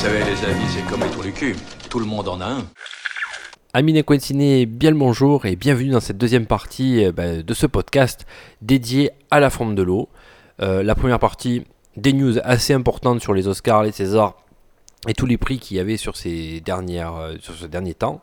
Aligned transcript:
Vous 0.00 0.06
savez, 0.06 0.24
les 0.24 0.44
amis, 0.46 0.64
c'est 0.70 0.86
comme 0.86 1.02
les 1.02 1.10
trous 1.10 1.30
cul. 1.30 1.54
Tout 1.90 1.98
le 1.98 2.06
monde 2.06 2.26
en 2.26 2.40
a 2.40 2.46
un. 2.46 2.66
Amis 3.74 3.94
et 3.98 4.64
bien 4.64 4.90
le 4.92 4.96
bonjour 4.96 5.44
et 5.44 5.56
bienvenue 5.56 5.90
dans 5.90 6.00
cette 6.00 6.16
deuxième 6.16 6.46
partie 6.46 7.04
euh, 7.04 7.12
bah, 7.12 7.42
de 7.42 7.52
ce 7.52 7.66
podcast 7.66 8.24
dédié 8.62 9.10
à 9.30 9.40
la 9.40 9.50
forme 9.50 9.74
de 9.74 9.82
l'eau. 9.82 10.08
Euh, 10.62 10.82
la 10.82 10.94
première 10.94 11.18
partie, 11.18 11.66
des 11.98 12.14
news 12.14 12.38
assez 12.44 12.72
importantes 12.72 13.20
sur 13.20 13.34
les 13.34 13.46
Oscars, 13.46 13.82
les 13.82 13.92
Césars 13.92 14.38
et 15.06 15.12
tous 15.12 15.26
les 15.26 15.36
prix 15.36 15.58
qu'il 15.58 15.76
y 15.76 15.80
avait 15.80 15.98
sur 15.98 16.16
ces, 16.16 16.62
dernières, 16.62 17.16
euh, 17.16 17.34
sur 17.38 17.52
ce 17.52 17.66
dernier 17.66 17.92
temps. 17.92 18.22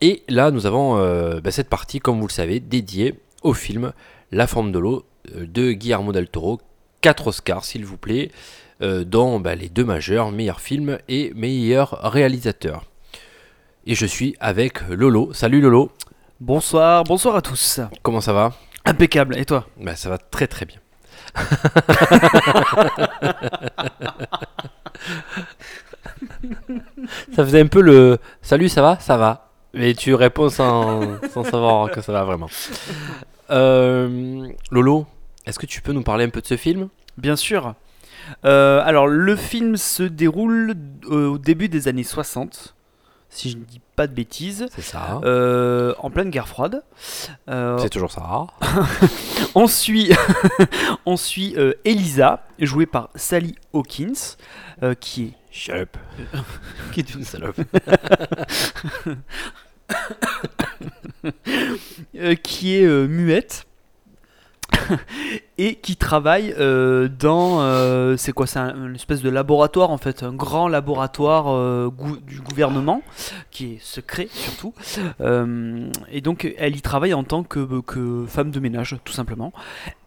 Et 0.00 0.22
là, 0.28 0.52
nous 0.52 0.64
avons 0.64 0.94
bah, 1.40 1.50
cette 1.50 1.68
partie, 1.68 1.98
comme 1.98 2.20
vous 2.20 2.28
le 2.28 2.32
savez, 2.32 2.60
dédiée 2.60 3.18
au 3.42 3.52
film 3.52 3.92
La 4.30 4.46
forme 4.46 4.70
de 4.70 4.78
l'eau 4.78 5.04
de 5.34 5.72
Guillermo 5.72 6.12
del 6.12 6.28
Toro. 6.28 6.60
4 7.00 7.26
Oscars, 7.26 7.64
s'il 7.64 7.84
vous 7.84 7.96
plaît, 7.96 8.30
dont 8.80 9.40
bah, 9.40 9.54
les 9.54 9.68
deux 9.68 9.84
majeurs, 9.84 10.30
meilleur 10.32 10.60
film 10.60 10.98
et 11.08 11.32
meilleur 11.34 12.00
réalisateur. 12.02 12.84
Et 13.86 13.94
je 13.94 14.06
suis 14.06 14.36
avec 14.40 14.80
Lolo. 14.88 15.32
Salut 15.32 15.60
Lolo. 15.60 15.90
Bonsoir, 16.40 17.04
bonsoir 17.04 17.36
à 17.36 17.42
tous. 17.42 17.80
Comment 18.02 18.20
ça 18.20 18.32
va? 18.32 18.52
Impeccable, 18.84 19.36
et 19.36 19.44
toi? 19.44 19.66
Bah, 19.78 19.94
Ça 19.96 20.08
va 20.08 20.16
très 20.18 20.46
très 20.46 20.64
bien. 20.64 20.78
ça 27.34 27.44
faisait 27.44 27.60
un 27.60 27.66
peu 27.66 27.80
le 27.82 28.18
Salut, 28.42 28.68
ça 28.68 28.82
va? 28.82 28.98
Ça 28.98 29.16
va. 29.16 29.50
Mais 29.74 29.94
tu 29.94 30.14
réponds 30.14 30.48
sans, 30.48 31.02
sans 31.32 31.44
savoir 31.44 31.90
que 31.90 32.00
ça 32.00 32.12
va 32.12 32.24
vraiment. 32.24 32.48
Euh, 33.50 34.48
Lolo, 34.70 35.06
est-ce 35.46 35.58
que 35.58 35.66
tu 35.66 35.82
peux 35.82 35.92
nous 35.92 36.02
parler 36.02 36.24
un 36.24 36.30
peu 36.30 36.40
de 36.40 36.46
ce 36.46 36.56
film? 36.56 36.88
Bien 37.16 37.36
sûr. 37.36 37.74
Euh, 38.44 38.82
alors, 38.84 39.06
le 39.06 39.36
film 39.36 39.76
se 39.76 40.02
déroule 40.02 40.74
au 41.06 41.38
début 41.38 41.68
des 41.68 41.88
années 41.88 42.04
60 42.04 42.74
si 43.30 43.48
je 43.48 43.56
ne 43.56 43.64
dis 43.64 43.80
pas 43.96 44.06
de 44.06 44.12
bêtises. 44.12 44.66
C'est 44.74 44.82
ça. 44.82 45.20
Euh, 45.24 45.94
en 45.98 46.10
pleine 46.10 46.30
guerre 46.30 46.48
froide. 46.48 46.82
Euh, 47.48 47.78
c'est 47.78 47.88
toujours 47.88 48.10
ça. 48.10 48.46
on 49.54 49.66
suit, 49.68 50.12
on 51.06 51.16
suit 51.16 51.54
euh, 51.56 51.72
Elisa, 51.84 52.44
jouée 52.58 52.86
par 52.86 53.08
Sally 53.14 53.54
Hawkins, 53.72 54.36
qui 54.98 55.22
est. 55.22 55.32
Sharp. 55.52 55.96
qui 56.92 57.00
est 57.00 57.14
une 57.14 57.24
salope. 57.24 57.60
qui 62.42 62.76
est 62.76 62.86
muette 63.08 63.66
et 65.58 65.76
qui 65.76 65.96
travaille 65.96 66.54
euh, 66.58 67.08
dans 67.08 67.60
euh, 67.60 68.16
c'est 68.16 68.32
quoi 68.32 68.46
c'est 68.46 68.58
une 68.58 68.94
espèce 68.94 69.22
de 69.22 69.30
laboratoire 69.30 69.90
en 69.90 69.98
fait 69.98 70.22
un 70.22 70.32
grand 70.32 70.68
laboratoire 70.68 71.46
euh, 71.48 71.90
du 72.26 72.40
gouvernement 72.40 73.02
qui 73.50 73.74
est 73.74 73.78
secret 73.80 74.28
surtout. 74.30 74.74
Et 76.10 76.20
donc 76.20 76.52
elle 76.58 76.76
y 76.76 76.82
travaille 76.82 77.14
en 77.14 77.24
tant 77.24 77.42
que, 77.42 78.24
femme 78.26 78.50
de 78.50 78.60
ménage 78.60 78.96
tout 79.04 79.12
simplement. 79.12 79.52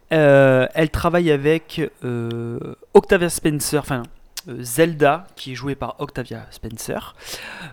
Elle 0.09 0.89
travaille 0.91 1.31
avec 1.31 1.81
Octavia 2.93 3.29
Spencer 3.29 3.79
enfin 3.79 4.03
Zelda, 4.59 5.27
qui 5.35 5.53
est 5.53 5.55
jouée 5.55 5.75
par 5.75 5.95
Octavia 5.99 6.45
Spencer. 6.51 7.15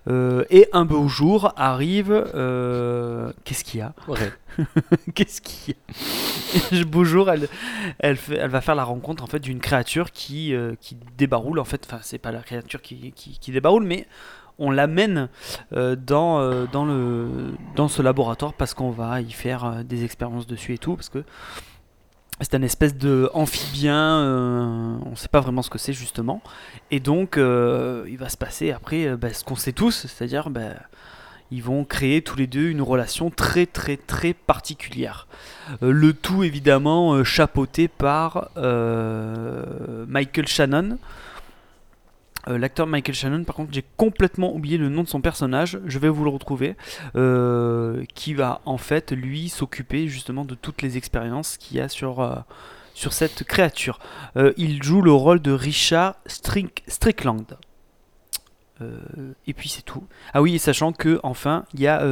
Euh, 0.08 0.44
et 0.50 0.68
un 0.72 0.84
beau 0.84 1.08
jour 1.08 1.52
arrive. 1.56 2.12
Euh, 2.34 3.32
qu'est-ce 3.44 3.64
qu'il 3.64 3.80
y 3.80 3.82
a 3.82 3.94
Qu'est-ce 5.14 5.40
qu'il 5.40 5.74
y 6.72 6.80
a 6.80 6.84
beau 6.86 7.04
jour, 7.04 7.30
elle, 7.30 7.48
elle, 7.98 8.18
elle, 8.30 8.50
va 8.50 8.60
faire 8.60 8.74
la 8.74 8.84
rencontre 8.84 9.22
en 9.24 9.26
fait 9.26 9.40
d'une 9.40 9.60
créature 9.60 10.12
qui, 10.12 10.54
qui 10.80 10.96
débaroule. 11.16 11.58
En 11.58 11.64
fait, 11.64 11.84
enfin, 11.86 12.00
c'est 12.02 12.18
pas 12.18 12.32
la 12.32 12.40
créature 12.40 12.82
qui, 12.82 13.12
qui, 13.12 13.38
qui 13.38 13.52
débaroule, 13.52 13.84
mais 13.84 14.06
on 14.58 14.70
l'amène 14.70 15.28
dans, 15.72 16.66
dans, 16.66 16.84
le, 16.84 17.52
dans 17.76 17.88
ce 17.88 18.02
laboratoire 18.02 18.52
parce 18.52 18.74
qu'on 18.74 18.90
va 18.90 19.20
y 19.22 19.30
faire 19.32 19.84
des 19.84 20.04
expériences 20.04 20.46
dessus 20.46 20.74
et 20.74 20.78
tout. 20.78 20.96
Parce 20.96 21.08
que 21.08 21.24
c'est 22.40 22.54
un 22.54 22.62
espèce 22.62 22.96
de 22.96 23.30
amphibien, 23.34 24.20
euh, 24.20 24.96
on 25.04 25.10
ne 25.10 25.16
sait 25.16 25.28
pas 25.28 25.40
vraiment 25.40 25.62
ce 25.62 25.70
que 25.70 25.78
c'est 25.78 25.92
justement. 25.92 26.42
Et 26.90 27.00
donc, 27.00 27.36
euh, 27.36 28.04
il 28.08 28.18
va 28.18 28.28
se 28.28 28.36
passer 28.36 28.72
après 28.72 29.06
euh, 29.06 29.16
bah, 29.16 29.32
ce 29.32 29.44
qu'on 29.44 29.56
sait 29.56 29.72
tous, 29.72 30.06
c'est-à-dire 30.06 30.50
bah, 30.50 30.70
ils 31.50 31.62
vont 31.62 31.84
créer 31.84 32.22
tous 32.22 32.36
les 32.36 32.46
deux 32.46 32.68
une 32.68 32.82
relation 32.82 33.30
très 33.30 33.66
très 33.66 33.96
très 33.96 34.32
particulière. 34.34 35.26
le 35.82 36.12
tout 36.12 36.44
évidemment 36.44 37.24
chapeauté 37.24 37.88
par 37.88 38.50
Michael 40.06 40.46
Shannon. 40.46 40.98
Euh, 42.48 42.58
l'acteur 42.58 42.86
Michael 42.86 43.14
Shannon, 43.14 43.44
par 43.44 43.54
contre, 43.54 43.72
j'ai 43.72 43.84
complètement 43.96 44.54
oublié 44.54 44.78
le 44.78 44.88
nom 44.88 45.02
de 45.02 45.08
son 45.08 45.20
personnage. 45.20 45.78
Je 45.86 45.98
vais 45.98 46.08
vous 46.08 46.24
le 46.24 46.30
retrouver. 46.30 46.76
Euh, 47.16 48.04
qui 48.14 48.34
va 48.34 48.60
en 48.64 48.78
fait, 48.78 49.12
lui, 49.12 49.48
s'occuper 49.48 50.08
justement 50.08 50.44
de 50.44 50.54
toutes 50.54 50.82
les 50.82 50.96
expériences 50.96 51.56
qu'il 51.56 51.76
y 51.76 51.80
a 51.80 51.88
sur, 51.88 52.20
euh, 52.20 52.36
cette 52.94 53.44
créature. 53.44 53.98
il 54.56 54.82
joue 54.82 55.00
le 55.00 55.12
rôle 55.12 55.40
de 55.40 55.52
Richard 55.52 56.16
Strickland. 56.26 57.56
et 59.46 59.54
puis 59.54 59.68
c'est 59.68 59.82
tout. 59.82 60.04
Ah 60.34 60.42
oui, 60.42 60.58
sachant 60.58 60.92
que 60.92 61.18
enfin, 61.22 61.64
il 61.72 61.80
y 61.80 61.86
a 61.86 62.02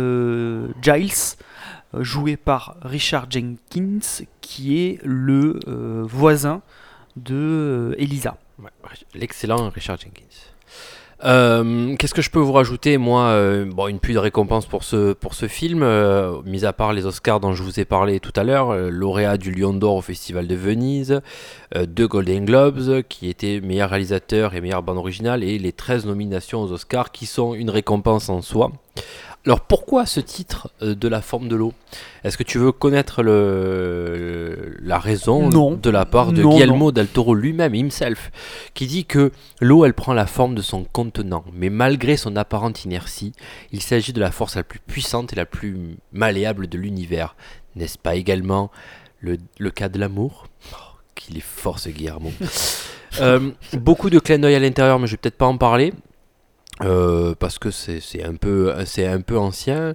Giles, 0.81 1.37
joué 1.95 2.37
par 2.39 2.77
Richard 2.81 3.31
Jenkins, 3.31 4.25
qui 4.41 4.79
est 4.79 4.99
le 5.05 5.61
voisin 6.07 6.63
de 7.17 7.95
Elisa. 7.99 8.39
L'excellent 9.15 9.71
Richard 9.71 9.99
Jenkins. 9.99 10.53
Euh, 11.25 11.97
qu'est-ce 11.97 12.15
que 12.15 12.23
je 12.23 12.31
peux 12.31 12.39
vous 12.39 12.53
rajouter 12.53 12.97
Moi, 12.97 13.23
euh, 13.23 13.65
bon, 13.65 13.89
une 13.89 13.99
pluie 13.99 14.15
de 14.15 14.21
récompenses 14.21 14.67
pour 14.67 14.85
ce, 14.85 15.13
pour 15.13 15.35
ce 15.35 15.49
film, 15.49 15.83
euh, 15.83 16.41
mis 16.45 16.65
à 16.65 16.73
part 16.73 16.93
les 16.93 17.07
Oscars 17.07 17.41
dont 17.41 17.55
je 17.55 17.63
vous 17.63 17.81
ai 17.81 17.85
parlé 17.85 18.21
tout 18.21 18.33
à 18.37 18.45
l'heure, 18.45 18.73
lauréat 18.91 19.37
du 19.37 19.51
Lion 19.51 19.73
d'Or 19.73 19.97
au 19.97 20.01
Festival 20.01 20.47
de 20.47 20.55
Venise, 20.55 21.21
deux 21.77 22.07
Golden 22.07 22.45
Globes, 22.45 23.03
qui 23.09 23.29
étaient 23.29 23.61
meilleur 23.61 23.91
réalisateur 23.91 24.55
et 24.55 24.61
meilleure 24.61 24.83
bande 24.83 24.99
originale, 24.99 25.43
et 25.43 25.59
les 25.59 25.73
13 25.73 26.07
nominations 26.07 26.63
aux 26.63 26.73
Oscars, 26.73 27.11
qui 27.11 27.27
sont 27.27 27.55
une 27.55 27.71
récompense 27.71 28.29
en 28.29 28.41
soi. 28.41 28.71
Alors 29.49 29.61
pourquoi 29.61 30.05
ce 30.05 30.21
titre 30.21 30.71
euh, 30.83 30.95
de 30.95 31.09
la 31.09 31.23
forme 31.23 31.49
de 31.49 31.57
l'eau? 31.57 31.73
Est-ce 32.23 32.37
que 32.37 32.43
tu 32.43 32.59
veux 32.59 32.71
connaître 32.71 33.23
le, 33.23 34.77
la 34.83 34.99
raison 34.99 35.49
de 35.49 35.89
la 35.89 36.05
part 36.05 36.35
de 36.35 36.43
Guillermo 36.43 36.93
del 36.93 37.07
Toro 37.07 37.35
lui-même, 37.35 37.75
himself, 37.75 38.31
qui 38.75 38.87
dit 38.87 39.07
que 39.07 39.33
l'eau 39.63 39.87
elle 39.87 39.95
prend 39.95 40.13
la 40.13 40.27
forme 40.27 40.55
de 40.55 40.61
son 40.61 40.85
contenant, 40.85 41.47
mais 41.55 41.71
malgré 41.71 42.19
son 42.19 42.37
apparente 42.37 42.85
inertie, 42.85 43.33
il 43.73 43.81
s'agit 43.81 44.13
de 44.13 44.21
la 44.21 44.31
force 44.31 44.55
la 44.55 44.65
plus 44.65 44.81
puissante 44.81 45.33
et 45.33 45.37
la 45.37 45.47
plus 45.47 45.97
malléable 46.13 46.67
de 46.67 46.77
l'univers. 46.77 47.35
N'est-ce 47.75 47.97
pas 47.97 48.17
également 48.17 48.71
le, 49.19 49.39
cas 49.71 49.89
de 49.89 49.99
l'amour? 49.99 50.45
Oh, 50.75 50.77
Qu'il 51.15 51.39
est 51.39 51.41
fort 51.41 51.79
ce 51.79 51.89
Guillermo. 51.89 52.31
Euh, 53.21 53.51
beaucoup 53.73 54.11
de 54.11 54.19
clins 54.19 54.39
d'œil 54.39 54.55
à 54.55 54.59
l'intérieur, 54.59 54.99
mais 54.99 55.07
je 55.07 55.13
vais 55.13 55.17
peut-être 55.17 55.39
pas 55.39 55.47
en 55.47 55.57
parler. 55.57 55.95
Euh, 56.85 57.35
parce 57.39 57.59
que 57.59 57.71
c'est 57.71 58.23
un, 58.23 58.35
peu, 58.35 58.73
un 58.75 59.21
peu 59.21 59.39
ancien. 59.39 59.95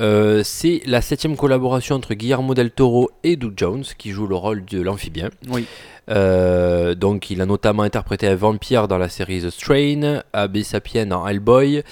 Euh, 0.00 0.42
c'est 0.44 0.82
la 0.86 1.00
septième 1.00 1.36
collaboration 1.36 1.94
entre 1.94 2.14
Guillermo 2.14 2.54
del 2.54 2.70
Toro 2.70 3.10
et 3.22 3.36
Doug 3.36 3.54
Jones, 3.56 3.84
qui 3.96 4.10
joue 4.10 4.26
le 4.26 4.34
rôle 4.34 4.64
de 4.64 4.80
l'amphibien. 4.80 5.30
Oui. 5.48 5.66
Euh, 6.10 6.94
donc, 6.94 7.30
il 7.30 7.40
a 7.40 7.46
notamment 7.46 7.84
interprété 7.84 8.26
un 8.26 8.34
vampire 8.34 8.88
dans 8.88 8.98
la 8.98 9.08
série 9.08 9.42
The 9.42 9.50
Strain, 9.50 10.22
Abbé 10.32 10.64
Sapien 10.64 11.06
dans 11.06 11.26
Hellboy. 11.26 11.82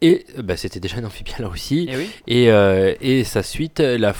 Et 0.00 0.26
bah, 0.38 0.56
c'était 0.56 0.78
déjà 0.78 0.98
un 0.98 1.04
amphibien 1.04 1.34
là 1.40 1.48
aussi. 1.48 1.90
Et, 2.28 2.44
et, 2.44 3.24
sa 3.24 3.42
suite, 3.42 3.80
la 3.80 4.14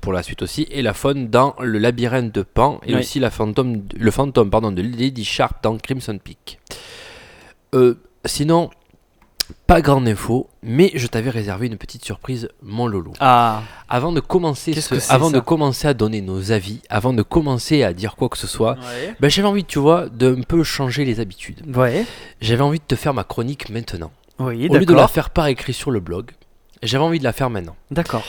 pour 0.00 0.12
la 0.12 0.24
suite 0.24 0.42
aussi, 0.42 0.66
et 0.72 0.82
la 0.82 0.92
faune 0.92 1.28
dans 1.28 1.54
Le 1.60 1.78
Labyrinthe 1.78 2.34
de 2.34 2.42
Pan, 2.42 2.80
et 2.84 2.96
aussi 2.96 3.20
la 3.20 3.30
fantôme, 3.30 3.84
le 3.96 4.10
fantôme 4.10 4.50
pardon, 4.50 4.72
de 4.72 4.82
Lady 4.82 5.24
Sharp 5.24 5.62
dans 5.62 5.78
Crimson 5.78 6.18
Peak. 6.18 6.58
sinon, 8.24 8.70
Pas 9.66 9.80
grande 9.80 10.06
info, 10.06 10.50
mais 10.62 10.90
je 10.94 11.06
t'avais 11.06 11.30
réservé 11.30 11.68
une 11.68 11.78
petite 11.78 12.04
surprise, 12.04 12.48
mon 12.62 12.86
Lolo. 12.86 13.12
Ah, 13.18 13.62
Avant 13.88 14.12
de 14.12 14.20
commencer, 14.20 14.74
ce- 14.74 15.10
avant 15.10 15.30
de 15.30 15.40
commencer 15.40 15.88
à 15.88 15.94
donner 15.94 16.20
nos 16.20 16.52
avis, 16.52 16.82
avant 16.90 17.14
de 17.14 17.22
commencer 17.22 17.82
à 17.82 17.94
dire 17.94 18.14
quoi 18.16 18.28
que 18.28 18.36
ce 18.36 18.46
soit, 18.46 18.72
ouais. 18.74 19.14
ben, 19.20 19.30
j'avais 19.30 19.48
envie, 19.48 19.64
tu 19.64 19.78
vois, 19.78 20.08
d'un 20.10 20.42
peu 20.42 20.62
changer 20.64 21.06
les 21.06 21.18
habitudes. 21.18 21.62
Ouais, 21.74 22.04
J'avais 22.42 22.60
envie 22.62 22.78
de 22.78 22.84
te 22.86 22.94
faire 22.94 23.14
ma 23.14 23.24
chronique 23.24 23.70
maintenant. 23.70 24.10
oui, 24.38 24.68
Au 24.68 24.74
lieu 24.74 24.84
de 24.84 24.92
la 24.94 25.08
faire 25.08 25.30
par 25.30 25.46
écrit 25.46 25.72
sur 25.72 25.90
le 25.90 26.00
blog, 26.00 26.32
j'avais 26.82 27.04
envie 27.04 27.18
de 27.18 27.24
la 27.24 27.32
faire 27.32 27.48
maintenant. 27.48 27.76
D'accord. 27.90 28.24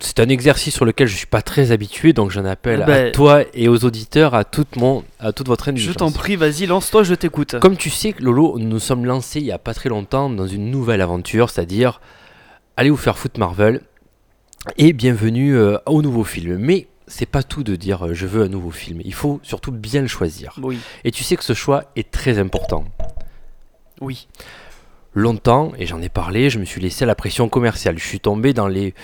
C'est 0.00 0.18
un 0.18 0.28
exercice 0.28 0.74
sur 0.74 0.84
lequel 0.84 1.06
je 1.06 1.16
suis 1.16 1.26
pas 1.26 1.40
très 1.40 1.70
habitué, 1.70 2.12
donc 2.12 2.30
j'en 2.32 2.44
appelle 2.44 2.82
à 2.82 2.86
Ben- 2.86 3.12
toi 3.12 3.42
et 3.54 3.68
aux 3.68 3.84
auditeurs, 3.84 4.34
à 4.34 4.44
toute, 4.44 4.74
mon, 4.76 5.04
à 5.20 5.32
toute 5.32 5.46
votre 5.46 5.66
Je 5.66 5.70
indulgence. 5.70 5.96
t'en 5.96 6.10
prie, 6.10 6.34
vas-y, 6.34 6.66
lance-toi, 6.66 7.04
je 7.04 7.14
t'écoute. 7.14 7.56
Comme 7.60 7.76
tu 7.76 7.90
sais, 7.90 8.14
Lolo, 8.18 8.58
nous 8.58 8.66
nous 8.68 8.78
sommes 8.80 9.06
lancés 9.06 9.38
il 9.40 9.46
y 9.46 9.52
a 9.52 9.58
pas 9.58 9.72
très 9.72 9.88
longtemps 9.88 10.28
dans 10.30 10.48
une 10.48 10.70
nouvelle 10.70 11.00
aventure, 11.00 11.48
c'est-à-dire 11.48 12.00
allez 12.76 12.90
vous 12.90 12.96
faire 12.96 13.16
foutre 13.16 13.38
Marvel 13.38 13.82
et 14.78 14.92
bienvenue 14.92 15.56
euh, 15.56 15.78
au 15.86 16.02
nouveau 16.02 16.24
film. 16.24 16.56
Mais 16.58 16.88
c'est 17.06 17.26
pas 17.26 17.44
tout 17.44 17.62
de 17.62 17.76
dire 17.76 18.06
euh, 18.06 18.14
je 18.14 18.26
veux 18.26 18.42
un 18.42 18.48
nouveau 18.48 18.72
film, 18.72 19.00
il 19.04 19.14
faut 19.14 19.38
surtout 19.44 19.70
bien 19.70 20.00
le 20.00 20.08
choisir. 20.08 20.54
Oui, 20.60 20.78
Et 21.04 21.12
tu 21.12 21.22
sais 21.22 21.36
que 21.36 21.44
ce 21.44 21.54
choix 21.54 21.84
est 21.94 22.10
très 22.10 22.38
important. 22.40 22.84
oui. 24.00 24.26
Longtemps, 25.16 25.70
et 25.78 25.86
j'en 25.86 26.02
ai 26.02 26.08
parlé, 26.08 26.50
je 26.50 26.58
me 26.58 26.64
suis 26.64 26.80
laissé 26.80 27.04
à 27.04 27.06
la 27.06 27.14
pression 27.14 27.48
commerciale. 27.48 27.96
Je 28.00 28.04
suis 28.04 28.18
tombé 28.18 28.52
dans 28.52 28.66
les 28.66 28.94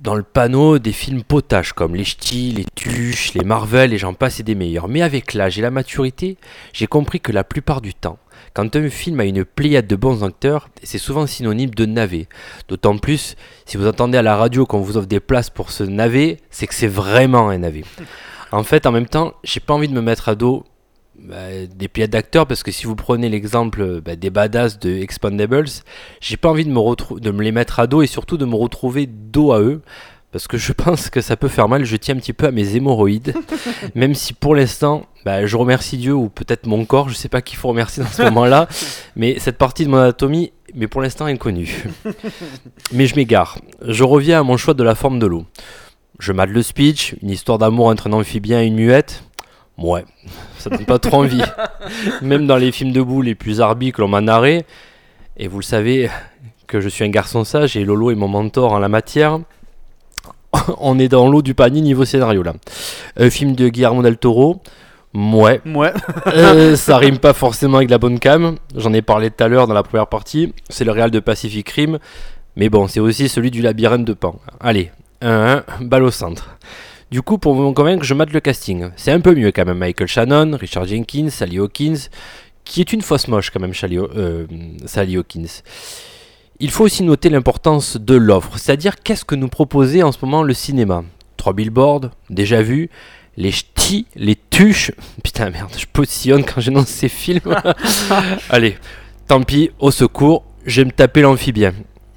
dans 0.00 0.14
le 0.14 0.22
panneau 0.22 0.78
des 0.78 0.92
films 0.92 1.22
potages 1.22 1.72
comme 1.72 1.94
les 1.94 2.04
Ch'tis, 2.04 2.52
les 2.52 2.66
Tuches, 2.74 3.34
les 3.34 3.44
Marvel 3.44 3.92
et 3.92 3.98
j'en 3.98 4.14
passe 4.14 4.40
et 4.40 4.42
des 4.42 4.54
meilleurs. 4.54 4.88
Mais 4.88 5.02
avec 5.02 5.34
l'âge 5.34 5.58
et 5.58 5.62
la 5.62 5.70
maturité, 5.70 6.36
j'ai 6.72 6.86
compris 6.86 7.20
que 7.20 7.32
la 7.32 7.44
plupart 7.44 7.80
du 7.80 7.94
temps, 7.94 8.18
quand 8.52 8.76
un 8.76 8.88
film 8.88 9.20
a 9.20 9.24
une 9.24 9.44
pléiade 9.44 9.86
de 9.86 9.96
bons 9.96 10.22
acteurs, 10.24 10.68
c'est 10.82 10.98
souvent 10.98 11.26
synonyme 11.26 11.70
de 11.70 11.86
navet. 11.86 12.28
D'autant 12.68 12.98
plus, 12.98 13.36
si 13.66 13.76
vous 13.76 13.86
entendez 13.86 14.18
à 14.18 14.22
la 14.22 14.36
radio 14.36 14.66
qu'on 14.66 14.80
vous 14.80 14.96
offre 14.96 15.08
des 15.08 15.20
places 15.20 15.50
pour 15.50 15.70
ce 15.70 15.84
navet, 15.84 16.38
c'est 16.50 16.66
que 16.66 16.74
c'est 16.74 16.86
vraiment 16.86 17.48
un 17.48 17.58
navet. 17.58 17.84
En 18.52 18.62
fait, 18.62 18.86
en 18.86 18.92
même 18.92 19.06
temps, 19.06 19.34
j'ai 19.42 19.60
pas 19.60 19.74
envie 19.74 19.88
de 19.88 19.94
me 19.94 20.00
mettre 20.00 20.28
à 20.28 20.34
dos 20.34 20.64
bah, 21.18 21.66
des 21.74 21.88
pléiades 21.88 22.10
d'acteurs 22.10 22.46
parce 22.46 22.62
que 22.62 22.70
si 22.70 22.86
vous 22.86 22.96
prenez 22.96 23.28
l'exemple 23.28 24.00
bah, 24.00 24.16
des 24.16 24.30
badass 24.30 24.78
de 24.78 24.90
Expandables, 24.90 25.66
j'ai 26.20 26.36
pas 26.36 26.50
envie 26.50 26.64
de 26.64 26.70
me, 26.70 26.78
retrou- 26.78 27.20
de 27.20 27.30
me 27.30 27.42
les 27.42 27.52
mettre 27.52 27.80
à 27.80 27.86
dos 27.86 28.02
et 28.02 28.06
surtout 28.06 28.36
de 28.36 28.44
me 28.44 28.54
retrouver 28.56 29.06
dos 29.06 29.52
à 29.52 29.60
eux 29.60 29.80
parce 30.32 30.48
que 30.48 30.58
je 30.58 30.72
pense 30.74 31.10
que 31.10 31.20
ça 31.20 31.36
peut 31.36 31.48
faire 31.48 31.68
mal. 31.68 31.84
Je 31.84 31.96
tiens 31.96 32.16
un 32.16 32.18
petit 32.18 32.32
peu 32.32 32.46
à 32.46 32.50
mes 32.50 32.74
hémorroïdes, 32.76 33.34
même 33.94 34.14
si 34.14 34.32
pour 34.32 34.54
l'instant, 34.54 35.06
bah, 35.24 35.46
je 35.46 35.56
remercie 35.56 35.96
Dieu 35.96 36.12
ou 36.12 36.28
peut-être 36.28 36.66
mon 36.66 36.84
corps, 36.84 37.08
je 37.08 37.14
sais 37.14 37.28
pas 37.28 37.40
qu'il 37.42 37.56
faut 37.56 37.68
remercier 37.68 38.02
dans 38.02 38.08
ce 38.10 38.22
moment-là, 38.24 38.68
mais 39.16 39.38
cette 39.38 39.56
partie 39.58 39.84
de 39.84 39.90
mon 39.90 39.98
anatomie, 39.98 40.52
mais 40.74 40.88
pour 40.88 41.00
l'instant 41.00 41.26
inconnue. 41.26 41.84
mais 42.92 43.06
je 43.06 43.14
m'égare. 43.14 43.58
Je 43.86 44.02
reviens 44.04 44.40
à 44.40 44.42
mon 44.42 44.56
choix 44.56 44.74
de 44.74 44.82
la 44.82 44.94
forme 44.96 45.18
de 45.20 45.26
l'eau. 45.26 45.46
Je 46.18 46.32
mate 46.32 46.50
le 46.50 46.62
speech, 46.62 47.14
une 47.22 47.30
histoire 47.30 47.58
d'amour 47.58 47.86
entre 47.86 48.08
un 48.08 48.12
amphibien 48.12 48.60
et 48.60 48.66
une 48.66 48.74
muette. 48.76 49.22
Ouais, 49.78 50.04
ça 50.64 50.70
donne 50.70 50.84
pas 50.86 50.98
trop 50.98 51.18
envie. 51.18 51.42
Même 52.22 52.46
dans 52.46 52.56
les 52.56 52.72
films 52.72 52.92
de 52.92 53.00
boules 53.02 53.26
les 53.26 53.34
plus 53.34 53.60
arbis 53.60 53.92
que 53.92 54.00
l'on 54.00 54.08
m'a 54.08 54.20
narré, 54.20 54.64
et 55.36 55.48
vous 55.48 55.58
le 55.58 55.64
savez 55.64 56.10
que 56.66 56.80
je 56.80 56.88
suis 56.88 57.04
un 57.04 57.08
garçon 57.10 57.44
sage 57.44 57.76
et 57.76 57.84
Lolo 57.84 58.10
est 58.10 58.14
mon 58.14 58.28
mentor 58.28 58.72
en 58.72 58.78
la 58.78 58.88
matière, 58.88 59.38
on 60.80 60.98
est 60.98 61.08
dans 61.08 61.28
l'eau 61.28 61.42
du 61.42 61.54
panier 61.54 61.80
niveau 61.80 62.04
scénario 62.04 62.42
là. 62.42 62.54
Un 63.16 63.30
film 63.30 63.54
de 63.54 63.68
Guillermo 63.68 64.02
del 64.02 64.16
Toro, 64.16 64.62
ouais, 65.14 65.60
Ouais. 65.66 65.92
euh, 66.28 66.76
ça 66.76 66.96
rime 66.96 67.18
pas 67.18 67.32
forcément 67.32 67.78
avec 67.78 67.90
la 67.90 67.98
bonne 67.98 68.18
cam. 68.18 68.56
J'en 68.76 68.92
ai 68.92 69.02
parlé 69.02 69.30
tout 69.30 69.42
à 69.44 69.48
l'heure 69.48 69.66
dans 69.66 69.74
la 69.74 69.82
première 69.82 70.06
partie. 70.06 70.52
C'est 70.68 70.84
le 70.84 70.92
réal 70.92 71.10
de 71.10 71.20
Pacific 71.20 71.68
Rim. 71.70 71.98
Mais 72.56 72.68
bon, 72.68 72.86
c'est 72.86 73.00
aussi 73.00 73.28
celui 73.28 73.50
du 73.50 73.62
labyrinthe 73.62 74.04
de 74.04 74.12
Pan. 74.12 74.36
Allez, 74.60 74.92
1-1, 75.22 75.62
balle 75.80 76.04
au 76.04 76.10
centre. 76.12 76.56
Du 77.14 77.22
coup, 77.22 77.38
pour 77.38 77.54
me 77.54 77.70
convaincre, 77.70 78.02
je 78.02 78.12
mate 78.12 78.32
le 78.32 78.40
casting. 78.40 78.88
C'est 78.96 79.12
un 79.12 79.20
peu 79.20 79.36
mieux 79.36 79.52
quand 79.52 79.64
même. 79.64 79.78
Michael 79.78 80.08
Shannon, 80.08 80.56
Richard 80.56 80.86
Jenkins, 80.86 81.30
Sally 81.30 81.60
Hawkins, 81.60 82.08
qui 82.64 82.80
est 82.80 82.92
une 82.92 83.02
fausse 83.02 83.28
moche 83.28 83.50
quand 83.50 83.60
même, 83.60 83.72
Sally, 83.72 83.98
euh, 83.98 84.46
Sally 84.84 85.16
Hawkins. 85.16 85.62
Il 86.58 86.72
faut 86.72 86.82
aussi 86.82 87.04
noter 87.04 87.28
l'importance 87.28 87.98
de 87.98 88.16
l'offre, 88.16 88.58
c'est-à-dire 88.58 88.96
qu'est-ce 88.96 89.24
que 89.24 89.36
nous 89.36 89.46
proposait 89.46 90.02
en 90.02 90.10
ce 90.10 90.18
moment 90.22 90.42
le 90.42 90.54
cinéma? 90.54 91.04
Trois 91.36 91.52
billboards, 91.52 92.10
déjà 92.30 92.62
vus, 92.62 92.90
les 93.36 93.52
ch'tis, 93.52 94.06
les 94.16 94.36
tuches. 94.50 94.90
Putain 95.22 95.50
merde, 95.50 95.70
je 95.78 95.86
positionne 95.86 96.44
quand 96.44 96.60
j'énonce 96.60 96.88
ces 96.88 97.08
films. 97.08 97.54
Allez, 98.50 98.76
tant 99.28 99.40
pis, 99.44 99.70
au 99.78 99.92
secours, 99.92 100.42
je 100.66 100.80
vais 100.80 100.86
me 100.86 100.90
taper 100.90 101.20
l'amphibien. 101.20 101.74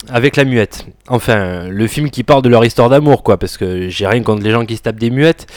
Avec 0.09 0.35
la 0.37 0.45
muette. 0.45 0.85
Enfin, 1.09 1.67
le 1.67 1.87
film 1.87 2.09
qui 2.09 2.23
parle 2.23 2.41
de 2.41 2.49
leur 2.49 2.63
histoire 2.65 2.89
d'amour, 2.89 3.23
quoi, 3.23 3.37
parce 3.37 3.57
que 3.57 3.89
j'ai 3.89 4.07
rien 4.07 4.23
contre 4.23 4.43
les 4.43 4.51
gens 4.51 4.65
qui 4.65 4.77
se 4.77 4.81
tapent 4.81 4.99
des 4.99 5.09
muettes. 5.09 5.47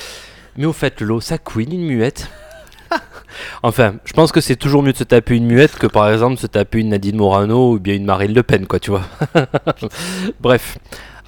Mais 0.56 0.66
au 0.66 0.72
fait, 0.72 1.00
l'eau, 1.00 1.20
ça 1.20 1.38
couine 1.38 1.72
une 1.72 1.86
muette. 1.86 2.28
enfin, 3.62 3.94
je 4.04 4.12
pense 4.12 4.32
que 4.32 4.40
c'est 4.40 4.56
toujours 4.56 4.82
mieux 4.82 4.92
de 4.92 4.98
se 4.98 5.04
taper 5.04 5.36
une 5.36 5.46
muette 5.46 5.76
que 5.76 5.86
par 5.86 6.10
exemple 6.10 6.36
se 6.38 6.48
taper 6.48 6.80
une 6.80 6.88
Nadine 6.88 7.16
Morano 7.16 7.74
ou 7.74 7.78
bien 7.78 7.94
une 7.94 8.04
Marine 8.04 8.34
Le 8.34 8.42
Pen, 8.42 8.66
quoi, 8.66 8.80
tu 8.80 8.90
vois. 8.90 9.02
Bref. 10.40 10.78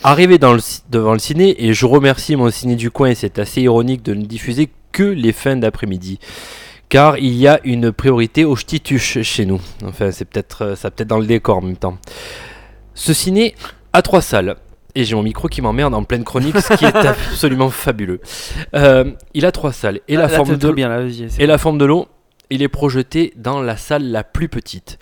Arrivé 0.04 0.38
dans 0.38 0.52
le, 0.52 0.58
ci- 0.58 0.82
devant 0.90 1.12
le 1.12 1.20
ciné, 1.20 1.64
et 1.64 1.74
je 1.74 1.86
remercie 1.86 2.34
mon 2.34 2.50
ciné 2.50 2.74
du 2.74 2.90
coin, 2.90 3.10
et 3.10 3.14
c'est 3.14 3.38
assez 3.38 3.62
ironique 3.62 4.02
de 4.02 4.14
ne 4.14 4.24
diffuser 4.24 4.68
que 4.90 5.04
les 5.04 5.30
fins 5.32 5.54
d'après-midi. 5.56 6.18
Car 6.88 7.18
il 7.18 7.34
y 7.34 7.46
a 7.46 7.60
une 7.62 7.92
priorité 7.92 8.44
aux 8.44 8.56
ch'tituches 8.56 9.22
chez 9.22 9.46
nous. 9.46 9.60
Enfin, 9.84 10.10
c'est 10.10 10.24
peut-être 10.24 10.74
ça 10.76 10.90
peut-être 10.90 11.08
dans 11.08 11.20
le 11.20 11.26
décor 11.26 11.58
en 11.58 11.62
même 11.62 11.76
temps. 11.76 11.96
Ce 12.94 13.12
ciné 13.12 13.54
a 13.92 14.02
trois 14.02 14.20
salles. 14.22 14.56
Et 14.94 15.04
j'ai 15.04 15.14
mon 15.14 15.22
micro 15.22 15.48
qui 15.48 15.62
m'emmerde 15.62 15.94
en 15.94 16.04
pleine 16.04 16.22
chronique, 16.24 16.58
ce 16.60 16.74
qui 16.74 16.84
est 16.84 16.94
absolument 17.06 17.70
fabuleux. 17.70 18.20
Euh, 18.74 19.10
il 19.32 19.46
a 19.46 19.52
trois 19.52 19.72
salles. 19.72 20.00
Et 20.08 20.16
la 20.16 20.24
Ah, 20.24 20.28
Là, 20.28 20.36
forme 20.36 20.56
de 20.56 20.70
bien, 20.70 20.88
là, 20.88 21.02
et 21.38 21.46
la 21.46 21.56
forme 21.56 21.78
de 21.78 21.86
l'eau, 21.86 22.08
il 22.50 22.62
est 22.62 22.68
projeté 22.68 23.32
dans 23.36 23.62
la 23.62 23.78
salle 23.78 24.10
la 24.10 24.22
plus 24.22 24.48
petite. 24.50 24.98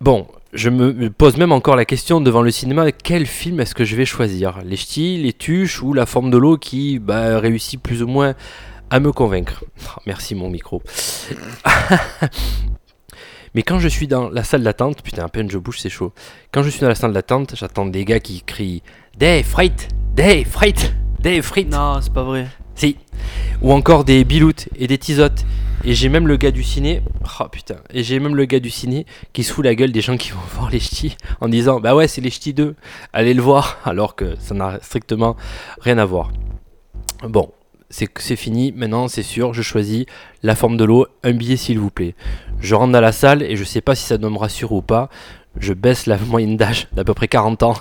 Bon, 0.00 0.28
je 0.52 0.70
me 0.70 1.10
pose 1.10 1.36
même 1.38 1.50
encore 1.50 1.74
la 1.74 1.84
question 1.84 2.20
devant 2.20 2.42
le 2.42 2.50
cinéma, 2.52 2.92
quel 2.92 3.26
film 3.26 3.58
est-ce 3.58 3.74
que 3.74 3.84
je 3.84 3.96
vais 3.96 4.04
choisir? 4.04 4.58
Les 4.64 4.76
ch'tis, 4.76 5.20
les 5.20 5.32
tuches 5.32 5.82
ou 5.82 5.92
la 5.92 6.06
forme 6.06 6.30
de 6.30 6.36
l'eau 6.38 6.56
qui 6.56 6.98
bah, 7.00 7.40
réussit 7.40 7.82
plus 7.82 8.02
ou 8.02 8.06
moins 8.06 8.34
à 8.90 9.00
me 9.00 9.10
convaincre? 9.10 9.64
Oh, 9.96 10.00
Merci 10.06 10.34
mon 10.36 10.48
micro. 10.50 10.82
Mais 13.54 13.62
quand 13.62 13.78
je 13.78 13.88
suis 13.88 14.06
dans 14.06 14.30
la 14.30 14.44
salle 14.44 14.62
d'attente, 14.62 15.02
putain, 15.02 15.24
à 15.24 15.28
peine 15.28 15.50
je 15.50 15.58
bouge, 15.58 15.78
c'est 15.78 15.90
chaud. 15.90 16.12
Quand 16.52 16.62
je 16.62 16.70
suis 16.70 16.80
dans 16.80 16.88
la 16.88 16.94
salle 16.94 17.12
d'attente, 17.12 17.54
j'attends 17.56 17.86
des 17.86 18.04
gars 18.04 18.20
qui 18.20 18.42
crient 18.42 18.82
Des 19.18 19.42
frites 19.42 19.88
Des 20.14 20.44
frites 20.44 20.94
Des 21.20 21.42
frites 21.42 21.70
Non, 21.70 22.00
c'est 22.00 22.12
pas 22.12 22.22
vrai. 22.24 22.46
si. 22.74 22.96
Ou 23.60 23.72
encore 23.72 24.04
des 24.04 24.24
biloutes 24.24 24.68
et 24.76 24.86
des 24.86 24.98
tisottes. 24.98 25.44
Et 25.84 25.94
j'ai 25.94 26.08
même 26.08 26.26
le 26.26 26.36
gars 26.36 26.50
du 26.50 26.62
ciné. 26.62 27.02
Oh 27.40 27.48
putain. 27.48 27.76
Et 27.92 28.02
j'ai 28.02 28.18
même 28.20 28.34
le 28.36 28.44
gars 28.44 28.60
du 28.60 28.70
ciné 28.70 29.04
qui 29.32 29.42
se 29.44 29.52
fout 29.52 29.64
la 29.64 29.74
gueule 29.74 29.92
des 29.92 30.00
gens 30.00 30.16
qui 30.16 30.30
vont 30.30 30.40
voir 30.54 30.70
les 30.70 30.80
ch'tis 30.80 31.16
en 31.40 31.48
disant 31.48 31.80
Bah 31.80 31.94
ouais, 31.94 32.08
c'est 32.08 32.20
les 32.20 32.30
ch'tis 32.30 32.54
2. 32.54 32.74
Allez 33.12 33.34
le 33.34 33.42
voir. 33.42 33.78
Alors 33.84 34.14
que 34.16 34.34
ça 34.40 34.54
n'a 34.54 34.78
strictement 34.80 35.36
rien 35.80 35.98
à 35.98 36.04
voir. 36.04 36.30
Bon. 37.28 37.52
C'est 37.92 38.36
fini, 38.36 38.72
maintenant 38.72 39.06
c'est 39.06 39.22
sûr, 39.22 39.52
je 39.52 39.60
choisis 39.60 40.06
la 40.42 40.56
forme 40.56 40.78
de 40.78 40.84
l'eau, 40.84 41.06
un 41.22 41.32
billet 41.32 41.56
s'il 41.56 41.78
vous 41.78 41.90
plaît. 41.90 42.14
Je 42.58 42.74
rentre 42.74 42.92
dans 42.92 43.02
la 43.02 43.12
salle 43.12 43.42
et 43.42 43.54
je 43.54 43.64
sais 43.64 43.82
pas 43.82 43.94
si 43.94 44.04
ça 44.04 44.16
doit 44.16 44.30
me 44.30 44.38
rassurer 44.38 44.74
ou 44.74 44.80
pas. 44.80 45.10
Je 45.58 45.74
baisse 45.74 46.06
la 46.06 46.16
moyenne 46.30 46.56
d'âge 46.56 46.88
d'à 46.94 47.04
peu 47.04 47.12
près 47.12 47.28
40 47.28 47.62
ans. 47.62 47.74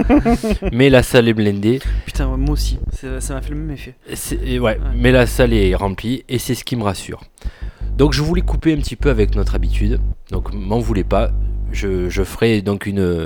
Mais 0.72 0.88
la 0.88 1.02
salle 1.02 1.28
est 1.28 1.34
blindée. 1.34 1.80
Putain, 2.06 2.26
moi 2.38 2.54
aussi. 2.54 2.78
Ça 3.20 3.34
m'a 3.34 3.42
fait 3.42 3.50
le 3.50 3.56
même 3.56 3.72
effet. 3.72 3.94
Et 4.42 4.58
ouais, 4.58 4.80
mais 4.94 5.12
la 5.12 5.26
salle 5.26 5.52
est 5.52 5.74
remplie 5.74 6.24
et 6.28 6.38
c'est 6.38 6.54
ce 6.54 6.64
qui 6.64 6.76
me 6.76 6.82
rassure. 6.82 7.20
Donc 7.98 8.14
je 8.14 8.22
voulais 8.22 8.40
couper 8.40 8.72
un 8.72 8.78
petit 8.78 8.96
peu 8.96 9.10
avec 9.10 9.36
notre 9.36 9.54
habitude. 9.54 10.00
Donc 10.30 10.54
m'en 10.54 10.78
voulez 10.78 11.04
pas. 11.04 11.32
Je, 11.70 12.08
je 12.08 12.22
ferai 12.22 12.62
donc 12.62 12.86
une, 12.86 13.20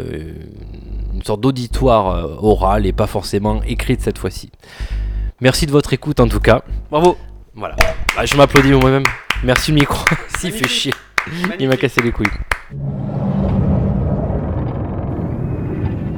une 1.14 1.22
sorte 1.22 1.40
d'auditoire 1.40 2.10
euh, 2.10 2.34
oral 2.38 2.86
et 2.86 2.92
pas 2.92 3.06
forcément 3.06 3.62
écrite 3.62 4.00
cette 4.00 4.18
fois-ci. 4.18 4.50
Merci 5.40 5.66
de 5.66 5.70
votre 5.70 5.92
écoute 5.92 6.18
en 6.20 6.26
tout 6.26 6.40
cas. 6.40 6.62
Bravo. 6.90 7.16
Voilà. 7.54 7.76
Ah, 8.16 8.26
je 8.26 8.36
m'applaudis 8.36 8.72
moi-même. 8.72 9.04
Merci 9.44 9.70
le 9.70 9.76
micro. 9.76 10.04
S'il 10.38 10.52
fait 10.52 10.68
chier. 10.68 10.94
Il 11.60 11.68
m'a 11.68 11.76
cassé 11.76 12.00
les 12.02 12.10
couilles. 12.10 12.26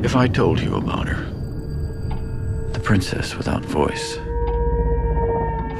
If 0.02 0.16
I 0.16 0.28
told 0.28 0.60
you 0.60 0.76
about 0.76 1.06
her, 1.06 1.26
the 2.72 2.80
princess 2.80 3.36
without 3.36 3.62
voice, 3.64 4.18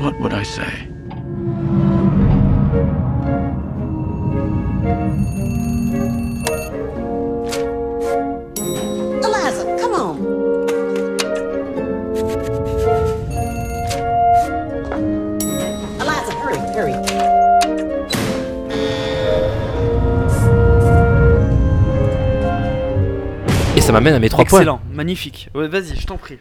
what 0.01 0.21
would 0.21 0.35
I 0.35 0.43
say? 0.43 0.89
Ça 23.91 24.01
m'amène 24.01 24.15
à 24.15 24.19
mes 24.21 24.29
trois 24.29 24.45
points. 24.45 24.61
Excellent, 24.61 24.81
magnifique. 24.93 25.49
Ouais, 25.55 25.69
Vas-y, 25.69 25.97
je 25.97 26.07
t'en 26.07 26.17
prie. 26.17 26.39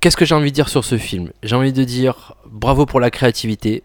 Qu'est-ce 0.00 0.16
que 0.16 0.24
j'ai 0.24 0.34
envie 0.34 0.50
de 0.50 0.54
dire 0.54 0.68
sur 0.68 0.84
ce 0.84 0.96
film? 0.98 1.30
J'ai 1.42 1.56
envie 1.56 1.72
de 1.72 1.82
dire 1.84 2.34
bravo 2.46 2.86
pour 2.86 3.00
la 3.00 3.10
créativité, 3.10 3.82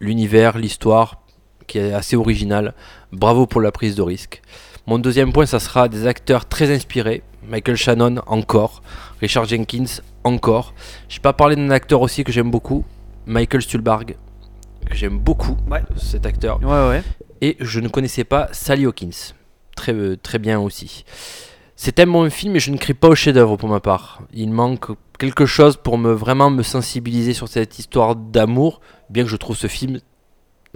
l'univers, 0.00 0.56
l'histoire, 0.58 1.22
qui 1.66 1.78
est 1.78 1.92
assez 1.92 2.14
original. 2.16 2.74
Bravo 3.12 3.46
pour 3.46 3.60
la 3.60 3.72
prise 3.72 3.96
de 3.96 4.02
risque. 4.02 4.42
Mon 4.86 4.98
deuxième 4.98 5.32
point, 5.32 5.46
ça 5.46 5.58
sera 5.60 5.88
des 5.88 6.06
acteurs 6.06 6.46
très 6.46 6.72
inspirés. 6.72 7.22
Michael 7.48 7.76
Shannon, 7.76 8.16
encore. 8.26 8.82
Richard 9.20 9.46
Jenkins, 9.46 10.00
encore. 10.22 10.74
Je 11.08 11.18
pas 11.20 11.32
parlé 11.32 11.56
d'un 11.56 11.70
acteur 11.70 12.00
aussi 12.02 12.22
que 12.22 12.32
j'aime 12.32 12.50
beaucoup, 12.50 12.84
Michael 13.26 13.62
Stuhlbarg, 13.62 14.16
que 14.88 14.94
j'aime 14.94 15.18
beaucoup, 15.18 15.56
Ouais. 15.70 15.82
cet 15.96 16.26
acteur. 16.26 16.60
Ouais, 16.62 16.88
ouais. 16.88 17.02
Et 17.40 17.56
je 17.60 17.80
ne 17.80 17.88
connaissais 17.88 18.24
pas 18.24 18.48
Sally 18.52 18.84
Hawkins. 18.84 19.32
Très, 19.74 19.92
euh, 19.92 20.16
très 20.16 20.38
bien 20.38 20.60
aussi. 20.60 21.04
C'est 21.76 21.98
un 22.00 22.06
bon 22.06 22.30
film, 22.30 22.52
mais 22.52 22.60
je 22.60 22.70
ne 22.70 22.76
crie 22.76 22.94
pas 22.94 23.08
au 23.08 23.14
chef-d'œuvre 23.14 23.56
pour 23.56 23.68
ma 23.68 23.80
part. 23.80 24.20
Il 24.32 24.50
manque 24.50 24.86
quelque 25.18 25.44
chose 25.46 25.76
pour 25.76 25.98
me 25.98 26.12
vraiment 26.12 26.50
me 26.50 26.62
sensibiliser 26.62 27.32
sur 27.34 27.48
cette 27.48 27.78
histoire 27.78 28.14
d'amour, 28.16 28.80
bien 29.10 29.24
que 29.24 29.28
je 29.30 29.36
trouve 29.36 29.56
ce 29.56 29.66
film 29.66 30.00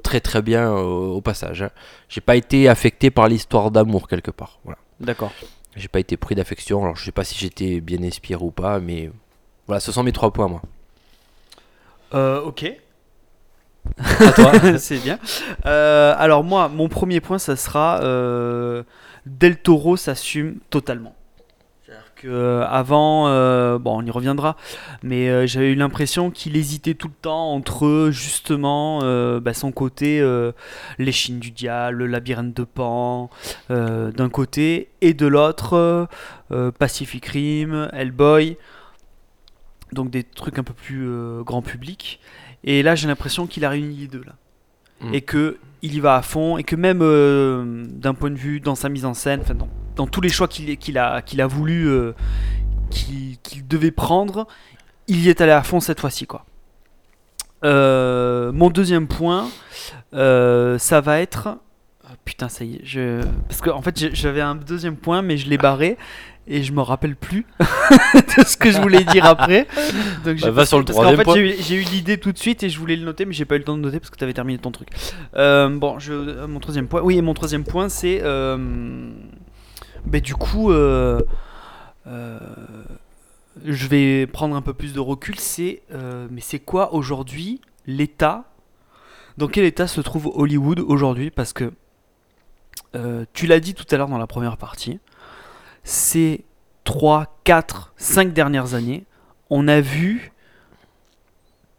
très 0.03 0.21
très 0.21 0.43
bien 0.43 0.71
euh, 0.73 0.83
au 0.83 1.21
passage. 1.21 1.63
hein. 1.63 1.71
J'ai 2.09 2.21
pas 2.21 2.37
été 2.37 2.69
affecté 2.69 3.11
par 3.11 3.29
l'histoire 3.29 3.71
d'amour 3.71 4.09
quelque 4.09 4.31
part. 4.31 4.59
Voilà. 4.65 4.79
D'accord. 5.01 5.33
J'ai 5.77 5.89
pas 5.89 6.01
été 6.01 6.17
pris 6.17 6.35
d'affection. 6.35 6.83
Alors 6.83 6.97
je 6.97 7.05
sais 7.05 7.13
pas 7.13 7.25
si 7.25 7.39
j'étais 7.39 7.81
bien 7.81 8.03
inspiré 8.03 8.43
ou 8.43 8.51
pas, 8.51 8.81
mais 8.81 9.11
voilà, 9.67 9.81
ce 9.81 9.93
sont 9.93 10.03
mes 10.03 10.13
trois 10.13 10.33
points 10.33 10.49
moi. 10.49 10.63
Euh, 12.15 12.41
ok. 12.43 12.65
À 13.99 14.33
toi. 14.33 14.53
c'est 14.79 14.99
bien. 14.99 15.19
Euh, 15.67 16.15
alors 16.19 16.43
moi, 16.45 16.69
mon 16.69 16.89
premier 16.89 17.21
point, 17.21 17.39
ça 17.39 17.57
sera 17.57 18.01
euh, 18.03 18.83
Del 19.29 19.57
Toro 19.59 19.97
s'assume 19.97 20.59
totalement. 20.71 21.15
C'est-à-dire 21.85 22.13
que 22.17 22.29
euh, 22.29 22.67
avant, 22.67 23.29
euh, 23.29 23.79
bon, 23.79 24.03
on 24.03 24.05
y 24.05 24.11
reviendra, 24.11 24.57
mais 25.03 25.29
euh, 25.29 25.47
j'avais 25.47 25.73
eu 25.73 25.75
l'impression 25.75 26.31
qu'il 26.31 26.57
hésitait 26.57 26.95
tout 26.95 27.09
le 27.09 27.15
temps 27.15 27.53
entre 27.53 28.11
justement 28.11 29.01
euh, 29.03 29.41
bah, 29.41 29.55
son 29.55 29.73
côté 29.73 30.23
les 30.99 31.13
Chines 31.13 31.39
du 31.39 31.51
diable, 31.51 31.99
le 31.99 32.07
labyrinthe 32.07 32.55
de 32.55 32.65
Pan, 32.65 33.31
d'un 33.71 34.29
côté, 34.29 34.91
et 35.01 35.15
de 35.15 35.27
l'autre 35.27 36.09
Pacific 36.79 37.25
Rim, 37.27 37.89
Hellboy, 37.93 38.57
donc 39.93 40.11
des 40.11 40.25
trucs 40.25 40.59
un 40.59 40.65
peu 40.65 40.75
plus 40.75 41.09
grand 41.45 41.63
public. 41.63 42.21
Et 42.65 42.83
là, 42.83 42.95
j'ai 42.95 43.09
l'impression 43.09 43.47
qu'il 43.47 43.65
a 43.65 43.71
réuni 43.71 43.97
les 43.97 44.09
deux 44.09 44.25
là 44.25 44.35
Mm. 45.01 45.15
et 45.15 45.21
que 45.21 45.59
il 45.83 45.95
y 45.95 46.01
va 46.01 46.17
à 46.17 46.23
fond 46.23 46.59
et 46.59 46.65
que 46.65 46.77
même 46.77 47.01
euh, 47.03 47.85
d'un 47.89 48.15
point 48.15 48.31
de 48.31 48.37
vue 48.37 48.61
dans 48.61 48.75
sa 48.75 48.89
mise 48.89 49.05
en 49.05 49.15
scène, 49.15 49.43
dans, 49.97 50.07
tous 50.07 50.21
les 50.21 50.29
choix 50.29 50.49
qu'il 50.49 50.99
a 50.99 51.23
a 51.23 51.47
voulu 51.47 51.89
euh, 51.89 52.13
qu'il 52.91 53.67
devait 53.69 53.91
prendre, 53.91 54.47
il 55.07 55.21
y 55.21 55.29
est 55.29 55.41
allé 55.41 55.53
à 55.53 55.63
fond 55.63 55.81
cette 55.81 56.01
fois-ci 56.01 56.27
quoi. 56.27 56.45
Euh, 57.65 58.53
mon 58.53 58.71
deuxième 58.71 59.09
point, 59.09 59.49
ça 60.13 61.01
va 61.01 61.21
être 61.21 61.59
Ah, 62.05 62.15
putain 62.25 62.49
ça 62.49 62.65
y 62.65 62.77
est, 62.77 62.81
je 62.85 63.21
parce 63.49 63.61
que 63.61 63.71
en 63.71 63.83
fait 63.83 64.15
j'avais 64.15 64.41
un 64.41 64.55
deuxième 64.55 64.97
point 64.97 65.23
mais 65.23 65.37
je 65.37 65.49
l'ai 65.49 65.59
barré 65.59 65.97
et 66.51 66.63
je 66.63 66.73
me 66.73 66.81
rappelle 66.81 67.15
plus 67.15 67.45
de 67.61 68.43
ce 68.45 68.57
que 68.57 68.71
je 68.71 68.81
voulais 68.81 69.05
dire 69.05 69.25
après. 69.27 69.67
Donc 70.25 70.41
Bah, 70.41 70.51
va 70.51 70.67
sur 70.67 70.79
le 70.79 70.85
parce 70.85 70.97
troisième 70.97 71.17
fait, 71.19 71.25
point. 71.25 71.35
j'ai 71.35 71.75
eu- 71.77 71.85
l'idée 71.85 72.19
tout 72.19 72.33
de 72.33 72.39
suite 72.39 72.63
et 72.63 72.71
je 72.71 72.79
voulais 72.79 72.97
le 72.97 73.05
noter, 73.05 73.25
mais 73.27 73.33
j'ai 73.35 73.45
pas 73.45 73.57
eu 73.57 73.59
le 73.59 73.65
temps 73.65 73.77
de 73.77 73.83
noter 73.83 74.01
parce 74.01 74.11
que 74.11 74.17
tu 74.17 74.25
avais 74.25 74.33
terminé 74.33 74.59
ton 74.59 74.71
truc. 74.71 74.89
Euh, 75.37 75.69
bon, 75.69 75.99
je, 75.99 76.13
euh, 76.13 76.47
mon 76.47 76.59
troisième 76.61 76.89
point. 76.89 77.03
Oui, 77.03 77.19
et 77.19 77.23
mon 77.23 77.35
troisième 77.35 77.65
point, 77.65 77.89
c'est. 77.89 78.21
Euh, 78.23 78.57
ben, 80.07 80.21
du 80.21 80.35
coup, 80.35 80.71
euh, 80.73 81.21
je 83.65 83.87
vais 83.89 84.27
prendre 84.27 84.57
un 84.57 84.63
peu 84.63 84.73
plus 84.73 84.93
de 84.93 85.01
recul. 85.01 85.39
C'est. 85.39 85.83
mais 86.31 86.41
c'est 86.41 86.61
quoi 86.61 86.95
aujourd'hui 86.95 87.61
l'état? 87.87 88.45
Dans 89.37 89.47
quel 89.49 89.65
état 89.65 89.87
se 89.87 90.01
trouve 90.01 90.31
Hollywood 90.35 90.81
aujourd'hui? 90.81 91.31
Parce 91.31 91.53
que. 91.53 91.73
tu 93.35 93.47
l'as 93.47 93.61
dit 93.61 93.75
tout 93.75 93.85
à 93.91 93.97
l'heure 93.97 94.09
dans 94.09 94.19
la 94.19 94.27
première 94.27 94.57
partie. 94.57 94.99
Ces 95.91 96.45
3, 96.85 97.39
4, 97.45 97.95
5 97.97 98.35
dernières 98.35 98.75
années, 98.75 99.07
on 99.49 99.69
a 99.69 99.81
vu 99.81 100.33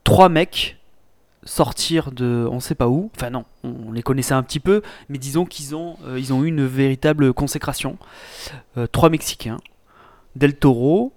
trois 0.04 0.30
mecs 0.30 0.78
sortir 1.44 2.12
de 2.12 2.48
on 2.51 2.60
sait 2.60 2.74
pas 2.74 2.88
où. 2.88 3.12
Enfin 3.16 3.30
non, 3.30 3.46
on 3.63 3.92
les 3.92 4.01
connaissait 4.01 4.34
un 4.34 4.42
petit 4.42 4.60
peu, 4.60 4.82
mais 5.10 5.20
disons 5.20 5.46
qu'ils 5.46 5.75
ont 5.75 5.96
euh, 6.08 6.18
ils 6.20 6.34
ont 6.34 6.44
eu 6.44 6.48
une 6.48 6.66
véritable 6.66 7.34
consécration. 7.34 8.00
Euh, 8.78 8.88
trois 8.88 9.10
Mexicains, 9.12 9.58
Del 10.36 10.56
Toro, 10.56 11.13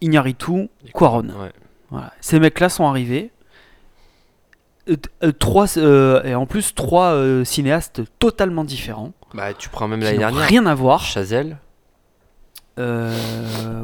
Iñárritu, 0.00 0.68
Cuarón. 0.92 1.28
Ouais. 1.28 1.52
Voilà. 1.90 2.12
Ces 2.20 2.40
mecs-là 2.40 2.68
sont 2.70 2.86
arrivés. 2.88 3.30
Euh, 4.88 4.96
euh, 5.22 5.30
trois 5.30 5.76
et 5.76 6.34
en 6.34 6.46
plus 6.46 6.74
trois 6.74 7.16
cinéastes 7.44 8.02
totalement 8.18 8.64
différents, 8.64 9.12
Bah, 9.32 9.54
tu 9.54 9.68
prends 9.68 9.86
même 9.86 10.00
l'année 10.00 10.18
dernière. 10.18 10.44
rien 10.48 10.66
à 10.66 10.74
voir. 10.74 11.02
Chazelle, 11.04 11.58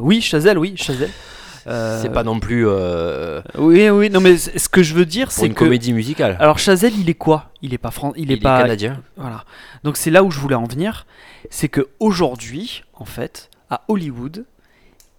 oui, 0.01 0.21
Chazelle, 0.21 0.59
oui, 0.59 0.75
Chazelle. 0.77 1.11
Euh, 1.67 2.01
c'est 2.01 2.11
pas 2.11 2.23
non 2.23 2.39
plus 2.39 2.65
euh, 2.69 3.41
Oui, 3.59 3.89
oui, 3.91 4.09
non 4.09 4.21
mais 4.21 4.37
ce 4.37 4.69
que 4.69 4.85
je 4.85 4.95
veux 4.95 5.05
dire, 5.05 5.33
c'est 5.33 5.47
une 5.47 5.55
que 5.55 5.65
comédie 5.65 5.93
musicale. 5.93 6.37
alors 6.39 6.59
Chazelle, 6.59 6.93
il 6.97 7.11
est 7.11 7.15
quoi? 7.15 7.51
Il 7.61 7.75
est 7.75 7.79
pas 7.79 7.91
fran... 7.91 8.13
il 8.17 8.31
est 8.31 8.35
il 8.35 8.41
pas 8.41 8.61
est 8.61 8.63
canadien. 8.63 9.03
voilà. 9.17 9.45
Donc 9.83 9.97
c'est 9.97 10.11
là 10.13 10.23
où 10.23 10.31
je 10.31 10.39
voulais 10.39 10.55
en 10.55 10.65
venir, 10.65 11.07
c'est 11.51 11.69
que 11.69 11.89
aujourd'hui, 11.99 12.85
en 12.95 13.05
fait, 13.05 13.51
à 13.69 13.83
Hollywood, 13.89 14.45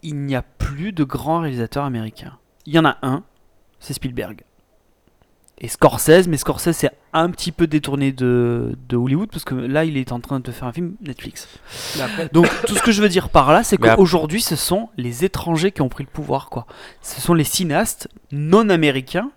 il 0.03 0.15
n'y 0.15 0.35
a 0.35 0.41
plus 0.41 0.93
de 0.93 1.03
grands 1.03 1.41
réalisateurs 1.41 1.83
américains. 1.83 2.37
Il 2.65 2.73
y 2.73 2.79
en 2.79 2.85
a 2.85 2.97
un, 3.01 3.23
c'est 3.79 3.93
Spielberg. 3.93 4.41
Et 5.59 5.67
Scorsese, 5.67 6.27
mais 6.27 6.37
Scorsese 6.37 6.71
c'est 6.73 6.91
un 7.13 7.31
petit 7.31 7.51
peu 7.51 7.65
détourné 7.65 8.11
de, 8.11 8.77
de 8.89 8.95
Hollywood 8.95 9.29
parce 9.31 9.43
que 9.43 9.55
là 9.55 9.85
il 9.85 9.97
est 9.97 10.11
en 10.11 10.19
train 10.19 10.39
de 10.39 10.51
faire 10.51 10.67
un 10.67 10.71
film 10.71 10.93
Netflix. 11.01 11.47
Donc 12.31 12.47
tout 12.67 12.75
ce 12.75 12.83
que 12.83 12.91
je 12.91 13.01
veux 13.01 13.09
dire 13.09 13.29
par 13.29 13.51
là, 13.51 13.63
c'est 13.63 13.77
qu'aujourd'hui 13.77 14.41
ce 14.41 14.55
sont 14.55 14.89
les 14.97 15.25
étrangers 15.25 15.71
qui 15.71 15.81
ont 15.81 15.89
pris 15.89 16.03
le 16.03 16.09
pouvoir 16.11 16.49
quoi. 16.51 16.67
Ce 17.01 17.19
sont 17.21 17.33
les 17.33 17.43
cinéastes 17.43 18.07
non 18.31 18.69
américains 18.69 19.31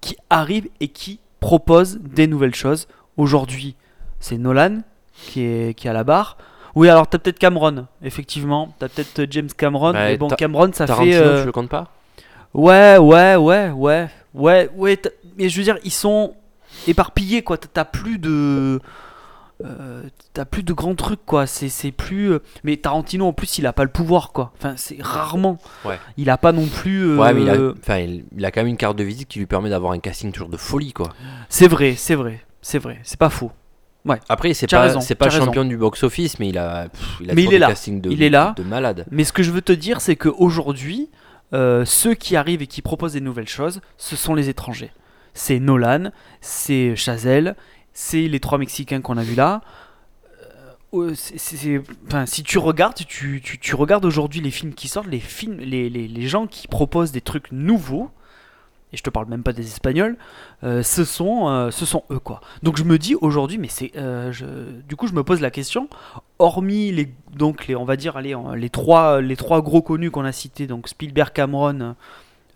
qui 0.00 0.16
arrivent 0.28 0.68
et 0.80 0.88
qui 0.88 1.20
proposent 1.38 2.00
des 2.00 2.26
nouvelles 2.26 2.54
choses. 2.54 2.88
Aujourd'hui, 3.16 3.76
c'est 4.18 4.38
Nolan 4.38 4.80
qui 5.12 5.42
est, 5.42 5.74
qui 5.74 5.86
est 5.86 5.90
à 5.90 5.92
la 5.92 6.02
barre. 6.02 6.36
Oui, 6.74 6.88
alors 6.88 7.06
t'as 7.06 7.18
peut-être 7.18 7.38
Cameron, 7.38 7.86
effectivement. 8.02 8.74
T'as 8.80 8.88
peut-être 8.88 9.30
James 9.30 9.50
Cameron. 9.56 9.92
Bah, 9.92 10.06
mais 10.06 10.16
bon, 10.16 10.28
Cameron, 10.28 10.70
ça 10.72 10.86
Tarantino, 10.86 11.16
fait. 11.16 11.24
euh, 11.24 11.40
tu 11.40 11.46
le 11.46 11.52
comptes 11.52 11.68
pas? 11.68 11.92
Ouais, 12.54 12.96
ouais, 12.98 13.36
ouais, 13.36 13.70
ouais, 13.70 14.08
ouais, 14.34 14.70
ouais. 14.76 15.00
Mais 15.38 15.48
je 15.48 15.56
veux 15.58 15.64
dire, 15.64 15.78
ils 15.84 15.90
sont 15.92 16.34
éparpillés, 16.86 17.42
quoi. 17.42 17.58
T'as- 17.58 17.84
plus 17.84 18.18
de. 18.18 18.80
euh, 19.64 20.02
T'as 20.34 20.44
plus 20.46 20.62
de 20.62 20.72
grands 20.72 20.94
trucs, 20.94 21.24
quoi. 21.26 21.46
C'est 21.46 21.92
plus. 21.92 22.32
euh, 22.32 22.38
Mais 22.64 22.76
Tarantino, 22.76 23.26
en 23.26 23.32
plus, 23.32 23.58
il 23.58 23.66
a 23.66 23.72
pas 23.72 23.84
le 23.84 23.90
pouvoir, 23.90 24.32
quoi. 24.32 24.52
Enfin, 24.58 24.74
c'est 24.76 24.96
rarement. 25.00 25.58
Ouais. 25.84 25.98
Il 26.16 26.30
a 26.30 26.38
pas 26.38 26.52
non 26.52 26.66
plus. 26.66 27.02
euh, 27.02 27.16
Ouais, 27.18 27.32
mais 27.34 27.42
il 27.42 27.50
a, 27.50 27.70
enfin, 27.78 27.98
il, 27.98 28.44
a 28.44 28.50
quand 28.50 28.60
même 28.60 28.68
une 28.68 28.76
carte 28.76 28.96
de 28.96 29.04
visite 29.04 29.28
qui 29.28 29.38
lui 29.38 29.46
permet 29.46 29.68
d'avoir 29.70 29.92
un 29.92 29.98
casting 29.98 30.32
toujours 30.32 30.48
de 30.48 30.56
folie, 30.56 30.92
quoi. 30.92 31.10
C'est 31.48 31.68
vrai, 31.68 31.94
c'est 31.96 32.14
vrai, 32.14 32.40
c'est 32.62 32.78
vrai. 32.78 32.98
C'est 33.02 33.18
pas 33.18 33.30
faux. 33.30 33.52
Après, 34.28 34.52
c'est 34.52 34.66
pas, 34.68 35.00
c'est 35.00 35.14
pas 35.14 35.26
raison. 35.26 35.44
champion 35.44 35.64
du 35.64 35.76
box-office, 35.76 36.40
mais 36.40 36.48
il 36.48 36.58
a, 36.58 36.88
pff, 36.88 37.18
il 37.20 37.30
a 37.30 37.34
Mais 37.34 37.42
toujours 37.42 37.52
il 37.52 37.54
est 37.54 37.58
des 37.58 37.60
là. 37.60 37.68
castings 37.68 38.00
de, 38.00 38.10
Il 38.10 38.22
est 38.24 38.30
là. 38.30 38.52
de 38.56 38.64
malade. 38.64 39.06
Mais 39.12 39.22
ce 39.22 39.32
que 39.32 39.44
je 39.44 39.52
veux 39.52 39.62
te 39.62 39.70
dire, 39.72 40.00
c'est 40.00 40.16
qu'aujourd'hui, 40.16 41.08
euh, 41.52 41.84
ceux 41.84 42.14
qui 42.14 42.36
arrivent 42.36 42.62
et 42.62 42.66
qui 42.66 42.82
proposent 42.82 43.12
des 43.12 43.20
nouvelles 43.20 43.48
choses, 43.48 43.80
ce 43.98 44.16
sont 44.16 44.34
les 44.34 44.48
étrangers. 44.48 44.92
C'est 45.34 45.58
Nolan, 45.58 46.10
c'est 46.40 46.96
Chazelle, 46.96 47.56
c'est 47.92 48.28
les 48.28 48.40
trois 48.40 48.58
Mexicains 48.58 49.00
qu'on 49.00 49.18
a 49.18 49.22
vus 49.22 49.34
là. 49.34 49.60
Euh, 50.94 51.14
c'est- 51.14 51.82
enfin, 52.06 52.26
si 52.26 52.42
tu 52.42 52.58
regardes, 52.58 52.94
tu, 52.94 53.40
regardes 53.74 54.04
aujourd'hui 54.04 54.40
les 54.40 54.50
films 54.50 54.74
qui 54.74 54.88
sortent, 54.88 55.06
les 55.06 55.20
films, 55.20 55.56
les, 55.58 56.28
gens 56.28 56.46
qui 56.46 56.68
proposent 56.68 57.12
des 57.12 57.22
trucs 57.22 57.50
nouveaux, 57.50 58.10
et 58.92 58.98
je 58.98 59.02
te 59.02 59.08
parle 59.08 59.26
même 59.26 59.42
pas 59.42 59.54
des 59.54 59.66
Espagnols, 59.66 60.18
euh, 60.64 60.82
ce, 60.82 61.04
sont, 61.04 61.70
ce 61.70 61.86
sont 61.86 62.04
eux 62.10 62.18
quoi. 62.18 62.42
Donc 62.62 62.76
je 62.76 62.84
me 62.84 62.98
dis 62.98 63.14
aujourd'hui, 63.14 63.56
mais 63.56 63.68
c'est, 63.68 63.92
du 64.86 64.96
coup 64.96 65.06
je 65.06 65.14
me 65.14 65.24
pose 65.24 65.40
la 65.40 65.50
question, 65.50 65.88
hormis 66.42 66.92
les, 66.92 67.12
donc 67.34 67.66
les, 67.66 67.74
on 67.76 67.84
va 67.84 67.96
dire, 67.96 68.16
allez, 68.16 68.36
les 68.56 68.68
trois, 68.70 69.20
les 69.20 69.36
trois 69.36 69.62
gros 69.62 69.80
connus 69.82 70.10
qu'on 70.10 70.24
a 70.24 70.32
cités, 70.32 70.66
donc 70.66 70.88
Spielberg, 70.88 71.32
Cameron, 71.32 71.94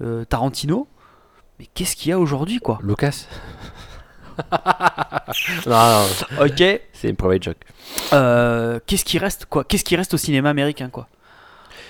euh, 0.03 0.25
Tarantino, 0.25 0.87
mais 1.59 1.67
qu'est-ce 1.75 1.97
qu'il 1.97 2.11
y 2.11 2.13
a 2.13 2.19
aujourd'hui 2.19 2.59
quoi? 2.59 2.79
Lucas? 2.83 3.27
Non, 5.67 5.73
non, 5.77 6.45
Ok, 6.45 6.63
c'est 6.93 7.09
une 7.09 7.17
private 7.17 7.43
joke. 7.43 7.57
euh, 8.13 8.79
qu'est-ce 8.87 9.05
qui 9.05 9.19
reste 9.19 9.47
quoi? 9.47 9.65
Qu'est-ce 9.65 9.85
qui 9.85 9.97
reste 9.97 10.13
au 10.15 10.19
cinéma 10.19 10.51
américain 10.51 10.89
quoi? 10.91 11.09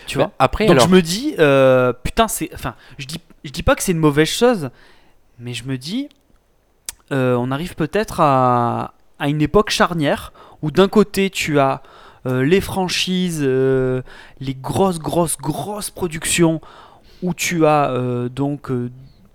Tu 0.06 0.16
vois? 0.18 0.28
Mais 0.28 0.32
Après, 0.38 0.66
Donc 0.66 0.76
alors, 0.76 0.88
je 0.88 0.94
me 0.94 1.02
dis, 1.02 1.34
euh, 1.40 1.92
putain, 1.92 2.28
c'est. 2.28 2.48
Enfin, 2.54 2.74
je 2.98 3.06
dis, 3.06 3.20
je 3.44 3.50
dis 3.50 3.62
pas 3.64 3.74
que 3.74 3.82
c'est 3.82 3.90
une 3.92 3.98
mauvaise 3.98 4.28
chose, 4.28 4.70
mais 5.40 5.52
je 5.54 5.64
me 5.64 5.76
dis, 5.76 6.08
euh, 7.12 7.34
on 7.34 7.50
arrive 7.50 7.74
peut-être 7.74 8.20
à, 8.20 8.94
à 9.18 9.28
une 9.28 9.42
époque 9.42 9.70
charnière 9.70 10.32
où 10.62 10.70
d'un 10.70 10.88
côté 10.88 11.30
tu 11.30 11.58
as 11.58 11.82
euh, 12.26 12.44
les 12.44 12.60
franchises, 12.60 13.40
euh, 13.42 14.02
les 14.40 14.54
grosses, 14.54 14.98
grosses, 14.98 15.36
grosses 15.36 15.90
productions 15.90 16.60
où 17.22 17.34
tu 17.34 17.66
as 17.66 17.90
euh, 17.90 18.28
donc 18.28 18.70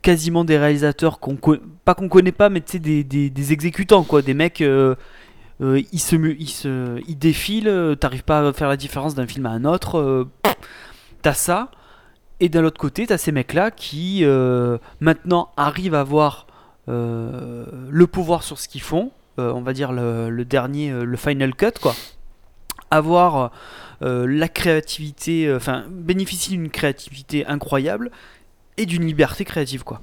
quasiment 0.02 0.44
des 0.44 0.58
réalisateurs 0.58 1.20
qu'on 1.20 1.38
pas 1.86 1.96
qu'on 1.96 2.10
connaît 2.10 2.34
pas, 2.34 2.50
mais 2.50 2.60
tu 2.60 2.74
sais 2.74 2.80
des, 2.80 3.54
exécutants 3.54 4.04
quoi, 4.04 4.22
des 4.22 4.34
mecs. 4.34 4.60
ils 4.60 6.00
se, 6.00 6.16
se, 6.46 7.14
défilent, 7.14 7.96
t'arrives 8.00 8.24
pas 8.24 8.48
à 8.48 8.54
faire 8.54 8.68
la 8.68 8.78
différence 8.78 9.16
d'un 9.16 9.28
film 9.28 9.46
à 9.46 9.52
un 9.52 9.64
autre. 9.64 10.28
t'as 11.22 11.34
ça, 11.34 11.72
et 12.40 12.50
d'un 12.50 12.66
autre 12.66 12.80
côté, 12.80 13.08
t'as 13.08 13.18
ces 13.18 13.32
mecs-là 13.32 13.72
qui 13.72 14.24
maintenant 15.00 15.52
arrivent 15.56 15.96
à 15.96 16.02
avoir 16.02 16.48
le 16.88 18.06
pouvoir 18.06 18.44
sur 18.44 18.60
ce 18.60 18.68
qu'ils 18.68 18.82
font. 18.82 19.12
Euh, 19.40 19.52
on 19.54 19.62
va 19.62 19.74
dire 19.74 19.92
le, 19.92 20.30
le 20.30 20.46
dernier, 20.46 20.92
euh, 20.92 21.04
le 21.04 21.18
final 21.18 21.56
cut, 21.56 21.72
quoi. 21.82 21.96
Avoir 22.90 23.52
euh, 24.02 24.26
la 24.28 24.48
créativité, 24.48 25.48
euh, 25.48 25.58
enfin, 25.58 25.86
bénéficier 25.90 26.58
d'une 26.58 26.70
créativité 26.70 27.46
incroyable 27.46 28.10
et 28.78 28.86
d'une 28.86 29.06
liberté 29.06 29.46
créative, 29.46 29.84
quoi. 29.84 30.02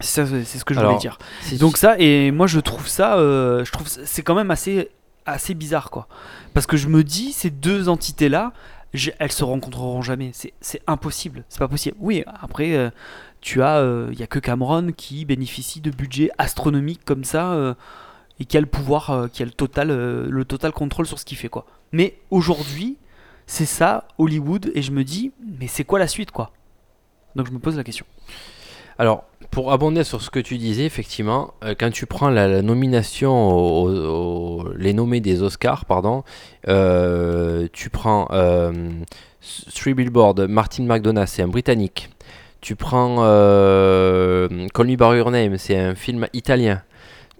C'est 0.00 0.26
ce 0.26 0.64
que 0.64 0.74
je 0.74 0.80
voulais 0.80 0.98
dire. 0.98 1.18
Donc 1.60 1.76
ça, 1.76 1.94
et 1.98 2.32
moi 2.32 2.48
je 2.48 2.58
trouve 2.58 2.88
ça, 2.88 3.16
euh, 3.16 3.64
je 3.64 3.70
trouve 3.70 3.86
c'est 3.86 4.22
quand 4.22 4.34
même 4.34 4.50
assez, 4.50 4.90
assez 5.24 5.54
bizarre 5.54 5.90
quoi. 5.90 6.08
Parce 6.52 6.66
que 6.66 6.76
je 6.76 6.88
me 6.88 7.04
dis, 7.04 7.32
ces 7.32 7.50
deux 7.50 7.88
entités 7.88 8.28
là, 8.28 8.52
elles 9.20 9.32
se 9.32 9.44
rencontreront 9.44 10.02
jamais. 10.02 10.32
C'est, 10.32 10.82
impossible, 10.88 11.44
c'est 11.48 11.60
pas 11.60 11.68
possible. 11.68 11.96
Oui, 12.00 12.24
après, 12.42 12.74
euh, 12.74 12.90
tu 13.40 13.62
as, 13.62 13.86
il 14.10 14.18
y 14.18 14.24
a 14.24 14.26
que 14.26 14.40
Cameron 14.40 14.90
qui 14.90 15.24
bénéficie 15.24 15.80
de 15.80 15.92
budgets 15.92 16.30
astronomiques 16.38 17.04
comme 17.04 17.22
ça 17.22 17.52
euh, 17.52 17.74
et 18.40 18.44
qui 18.44 18.56
a 18.56 18.60
le 18.60 18.66
pouvoir, 18.66 19.28
qui 19.32 19.42
a 19.42 19.46
le 19.46 19.52
total, 19.52 19.90
euh, 19.90 20.26
le 20.28 20.44
total 20.44 20.72
contrôle 20.72 21.06
sur 21.06 21.18
ce 21.18 21.24
qu'il 21.24 21.38
fait 21.38 21.48
quoi. 21.48 21.66
Mais 21.92 22.18
aujourd'hui, 22.30 22.96
c'est 23.46 23.66
ça 23.66 24.08
Hollywood 24.18 24.70
et 24.74 24.82
je 24.82 24.90
me 24.90 25.04
dis, 25.04 25.32
mais 25.58 25.66
c'est 25.66 25.84
quoi 25.84 25.98
la 25.98 26.08
suite 26.08 26.30
quoi? 26.30 26.52
Donc 27.36 27.46
je 27.46 27.52
me 27.52 27.58
pose 27.58 27.76
la 27.76 27.84
question. 27.84 28.06
Alors, 28.98 29.24
pour 29.50 29.72
abonder 29.72 30.04
sur 30.04 30.22
ce 30.22 30.30
que 30.30 30.38
tu 30.38 30.56
disais, 30.56 30.84
effectivement, 30.84 31.54
euh, 31.64 31.74
quand 31.78 31.90
tu 31.90 32.06
prends 32.06 32.30
la, 32.30 32.62
nomination, 32.62 34.62
les 34.76 34.92
nommés 34.92 35.20
des 35.20 35.42
Oscars, 35.42 35.84
pardon, 35.84 36.22
euh, 36.68 37.68
tu 37.72 37.90
prends 37.90 38.28
Three 39.74 39.94
Billboards, 39.94 40.48
Martin 40.48 40.84
McDonagh, 40.84 41.26
c'est 41.26 41.42
un 41.42 41.48
Britannique. 41.48 42.10
Tu 42.60 42.76
prends 42.76 43.16
Call 43.16 44.86
Me 44.86 44.96
By 44.96 45.18
Your 45.18 45.30
Name, 45.30 45.58
c'est 45.58 45.76
un 45.76 45.94
film 45.94 46.26
italien. 46.32 46.82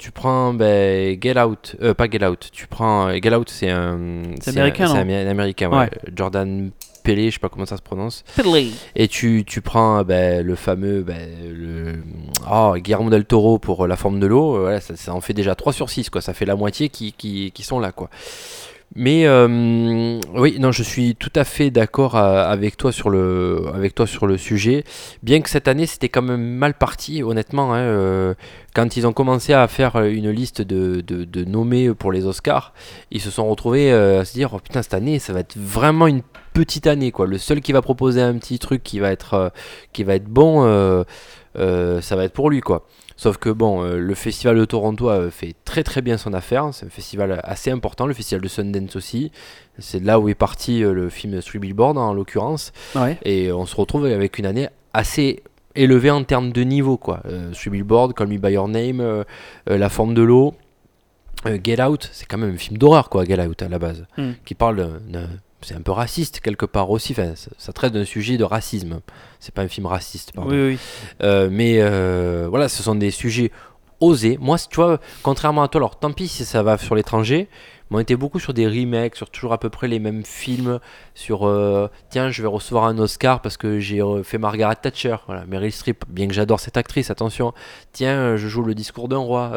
Tu 0.05 0.11
prends 0.11 0.53
ben, 0.53 1.19
Get 1.19 1.41
Out, 1.41 1.77
euh, 1.81 1.95
pas 1.95 2.11
Get 2.11 2.23
Out, 2.27 2.51
tu 2.53 2.67
prends 2.67 3.09
euh, 3.09 3.17
Get 3.23 3.35
Out, 3.35 3.49
c'est 3.49 3.71
un, 3.71 4.21
C'est 4.39 4.51
américain, 4.51 4.85
non 4.85 4.97
un, 4.97 5.09
un 5.09 5.27
américain, 5.29 5.71
ouais. 5.71 5.79
Ouais. 5.79 5.91
Jordan 6.15 6.71
Pelé, 7.05 7.31
je 7.31 7.37
sais 7.37 7.41
pas 7.41 7.49
comment 7.49 7.65
ça 7.65 7.79
se 7.79 7.83
prononce. 7.83 8.23
Et 8.97 9.09
tu, 9.09 9.45
tu 9.47 9.63
prends 9.63 10.05
ben, 10.05 10.45
le 10.45 10.57
fameux 10.57 11.03
ben, 11.03 11.27
le, 11.51 12.03
oh, 12.53 12.75
Guillermo 12.77 13.09
del 13.09 13.25
Toro 13.25 13.59
pour 13.59 13.87
La 13.87 13.97
forme 13.97 14.21
de 14.21 14.27
l'eau, 14.27 14.57
euh, 14.57 14.61
voilà, 14.61 14.83
ça, 14.83 14.95
ça 14.95 15.15
en 15.15 15.23
fait 15.23 15.33
déjà 15.33 15.55
3 15.55 15.73
sur 15.73 15.89
6, 15.89 16.11
quoi. 16.11 16.21
ça 16.21 16.35
fait 16.35 16.45
la 16.45 16.55
moitié 16.55 16.91
qui, 16.91 17.15
qui, 17.15 17.51
qui 17.53 17.63
sont 17.63 17.81
là. 17.81 17.91
Quoi. 17.91 18.11
Mais 18.97 19.27
euh, 19.27 20.21
oui, 20.35 20.59
non, 20.61 20.71
je 20.71 20.85
suis 20.85 21.17
tout 21.17 21.33
à 21.35 21.43
fait 21.45 21.71
d'accord 21.71 22.17
euh, 22.17 22.47
avec 22.47 22.77
toi 22.77 22.93
sur 22.93 23.11
le, 23.11 23.65
avec 23.75 23.95
toi 23.95 24.07
sur 24.07 24.27
le 24.27 24.37
sujet. 24.39 24.85
Bien 25.23 25.41
que 25.41 25.51
cette 25.51 25.67
année 25.67 25.87
c'était 25.87 26.09
quand 26.09 26.23
même 26.23 26.43
mal 26.43 26.75
parti, 26.75 27.23
honnêtement. 27.23 27.75
hein, 27.75 27.79
euh, 27.79 28.35
quand 28.73 28.97
ils 28.97 29.07
ont 29.07 29.13
commencé 29.13 29.53
à 29.53 29.67
faire 29.67 29.97
une 30.01 30.31
liste 30.31 30.63
de, 30.63 31.01
de, 31.01 31.45
nommés 31.45 31.93
pour 31.93 32.13
les 32.13 32.25
Oscars, 32.25 32.73
ils 33.11 33.21
se 33.21 33.31
sont 33.31 33.49
retrouvés 33.49 33.93
à 33.93 34.25
se 34.25 34.33
dire 34.33 34.53
oh, 34.55 34.59
putain 34.59 34.83
cette 34.83 34.95
année 34.95 35.19
ça 35.19 35.33
va 35.33 35.41
être 35.41 35.57
vraiment 35.57 36.07
une 36.07 36.23
petite 36.53 36.87
année 36.87 37.11
quoi. 37.11 37.27
Le 37.27 37.39
seul 37.39 37.61
qui 37.61 37.73
va 37.73 37.83
proposer 37.83 38.21
un 38.21 38.35
petit 38.35 38.59
truc 38.59 38.83
qui 38.83 39.01
va 39.01 39.11
être 39.11 39.53
qui 39.93 40.05
va 40.05 40.15
être 40.15 40.29
bon, 40.29 41.05
ça 41.55 42.17
va 42.17 42.25
être 42.25 42.33
pour 42.33 42.51
lui 42.51 42.61
quoi. 42.61 42.87
Sauf 43.17 43.37
que 43.39 43.49
bon, 43.51 43.83
euh, 43.85 43.97
le 43.99 44.15
festival 44.15 44.57
de 44.59 44.65
Toronto 44.65 45.09
euh, 45.09 45.31
fait 45.31 45.55
très 45.65 45.85
très 45.85 46.03
bien 46.03 46.17
son 46.19 46.33
affaire. 46.35 46.69
C'est 46.73 46.87
un 46.87 46.91
festival 46.91 47.41
assez 47.45 47.71
important. 47.71 48.07
Le 48.07 48.15
festival 48.15 48.43
de 48.43 48.49
Sundance 48.49 48.97
aussi. 48.97 49.31
C'est 49.79 50.03
là 50.03 50.19
où 50.19 50.29
est 50.29 50.35
parti 50.35 50.83
euh, 50.83 50.93
le 50.93 51.09
film 51.11 51.41
Three 51.41 51.59
Billboards 51.61 51.97
en 51.97 52.13
l'occurrence. 52.13 52.73
Ouais. 52.97 53.19
Et 53.25 53.53
on 53.53 53.67
se 53.67 53.77
retrouve 53.77 54.07
avec 54.07 54.39
une 54.39 54.47
année 54.47 54.69
assez 54.93 55.43
élevée 55.77 56.11
en 56.11 56.25
termes 56.25 56.51
de 56.53 56.63
niveau 56.63 56.97
quoi. 56.97 57.21
Euh, 57.27 57.53
Three 57.53 57.71
Billboards, 57.71 58.15
Call 58.15 58.27
Me 58.29 58.39
by 58.39 58.53
Your 58.53 58.69
Name, 58.69 59.01
euh, 59.01 59.23
La 59.67 59.89
forme 59.89 60.15
de 60.15 60.23
l'eau. 60.23 60.55
Get 61.63 61.83
Out, 61.83 62.09
c'est 62.13 62.25
quand 62.27 62.39
même 62.39 62.55
un 62.55 62.59
film 62.59 62.79
d'horreur 62.79 63.11
quoi, 63.11 63.25
Get 63.27 63.39
Out 63.39 63.61
à 63.63 63.69
la 63.69 63.79
base, 63.79 64.07
Mm. 64.17 64.31
qui 64.47 64.55
parle 64.55 64.77
d'un- 65.09 65.29
c'est 65.65 65.75
un 65.75 65.81
peu 65.81 65.93
raciste 65.93 66.41
quelque 66.41 66.67
part 66.67 66.91
aussi. 66.91 67.13
Enfin, 67.13 67.35
ça, 67.35 67.51
ça 67.59 67.73
traite 67.73 67.93
d'un 67.93 68.05
sujet 68.05 68.37
de 68.37 68.45
racisme. 68.45 69.01
C'est 69.41 69.55
pas 69.55 69.63
un 69.63 69.69
film 69.69 69.87
raciste, 69.87 70.33
pardon. 70.33 70.51
Oui, 70.51 70.73
oui. 70.73 70.79
Euh, 71.23 71.49
mais 71.51 71.79
euh, 71.81 72.47
voilà, 72.49 72.69
ce 72.69 72.83
sont 72.83 72.95
des 72.95 73.11
sujets 73.11 73.51
osés. 74.01 74.39
Moi, 74.41 74.57
tu 74.59 74.77
vois, 74.77 75.01
contrairement 75.23 75.63
à 75.63 75.69
toi, 75.69 75.81
alors 75.81 75.99
tant 75.99 76.13
pis 76.13 76.29
si 76.29 76.45
ça 76.45 76.63
va 76.63 76.77
sur 76.77 76.95
l'étranger, 76.95 77.49
mais 77.91 77.99
on 77.99 78.01
était 78.01 78.17
beaucoup 78.17 78.41
sur 78.41 78.53
des 78.53 78.67
remakes, 78.67 79.17
sur 79.17 79.31
toujours 79.31 79.53
à 79.53 79.59
peu 79.59 79.71
près 79.71 79.89
les 79.89 79.99
mêmes 79.99 80.25
films, 80.25 80.81
sur 81.15 81.47
euh, 81.47 81.89
tiens, 82.11 82.31
je 82.31 82.43
vais 82.43 82.49
recevoir 82.49 82.85
un 82.85 82.99
Oscar 82.99 83.41
parce 83.41 83.57
que 83.57 83.79
j'ai 83.79 84.03
fait 84.23 84.39
Margaret 84.39 84.77
Thatcher, 84.77 85.17
voilà, 85.27 85.47
Meryl 85.47 85.73
Streep, 85.73 86.05
bien 86.09 86.27
que 86.27 86.35
j'adore 86.35 86.61
cette 86.61 86.77
actrice, 86.77 87.11
attention, 87.11 87.55
tiens, 87.93 88.37
je 88.37 88.49
joue 88.49 88.63
le 88.63 88.75
discours 88.75 89.09
d'un 89.09 89.19
roi 89.19 89.53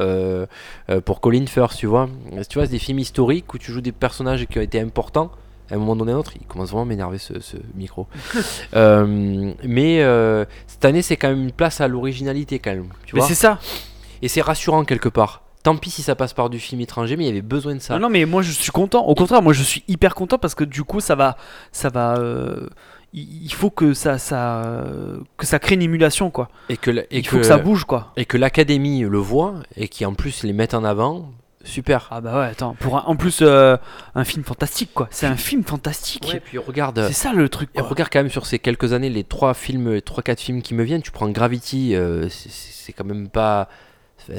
pour 1.05 1.19
Colin 1.19 1.45
Firth, 1.47 1.75
tu 1.75 1.87
vois. 1.87 2.09
Tu 2.49 2.59
vois, 2.59 2.65
c'est 2.65 2.71
des 2.71 2.79
films 2.79 2.99
historiques 2.99 3.53
où 3.53 3.57
tu 3.57 3.71
joues 3.71 3.81
des 3.81 3.91
personnages 3.91 4.45
qui 4.45 4.59
ont 4.59 4.61
été 4.61 4.79
importants. 4.79 5.31
À 5.69 5.75
un 5.75 5.77
moment 5.77 5.95
donné 5.95 6.13
ou 6.13 6.15
un 6.15 6.19
autre, 6.19 6.33
il 6.39 6.45
commence 6.47 6.69
vraiment 6.69 6.83
à 6.83 6.85
m'énerver 6.85 7.17
ce, 7.17 7.39
ce 7.39 7.57
micro. 7.75 8.07
Euh, 8.75 9.53
mais 9.63 10.01
euh, 10.01 10.45
cette 10.67 10.85
année, 10.85 11.01
c'est 11.01 11.17
quand 11.17 11.29
même 11.29 11.43
une 11.43 11.51
place 11.51 11.81
à 11.81 11.87
l'originalité 11.87 12.59
quand 12.59 12.71
même. 12.71 12.89
Tu 13.05 13.15
Mais 13.15 13.21
c'est 13.21 13.35
ça. 13.35 13.59
Et 14.21 14.27
c'est 14.27 14.41
rassurant 14.41 14.83
quelque 14.83 15.09
part. 15.09 15.43
Tant 15.63 15.75
pis 15.75 15.89
si 15.89 16.01
ça 16.03 16.15
passe 16.15 16.33
par 16.33 16.49
du 16.49 16.59
film 16.59 16.81
étranger, 16.81 17.17
mais 17.17 17.23
il 17.23 17.27
y 17.27 17.31
avait 17.31 17.41
besoin 17.41 17.75
de 17.75 17.79
ça. 17.79 17.95
Non, 17.95 18.01
non, 18.01 18.09
mais 18.09 18.25
moi 18.25 18.41
je 18.41 18.51
suis 18.51 18.71
content. 18.71 19.05
Au 19.05 19.15
contraire, 19.15 19.41
moi 19.41 19.53
je 19.53 19.63
suis 19.63 19.83
hyper 19.87 20.15
content 20.15 20.37
parce 20.37 20.55
que 20.55 20.63
du 20.63 20.83
coup, 20.83 20.99
ça 20.99 21.15
va, 21.15 21.37
ça 21.71 21.89
va. 21.89 22.17
euh, 22.17 22.67
il 23.13 23.51
faut 23.53 23.69
que 23.69 23.93
ça, 23.93 24.17
ça, 24.17 24.83
que 25.37 25.45
ça 25.45 25.59
crée 25.59 25.75
une 25.75 25.81
émulation, 25.81 26.29
quoi. 26.29 26.49
Et 26.69 26.77
que, 26.77 26.91
et 26.91 27.07
Il 27.11 27.27
faut 27.27 27.37
que 27.37 27.43
ça 27.43 27.57
bouge, 27.57 27.85
quoi. 27.85 28.11
Et 28.17 28.25
que 28.25 28.37
l'académie 28.37 29.01
le 29.01 29.17
voit 29.17 29.55
et 29.75 29.87
qui 29.87 30.05
en 30.05 30.13
plus 30.13 30.43
les 30.43 30.53
mette 30.53 30.73
en 30.73 30.83
avant. 30.83 31.31
Super. 31.67 32.07
Ah 32.11 32.21
bah 32.21 32.39
ouais, 32.39 32.45
attends. 32.47 32.75
Pour 32.79 32.97
un- 32.97 33.03
en 33.05 33.15
plus, 33.15 33.39
euh, 33.41 33.77
un 34.15 34.23
film 34.23 34.43
fantastique, 34.43 34.91
quoi. 34.93 35.07
C'est 35.11 35.27
un 35.27 35.35
film 35.35 35.63
fantastique. 35.63 36.25
Ouais, 36.31 36.39
puis 36.39 36.57
regarde. 36.57 37.03
C'est 37.07 37.13
ça 37.13 37.33
le 37.33 37.49
truc. 37.49 37.69
Et 37.75 37.79
Quoi. 37.79 37.87
regarde 37.89 38.09
quand 38.11 38.19
même 38.19 38.29
sur 38.31 38.45
ces 38.45 38.57
quelques 38.59 38.93
années 38.93 39.09
les 39.09 39.23
trois 39.23 39.53
films, 39.53 40.01
trois 40.01 40.23
quatre 40.23 40.39
films 40.39 40.61
qui 40.61 40.73
me 40.73 40.83
viennent. 40.83 41.01
Tu 41.01 41.11
prends 41.11 41.27
Gravity, 41.29 41.95
euh, 41.95 42.27
c'est- 42.29 42.93
quand 42.93 43.03
même 43.05 43.27
pas, 43.29 43.67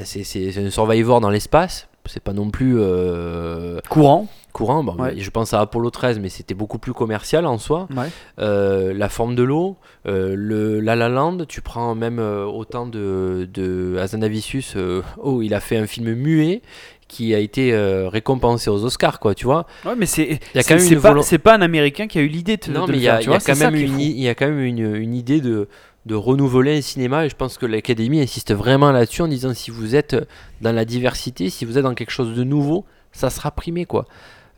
c'est 0.03 0.57
un 0.57 0.69
Survivor 0.71 1.21
dans 1.21 1.29
l'espace. 1.29 1.87
C'est 2.05 2.23
pas 2.23 2.33
non 2.33 2.49
plus 2.49 2.75
euh, 2.79 3.79
Courant. 3.89 4.27
Courant. 4.51 4.83
Bon, 4.83 4.93
Ouais. 4.95 5.13
Je 5.17 5.29
pense 5.29 5.53
à 5.53 5.59
Apollo 5.61 5.89
13, 5.89 6.19
mais 6.19 6.29
c'était 6.29 6.53
beaucoup 6.53 6.79
plus 6.79 6.93
commercial 6.93 7.45
en 7.45 7.57
soi. 7.57 7.87
Ouais. 7.95 8.07
Euh, 8.39 8.93
la 8.93 9.09
forme 9.09 9.35
de 9.35 9.43
l'eau, 9.43 9.77
euh, 10.07 10.33
le 10.35 10.79
La 10.79 10.95
La 10.95 11.09
Land, 11.09 11.45
tu 11.47 11.61
prends 11.61 11.95
même 11.95 12.19
euh, 12.19 12.45
autant 12.45 12.85
de, 12.87 13.47
de 13.53 13.97
Hazanavicius. 13.99 14.73
euh, 14.75 15.01
oh, 15.17 15.41
il 15.41 15.53
a 15.53 15.59
fait 15.59 15.77
un 15.77 15.87
film 15.87 16.13
muet 16.13 16.61
qui 17.07 17.33
a 17.33 17.39
été 17.39 17.73
récompensé 18.07 18.69
aux 18.69 18.83
Oscars, 18.85 19.19
quoi, 19.19 19.33
tu 19.33 19.45
vois. 19.45 19.65
Ouais, 19.85 19.95
mais 19.97 20.05
c'est. 20.05 20.39
Il 20.53 20.57
y 20.57 20.59
a 20.59 20.61
c'est- 20.61 20.95
pas, 20.97 21.09
volo- 21.13 21.23
pas 21.43 21.55
un 21.55 21.61
Américain 21.61 22.05
qui 22.07 22.19
a 22.19 22.21
eu 22.21 22.27
l'idée 22.27 22.57
de, 22.57 22.71
Non, 22.71 22.85
de 22.85 22.91
mais 22.91 22.97
le 22.97 22.99
il 22.99 23.03
y 23.03 23.09
a, 23.09 23.13
faire, 23.13 23.21
il 23.21 23.23
tu 23.23 23.29
y 23.31 23.33
a 23.33 23.37
vois, 23.39 23.45
quand 23.55 23.59
même 23.71 23.75
une, 23.75 23.99
il 23.99 24.19
y 24.21 24.27
a 24.29 24.35
quand 24.35 24.45
même 24.47 24.59
une, 24.59 24.95
une 24.95 25.15
idée 25.15 25.41
de, 25.41 25.67
de 26.05 26.13
renouveler 26.15 26.77
un 26.77 26.81
cinéma 26.81 27.25
et 27.25 27.29
je 27.29 27.35
pense 27.35 27.57
que 27.57 27.65
l'Académie 27.65 28.21
insiste 28.21 28.53
vraiment 28.53 28.91
là-dessus 28.91 29.23
en 29.23 29.27
disant 29.27 29.55
si 29.55 29.71
vous 29.71 29.95
êtes 29.95 30.15
dans 30.61 30.71
la 30.71 30.85
diversité, 30.85 31.49
si 31.49 31.65
vous 31.65 31.79
êtes 31.79 31.83
dans 31.83 31.95
quelque 31.95 32.11
chose 32.11 32.35
de 32.35 32.43
nouveau, 32.43 32.85
ça 33.11 33.31
sera 33.31 33.49
primé 33.49 33.85
quoi. 33.85 34.05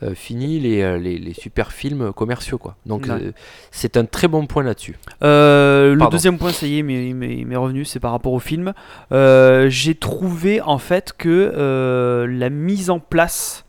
Euh, 0.03 0.15
fini 0.15 0.59
les, 0.59 0.81
euh, 0.81 0.97
les, 0.97 1.19
les 1.19 1.33
super 1.33 1.71
films 1.71 2.11
commerciaux 2.11 2.57
quoi. 2.57 2.75
Donc 2.87 3.03
Ouais. 3.05 3.11
euh, 3.11 3.31
c'est 3.69 3.97
un 3.97 4.05
très 4.05 4.27
bon 4.27 4.47
point 4.47 4.63
là-dessus. 4.63 4.97
Euh, 5.21 5.93
le 5.93 6.09
deuxième 6.09 6.39
point, 6.39 6.51
ça 6.51 6.65
y 6.65 6.77
est, 6.77 6.79
il 6.79 6.83
m'est- 7.15 7.55
revenu, 7.55 7.85
c'est 7.85 7.99
par 7.99 8.11
rapport 8.11 8.33
au 8.33 8.39
film. 8.39 8.73
J'ai 9.11 9.95
trouvé 9.95 10.59
en 10.61 10.79
fait 10.79 11.13
que 11.15 12.25
la 12.27 12.49
mise 12.49 12.89
en 12.89 12.99
place 12.99 13.65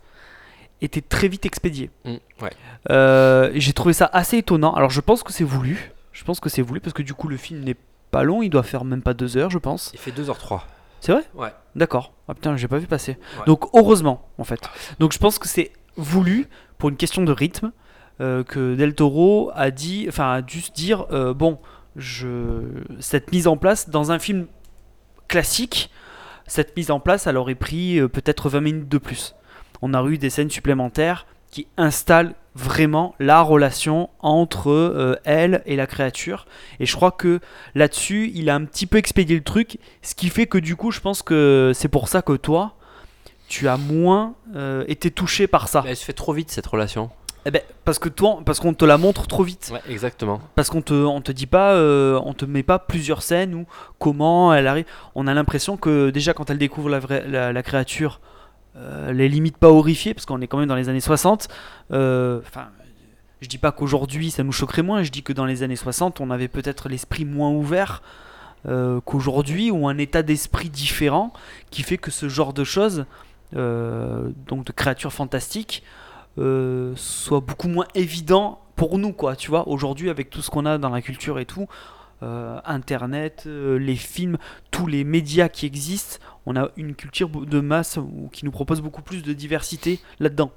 était 0.81 1.03
très 1.03 1.29
vite 1.29 1.45
expédiée. 1.47 1.91
Mm, 2.07 2.15
ouais. 2.43 3.51
J'ai 3.61 3.73
trouvé 3.75 3.93
ça 3.93 4.09
assez 4.13 4.39
étonnant. 4.39 4.73
Alors 4.75 4.91
je 4.91 5.01
pense 5.01 5.23
que 5.23 5.33
c'est 5.33 5.45
voulu. 5.45 5.93
Je 6.13 6.25
pense 6.25 6.41
que 6.41 6.49
c'est 6.49 6.63
voulu 6.63 6.81
parce 6.81 6.93
que 6.95 7.03
du 7.03 7.15
coup 7.15 7.29
le 7.29 7.37
film 7.37 7.61
n'est 7.61 7.77
pas 8.11 8.23
long, 8.23 8.43
il 8.43 8.51
doit 8.51 8.63
faire 8.63 8.85
même 8.85 9.03
pas 9.03 9.15
deux 9.15 9.37
heures, 9.37 9.51
je 9.51 9.59
pense. 9.59 9.91
Il 9.95 9.99
fait 9.99 10.11
2h03. 10.13 10.61
C'est 11.01 11.13
vrai? 11.13 11.23
Ouais. 11.35 11.49
D'accord. 11.75 12.13
Ah 12.29 12.35
putain, 12.35 12.57
j'ai 12.57 12.69
pas 12.69 12.79
vu 12.79 12.87
passer. 12.87 13.13
Ouais. 13.39 13.45
Donc 13.47 13.65
heureusement, 13.75 14.29
en 14.39 14.45
fait. 14.45 14.61
Donc 14.99 15.13
je 15.13 15.19
pense 15.19 15.39
que 15.39 15.49
c'est 15.49 15.73
voulu 15.97 16.49
pour 16.79 16.89
une 16.89 16.97
question 16.97 17.23
de 17.23 17.33
rythme 17.33 17.73
euh, 18.21 18.45
que 18.45 18.75
Del 18.75 18.95
Toro 18.95 19.51
a 19.55 19.71
dit, 19.71 20.07
enfin 20.09 20.33
a 20.33 20.43
dû 20.43 20.61
se 20.61 20.71
dire 20.71 21.07
euh, 21.13 21.33
bon, 21.33 21.59
je 21.97 22.61
cette 23.01 23.33
mise 23.33 23.47
en 23.47 23.57
place 23.57 23.89
dans 23.89 24.13
un 24.13 24.19
film 24.19 24.47
classique, 25.29 25.91
cette 26.47 26.77
mise 26.77 26.91
en 26.91 27.01
place, 27.01 27.27
elle 27.27 27.37
aurait 27.37 27.55
pris 27.55 27.99
euh, 27.99 28.09
peut-être 28.09 28.49
20 28.49 28.61
minutes 28.61 28.89
de 28.89 28.99
plus. 28.99 29.35
On 29.81 29.95
a 29.95 30.05
eu 30.05 30.19
des 30.19 30.31
scènes 30.31 30.51
supplémentaires 30.51 31.27
qui 31.51 31.67
installe 31.77 32.35
vraiment 32.55 33.15
la 33.19 33.41
relation 33.41 34.11
entre 34.21 35.21
elle 35.25 35.63
et 35.67 35.75
la 35.75 35.87
créature. 35.87 36.47
Et 36.81 36.87
je 36.87 36.95
crois 36.95 37.11
que 37.11 37.41
là-dessus, 37.75 38.31
il 38.35 38.49
a 38.51 38.55
un 38.55 38.65
petit 38.65 38.87
peu 38.87 38.99
expédié 38.99 39.37
le 39.37 39.43
truc, 39.43 39.79
ce 40.03 40.15
qui 40.15 40.29
fait 40.29 40.47
que 40.47 40.59
du 40.59 40.77
coup, 40.77 40.91
je 40.91 41.01
pense 41.01 41.23
que 41.23 41.73
c'est 41.75 41.89
pour 41.89 42.09
ça 42.09 42.23
que 42.23 42.35
toi, 42.35 42.77
tu 43.53 43.69
as 43.69 43.77
moins 43.77 44.33
euh, 44.57 44.83
été 44.89 45.11
touché 45.11 45.47
par 45.47 45.69
ça. 45.69 45.83
Mais 45.85 45.91
Elle 45.91 45.97
se 45.97 46.07
fait 46.07 46.15
trop 46.15 46.33
vite 46.33 46.51
cette 46.51 46.67
relation. 46.67 47.11
Eh 47.45 47.51
ben, 47.51 47.61
parce 47.85 47.99
que 47.99 48.09
toi, 48.09 48.41
parce 48.47 48.61
qu'on 48.61 48.73
te 48.73 48.87
la 48.87 48.97
montre 48.97 49.27
trop 49.27 49.43
vite. 49.43 49.71
Ouais, 49.75 49.93
exactement. 49.93 50.41
Parce 50.55 50.71
qu'on 50.71 50.81
te, 50.81 50.95
on 50.95 51.21
te 51.21 51.33
dit 51.33 51.45
pas, 51.45 51.75
euh, 51.75 52.19
on 52.25 52.33
te 52.33 52.47
met 52.47 52.63
pas 52.63 52.79
plusieurs 52.79 53.21
scènes 53.21 53.55
ou 53.55 53.67
comment 53.99 54.55
elle 54.55 54.67
arrive. 54.67 54.87
On 55.15 55.27
a 55.27 55.35
l'impression 55.35 55.77
que 55.77 56.09
déjà 56.09 56.33
quand 56.33 56.49
elle 56.49 56.57
découvre 56.57 56.89
la, 56.89 56.99
vraie, 56.99 57.29
la, 57.29 57.53
la 57.53 57.63
créature, 57.63 58.23
euh, 58.77 59.11
elle 59.11 59.21
est 59.21 59.29
limite 59.29 59.59
pas 59.59 59.69
horrifiée 59.69 60.15
parce 60.15 60.25
qu'on 60.25 60.41
est 60.41 60.47
quand 60.47 60.57
même 60.57 60.69
dans 60.69 60.75
les 60.75 60.89
années 60.89 61.01
60. 61.01 61.49
Euh, 61.93 62.41
Enfin, 62.47 62.69
je 63.43 63.49
dis 63.49 63.59
pas 63.59 63.71
qu'aujourd'hui 63.71 64.31
ça 64.31 64.43
nous 64.45 64.53
choquerait 64.53 64.81
moins. 64.81 65.03
Je 65.03 65.11
dis 65.11 65.23
que 65.23 65.35
dans 65.35 65.45
les 65.45 65.63
années 65.63 65.77
60, 65.77 66.23
on 66.23 66.31
avait 66.31 66.49
peut-être 66.49 66.89
l'esprit 66.89 67.27
moins 67.27 67.51
ouvert 67.51 68.01
qu'aujourd'hui 69.05 69.73
ou 69.73 69.89
un 69.89 69.99
état 69.99 70.23
d'esprit 70.23 70.71
différent 70.71 71.33
qui 71.73 71.83
fait 71.83 71.99
que 71.99 72.13
ce 72.13 72.29
genre 72.29 72.53
de 72.53 72.63
choses, 72.63 73.07
donc 73.55 74.65
de 74.65 74.73
créatures 74.73 75.13
fantastiques, 75.13 75.83
euh, 76.39 76.93
soit 76.97 77.41
beaucoup 77.41 77.69
moins 77.69 77.87
évident 77.95 78.61
pour 78.77 78.99
nous, 78.99 79.13
quoi. 79.13 79.37
Tu 79.37 79.51
vois, 79.51 79.69
aujourd'hui, 79.69 80.09
avec 80.11 80.31
tout 80.31 80.43
ce 80.43 80.51
qu'on 80.51 80.65
a 80.67 80.79
dans 80.79 80.89
la 80.91 81.03
culture 81.03 81.39
et 81.39 81.45
tout, 81.45 81.67
euh, 82.23 82.59
Internet, 82.65 83.45
euh, 83.47 83.79
les 83.79 83.97
films, 83.97 84.39
tous 84.71 84.87
les 84.87 85.05
médias 85.05 85.49
qui 85.49 85.67
existent, 85.67 86.19
on 86.47 86.57
a 86.57 86.69
une 86.77 86.95
culture 86.95 87.29
de 87.29 87.61
masse 87.61 87.99
qui 88.33 88.45
nous 88.45 88.51
propose 88.51 88.81
beaucoup 88.81 89.03
plus 89.03 89.23
de 89.23 89.33
diversité 89.33 90.01
là-dedans. 90.21 90.53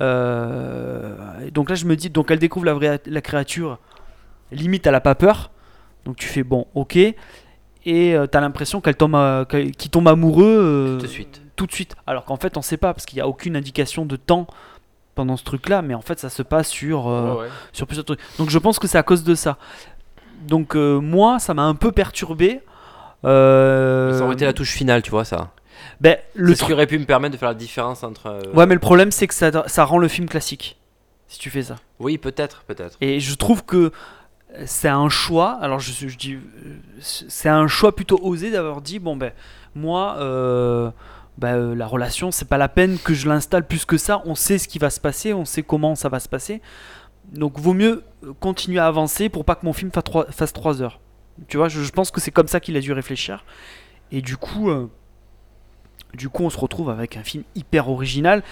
Euh, 0.00 1.50
donc 1.52 1.68
là, 1.70 1.74
je 1.76 1.84
me 1.84 1.96
dis, 1.96 2.10
donc 2.10 2.30
elle 2.30 2.38
découvre 2.38 2.66
la, 2.66 2.74
vraie, 2.74 3.00
créature, 3.22 3.78
limite, 4.52 4.86
elle 4.86 4.94
a 4.94 5.00
pas 5.00 5.14
peur. 5.14 5.50
Donc 6.04 6.16
tu 6.16 6.26
fais 6.26 6.42
bon, 6.42 6.66
ok. 6.74 6.96
Et 6.96 7.14
euh, 7.86 8.26
t'as 8.26 8.40
l'impression 8.40 8.80
qu'elle 8.80 8.96
tombe, 8.96 9.14
à- 9.14 9.46
qu'elle- 9.48 9.72
qu'il 9.72 9.90
tombe 9.90 10.08
amoureux 10.08 10.44
euh, 10.46 10.96
Tout 10.98 11.02
de 11.06 11.10
suite. 11.10 11.39
Tout 11.60 11.66
de 11.66 11.72
suite. 11.72 11.94
Alors 12.06 12.24
qu'en 12.24 12.36
fait, 12.36 12.56
on 12.56 12.62
sait 12.62 12.78
pas 12.78 12.94
parce 12.94 13.04
qu'il 13.04 13.16
n'y 13.18 13.20
a 13.20 13.28
aucune 13.28 13.54
indication 13.54 14.06
de 14.06 14.16
temps 14.16 14.46
pendant 15.14 15.36
ce 15.36 15.44
truc-là, 15.44 15.82
mais 15.82 15.92
en 15.92 16.00
fait, 16.00 16.18
ça 16.18 16.30
se 16.30 16.42
passe 16.42 16.68
sur, 16.68 17.08
euh, 17.08 17.34
Ouais, 17.34 17.40
ouais. 17.42 17.48
sur 17.72 17.86
plusieurs 17.86 18.06
trucs. 18.06 18.20
Donc 18.38 18.48
je 18.48 18.58
pense 18.58 18.78
que 18.78 18.88
c'est 18.88 18.96
à 18.96 19.02
cause 19.02 19.24
de 19.24 19.34
ça. 19.34 19.58
Donc 20.46 20.74
euh, 20.74 21.00
moi, 21.00 21.38
ça 21.38 21.52
m'a 21.52 21.64
un 21.64 21.74
peu 21.74 21.92
perturbé. 21.92 22.62
Euh, 23.26 24.16
Ça 24.16 24.24
aurait 24.24 24.32
été 24.34 24.46
la 24.46 24.54
touche 24.54 24.72
finale, 24.72 25.02
tu 25.02 25.10
vois, 25.10 25.26
ça. 25.26 25.50
ben, 26.00 26.16
le 26.34 26.48
C'est 26.48 26.54
ce 26.54 26.58
truc- 26.60 26.66
qui 26.68 26.72
aurait 26.72 26.86
pu 26.86 26.98
me 26.98 27.04
permettre 27.04 27.34
de 27.34 27.38
faire 27.38 27.48
la 27.50 27.54
différence 27.54 28.02
entre. 28.04 28.26
euh, 28.28 28.42
Ouais, 28.54 28.64
mais 28.66 28.74
le 28.74 28.80
problème, 28.80 29.10
c'est 29.10 29.26
que 29.26 29.34
ça, 29.34 29.50
ça 29.66 29.84
rend 29.84 29.98
le 29.98 30.08
film 30.08 30.28
classique. 30.28 30.78
Si 31.28 31.38
tu 31.38 31.50
fais 31.50 31.62
ça. 31.62 31.76
Oui, 31.98 32.16
peut-être, 32.16 32.62
peut-être. 32.66 32.96
Et 33.02 33.20
je 33.20 33.34
trouve 33.34 33.64
que 33.64 33.92
c'est 34.64 34.88
un 34.88 35.08
choix. 35.10 35.58
Alors 35.60 35.78
je, 35.78 35.92
je 36.08 36.16
dis, 36.16 36.38
c'est 37.00 37.48
un 37.50 37.68
choix 37.68 37.94
plutôt 37.94 38.18
osé 38.22 38.50
d'avoir 38.50 38.80
dit 38.80 38.98
bon 38.98 39.16
ben 39.16 39.32
moi, 39.76 40.16
euh, 40.18 40.90
ben, 41.40 41.56
euh, 41.56 41.74
la 41.74 41.86
relation, 41.86 42.30
c'est 42.30 42.48
pas 42.48 42.58
la 42.58 42.68
peine 42.68 42.98
que 42.98 43.14
je 43.14 43.28
l'installe 43.28 43.66
plus 43.66 43.84
que 43.84 43.96
ça. 43.96 44.22
On 44.26 44.34
sait 44.34 44.58
ce 44.58 44.68
qui 44.68 44.78
va 44.78 44.90
se 44.90 45.00
passer, 45.00 45.32
on 45.32 45.44
sait 45.44 45.62
comment 45.62 45.94
ça 45.94 46.08
va 46.08 46.20
se 46.20 46.28
passer. 46.28 46.60
Donc 47.32 47.58
vaut 47.58 47.72
mieux 47.74 48.02
euh, 48.24 48.32
continuer 48.40 48.78
à 48.78 48.86
avancer 48.86 49.28
pour 49.28 49.44
pas 49.44 49.54
que 49.54 49.64
mon 49.64 49.72
film 49.72 49.90
fasse 49.90 50.04
3, 50.04 50.26
fasse 50.30 50.52
trois 50.52 50.82
heures. 50.82 51.00
Tu 51.48 51.56
vois, 51.56 51.68
je, 51.68 51.82
je 51.82 51.90
pense 51.92 52.10
que 52.10 52.20
c'est 52.20 52.30
comme 52.30 52.48
ça 52.48 52.60
qu'il 52.60 52.76
a 52.76 52.80
dû 52.80 52.92
réfléchir. 52.92 53.44
Et 54.12 54.20
du 54.20 54.36
coup, 54.36 54.68
euh, 54.70 54.88
du 56.14 56.28
coup, 56.28 56.42
on 56.44 56.50
se 56.50 56.58
retrouve 56.58 56.90
avec 56.90 57.16
un 57.16 57.22
film 57.22 57.44
hyper 57.54 57.88
original. 57.88 58.42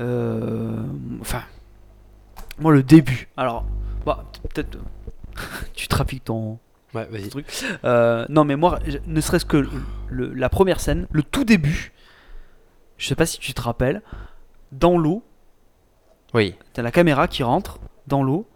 Euh, 0.00 0.76
enfin, 1.20 1.42
moi 2.58 2.72
le 2.72 2.82
début. 2.82 3.28
Alors, 3.36 3.64
bah, 4.04 4.24
peut-être. 4.52 4.78
tu 5.74 5.86
trafiques 5.88 6.24
ton, 6.24 6.58
Ouais, 6.94 7.06
vas-y. 7.10 7.28
truc. 7.28 7.46
Non, 7.84 8.44
mais 8.44 8.56
moi, 8.56 8.78
ne 9.06 9.20
serait-ce 9.20 9.44
que 9.46 9.66
le- 10.08 10.32
la 10.34 10.48
première 10.48 10.80
scène, 10.80 11.06
le 11.12 11.22
tout 11.22 11.44
début, 11.44 11.92
je 13.02 13.08
sais 13.08 13.16
pas 13.16 13.26
si 13.26 13.38
tu 13.40 13.52
te 13.52 13.60
rappelles, 13.60 14.00
dans 14.70 14.96
l'eau, 14.96 15.24
Oui. 16.34 16.54
t'as 16.72 16.82
la 16.82 16.92
caméra 16.92 17.26
qui 17.26 17.42
rentre 17.42 17.78
dans 18.06 18.22
l'eau. 18.22 18.46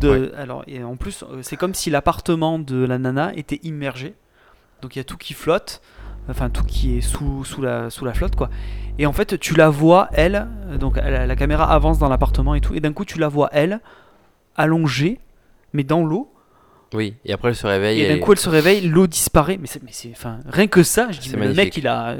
De, 0.00 0.32
alors, 0.36 0.64
et 0.66 0.82
en 0.82 0.96
plus, 0.96 1.22
euh, 1.22 1.38
c'est 1.42 1.56
comme 1.56 1.74
si 1.74 1.90
l'appartement 1.90 2.58
de 2.58 2.84
la 2.84 2.98
nana 2.98 3.32
était 3.36 3.60
immergé. 3.62 4.14
Donc 4.82 4.94
il 4.96 4.98
y 4.98 5.00
a 5.00 5.04
tout 5.04 5.16
qui 5.16 5.32
flotte, 5.32 5.80
enfin 6.28 6.50
tout 6.50 6.64
qui 6.64 6.98
est 6.98 7.00
sous, 7.00 7.44
sous, 7.44 7.62
la, 7.62 7.88
sous 7.90 8.04
la 8.04 8.14
flotte, 8.14 8.34
quoi. 8.36 8.50
Et 8.98 9.06
en 9.06 9.12
fait, 9.12 9.38
tu 9.38 9.54
la 9.54 9.68
vois, 9.70 10.08
elle, 10.12 10.46
donc 10.78 10.96
la 10.96 11.36
caméra 11.36 11.72
avance 11.72 11.98
dans 11.98 12.08
l'appartement 12.08 12.54
et 12.56 12.60
tout, 12.60 12.74
et 12.74 12.80
d'un 12.80 12.92
coup, 12.92 13.04
tu 13.04 13.18
la 13.18 13.28
vois, 13.28 13.48
elle, 13.52 13.80
allongée, 14.56 15.20
mais 15.72 15.84
dans 15.84 16.04
l'eau. 16.04 16.32
Oui. 16.92 17.14
Et 17.24 17.32
après, 17.32 17.48
elle 17.48 17.56
se 17.56 17.66
réveille. 17.66 18.00
Et 18.02 18.08
d'un 18.08 18.16
et- 18.16 18.20
coup, 18.20 18.32
elle 18.32 18.38
se 18.38 18.48
réveille, 18.48 18.86
l'eau 18.88 19.06
disparaît. 19.06 19.56
Mais 19.60 19.66
c'est, 19.66 19.82
mais 19.82 19.90
c'est, 19.92 20.10
enfin, 20.12 20.38
rien 20.48 20.66
que 20.68 20.82
ça, 20.82 21.10
je 21.12 21.18
dis, 21.20 21.32
mais 21.36 21.48
le 21.48 21.54
mec, 21.54 21.76
il 21.76 21.86
a. 21.88 22.16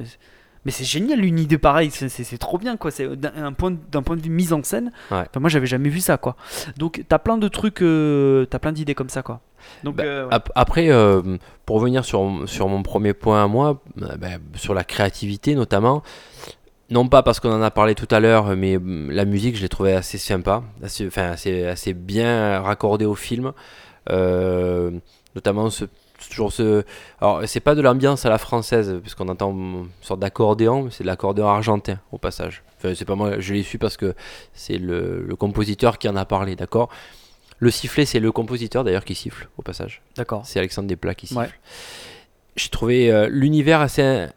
Mais 0.64 0.70
c'est 0.70 0.84
génial 0.84 1.24
une 1.24 1.38
idée 1.38 1.58
pareille, 1.58 1.90
c'est, 1.90 2.38
trop 2.38 2.56
bien 2.58 2.76
quoi. 2.76 2.90
C'est 2.90 3.06
d'un 3.16 3.32
un 3.36 3.52
point, 3.52 3.74
d'un 3.92 4.02
point 4.02 4.16
de 4.16 4.22
vue 4.22 4.30
mise 4.30 4.52
en 4.52 4.62
scène. 4.62 4.92
Ouais. 5.10 5.18
Enfin, 5.28 5.40
moi, 5.40 5.50
j'avais 5.50 5.66
jamais 5.66 5.88
vu 5.90 6.00
ça 6.00 6.16
quoi. 6.16 6.36
Donc, 6.78 7.04
t'as 7.08 7.18
plein 7.18 7.36
de 7.36 7.48
trucs, 7.48 7.82
euh, 7.82 8.46
t'as 8.46 8.58
plein 8.58 8.72
d'idées 8.72 8.94
comme 8.94 9.10
ça 9.10 9.22
quoi. 9.22 9.40
Donc, 9.82 9.96
Bah, 9.96 10.04
euh, 10.04 10.26
ouais. 10.26 10.34
ap- 10.34 10.52
Après, 10.54 10.90
euh, 10.90 11.20
pour 11.66 11.76
revenir 11.76 12.04
sur, 12.04 12.42
sur 12.46 12.68
mon 12.68 12.82
premier 12.82 13.12
point 13.14 13.44
à 13.44 13.46
moi, 13.46 13.82
euh, 14.02 14.16
bah, 14.16 14.28
sur 14.54 14.72
la 14.74 14.84
créativité 14.84 15.54
notamment, 15.54 16.02
non 16.90 17.08
pas 17.08 17.22
parce 17.22 17.40
qu'on 17.40 17.52
en 17.52 17.62
a 17.62 17.70
parlé 17.70 17.94
tout 17.94 18.08
à 18.10 18.20
l'heure, 18.20 18.56
mais 18.56 18.76
hum, 18.76 19.10
la 19.10 19.24
musique, 19.26 19.56
je 19.56 19.62
l'ai 19.62 19.68
trouvé 19.68 19.92
assez 19.94 20.16
sympa, 20.18 20.62
assez, 20.82 21.06
enfin, 21.06 21.30
assez, 21.30 21.64
assez 21.66 21.92
bien 21.94 22.60
raccordée 22.62 23.04
au 23.06 23.14
film. 23.14 23.52
Notamment 25.34 25.68
ce, 25.70 25.84
toujours 26.34 26.52
ce. 26.52 26.84
Alors, 27.20 27.42
c'est 27.46 27.60
pas 27.60 27.74
de 27.74 27.80
l'ambiance 27.82 28.26
à 28.26 28.30
la 28.30 28.38
française, 28.38 28.98
puisqu'on 29.00 29.28
entend 29.28 29.50
une 29.52 29.88
sorte 30.02 30.20
d'accordéon, 30.20 30.82
mais 30.84 30.90
c'est 30.90 31.04
de 31.04 31.08
l'accordéon 31.08 31.46
argentin 31.48 31.98
au 32.12 32.18
passage. 32.18 32.62
Enfin, 32.78 32.94
c'est 32.94 33.04
pas 33.04 33.14
moi, 33.14 33.38
je 33.38 33.54
l'ai 33.54 33.62
su 33.62 33.78
parce 33.78 33.96
que 33.96 34.14
c'est 34.52 34.78
le, 34.78 35.22
le 35.22 35.36
compositeur 35.36 35.98
qui 35.98 36.08
en 36.08 36.16
a 36.16 36.24
parlé, 36.24 36.56
d'accord? 36.56 36.88
Le 37.60 37.70
sifflet, 37.70 38.04
c'est 38.04 38.20
le 38.20 38.32
compositeur 38.32 38.84
d'ailleurs 38.84 39.04
qui 39.04 39.14
siffle 39.14 39.48
au 39.56 39.62
passage. 39.62 40.02
d'accord. 40.16 40.42
C'est 40.44 40.58
Alexandre 40.58 40.88
Desplat 40.88 41.14
qui 41.14 41.26
siffle. 41.28 41.40
Ouais. 41.40 41.48
J'ai 42.56 42.68
trouvé 42.68 43.10
euh, 43.10 43.28
l'univers 43.30 43.80
assez 43.80 44.02
in- 44.02 44.28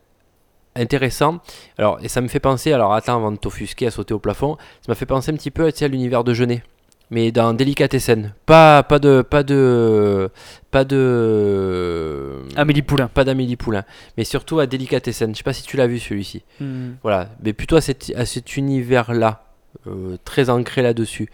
intéressant. 0.75 1.39
Alors, 1.77 1.99
et 2.03 2.07
ça 2.07 2.21
me 2.21 2.27
fait 2.27 2.39
penser, 2.39 2.71
alors 2.73 2.93
attends, 2.93 3.15
avant 3.17 3.31
de 3.31 3.37
t'offusquer 3.37 3.87
à 3.87 3.91
sauter 3.91 4.13
au 4.13 4.19
plafond, 4.19 4.55
ça 4.81 4.85
m'a 4.91 4.95
fait 4.95 5.05
penser 5.07 5.31
un 5.31 5.35
petit 5.35 5.51
peu 5.51 5.71
tu 5.71 5.79
sais, 5.79 5.85
à 5.85 5.87
l'univers 5.87 6.23
de 6.23 6.33
Genet. 6.33 6.63
Mais 7.09 7.31
dans 7.31 7.53
Délicatessen. 7.53 8.33
Pas, 8.45 8.83
pas 8.83 8.99
de. 8.99 9.21
Pas 9.21 9.43
de. 9.43 10.29
Pas 10.71 10.83
de. 10.83 12.41
Amélie 12.55 12.81
Poulain. 12.81 13.07
Pas 13.07 13.23
d'Amélie 13.23 13.55
Poulain. 13.55 13.83
Mais 14.17 14.23
surtout 14.23 14.59
à 14.59 14.65
Délicatessen. 14.67 15.31
Je 15.33 15.37
sais 15.37 15.43
pas 15.43 15.53
si 15.53 15.63
tu 15.63 15.77
l'as 15.77 15.87
vu 15.87 15.99
celui-ci. 15.99 16.43
Hmm. 16.59 16.91
Voilà, 17.03 17.29
mais 17.43 17.53
plutôt 17.53 17.77
à, 17.77 17.81
cet- 17.81 18.11
à 18.15 18.25
cet 18.25 18.57
univers-là, 18.57 19.43
euh, 19.87 20.17
très 20.25 20.49
ancré 20.49 20.81
là-dessus. 20.81 21.29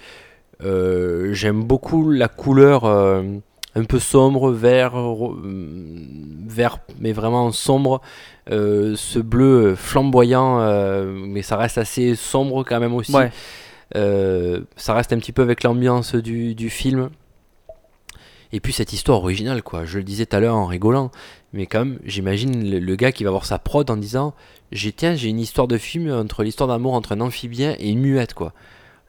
Euh, 0.63 1.33
J'aime 1.33 1.63
beaucoup 1.63 2.11
la 2.11 2.27
couleur 2.27 2.85
euh, 2.85 3.23
un 3.75 3.83
peu 3.83 3.97
sombre, 3.99 4.51
vert, 4.51 4.93
vert, 6.47 6.77
mais 6.99 7.11
vraiment 7.13 7.51
sombre. 7.51 8.01
Ce 8.47 9.17
bleu 9.19 9.73
flamboyant, 9.75 10.59
mais 11.11 11.41
ça 11.41 11.57
reste 11.57 11.77
assez 11.79 12.13
sombre 12.15 12.63
quand 12.63 12.79
même 12.79 12.93
aussi. 12.93 13.11
Ouais. 13.15 13.31
Euh, 13.95 14.61
ça 14.75 14.93
reste 14.93 15.13
un 15.13 15.17
petit 15.19 15.31
peu 15.31 15.41
avec 15.41 15.63
l'ambiance 15.63 16.15
du, 16.15 16.55
du 16.55 16.69
film. 16.69 17.09
Et 18.51 18.59
puis 18.59 18.71
cette 18.73 18.93
histoire 18.93 19.17
originale, 19.19 19.63
quoi. 19.63 19.83
Je 19.85 19.97
le 19.97 20.03
disais 20.03 20.25
tout 20.27 20.35
à 20.35 20.39
l'heure 20.39 20.55
en 20.55 20.67
rigolant, 20.67 21.09
mais 21.53 21.65
quand 21.65 21.79
même, 21.79 21.99
j'imagine 22.05 22.69
le, 22.69 22.79
le 22.79 22.95
gars 22.95 23.11
qui 23.11 23.23
va 23.23 23.31
voir 23.31 23.45
sa 23.45 23.57
prod 23.57 23.89
en 23.89 23.97
disant 23.97 24.33
j'ai 24.71 24.91
tiens, 24.91 25.15
j'ai 25.15 25.29
une 25.29 25.39
histoire 25.39 25.67
de 25.67 25.77
film 25.77 26.11
entre 26.11 26.43
l'histoire 26.43 26.67
d'amour 26.67 26.93
entre 26.93 27.13
un 27.13 27.21
amphibien 27.21 27.75
et 27.79 27.89
une 27.89 27.99
muette, 27.99 28.33
quoi. 28.35 28.53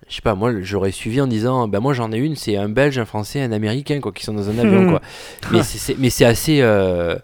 Je 0.09 0.17
sais 0.17 0.23
pas, 0.23 0.35
moi 0.35 0.53
j'aurais 0.61 0.93
suivi 0.93 1.21
en 1.21 1.27
disant 1.27 1.67
bah 1.69 1.81
moi 1.81 1.93
j'en 1.95 2.11
ai 2.13 2.19
une, 2.19 2.37
c'est 2.37 2.57
un 2.57 2.69
Belge, 2.71 2.99
un 2.99 3.05
Français, 3.07 3.41
un 3.43 3.53
Américain, 3.53 4.01
quoi, 4.01 4.13
qui 4.13 4.25
sont 4.25 4.35
dans 4.35 4.49
un 4.49 4.59
avion, 4.59 4.89
quoi. 4.91 5.01
Mais 5.51 5.63
c'est- 5.63 5.79
c'est 5.79 5.99
mais 5.99 6.11
c'est 6.11 6.25
assez 6.27 6.61
euh, 6.63 7.17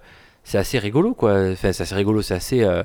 c'est 0.44 0.58
assez 0.58 0.78
rigolo, 0.78 1.14
quoi. 1.14 1.50
Enfin, 1.52 1.72
c'est 1.72 1.82
assez 1.84 1.94
rigolo, 1.94 2.20
c'est 2.22 2.34
assez 2.34 2.62
euh, 2.62 2.82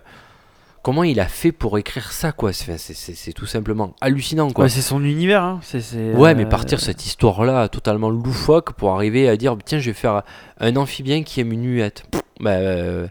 Comment 0.85 1.03
il 1.03 1.19
a 1.19 1.25
fait 1.27 1.51
pour 1.51 1.79
écrire 1.79 2.11
ça, 2.11 2.31
quoi? 2.31 2.53
C'est 2.53 2.77
c'est- 2.77 2.93
c'est- 2.93 3.15
c'est 3.15 3.33
tout 3.33 3.47
simplement 3.47 3.95
hallucinant, 4.01 4.51
quoi. 4.51 4.65
Ouais, 4.65 4.69
c'est 4.69 4.83
son 4.83 5.03
univers. 5.03 5.41
Hein. 5.41 5.59
C'est, 5.63 5.81
c'est, 5.81 6.11
Ouais, 6.13 6.35
mais 6.35 6.45
euh, 6.45 6.47
partir 6.49 6.79
cette 6.79 7.03
histoire-là 7.07 7.67
totalement 7.69 8.11
loufoque 8.11 8.73
pour 8.73 8.91
arriver 8.93 9.27
à 9.27 9.35
dire 9.35 9.57
tiens, 9.65 9.79
je 9.79 9.89
vais 9.89 9.95
faire 9.95 10.21
un 10.59 10.75
amphibien 10.75 11.23
qui 11.23 11.41
aime 11.41 11.51
une 11.51 11.63
muette. 11.63 12.03
Pff, 12.11 12.21
Bah, 12.39 12.51
euh, 12.51 13.07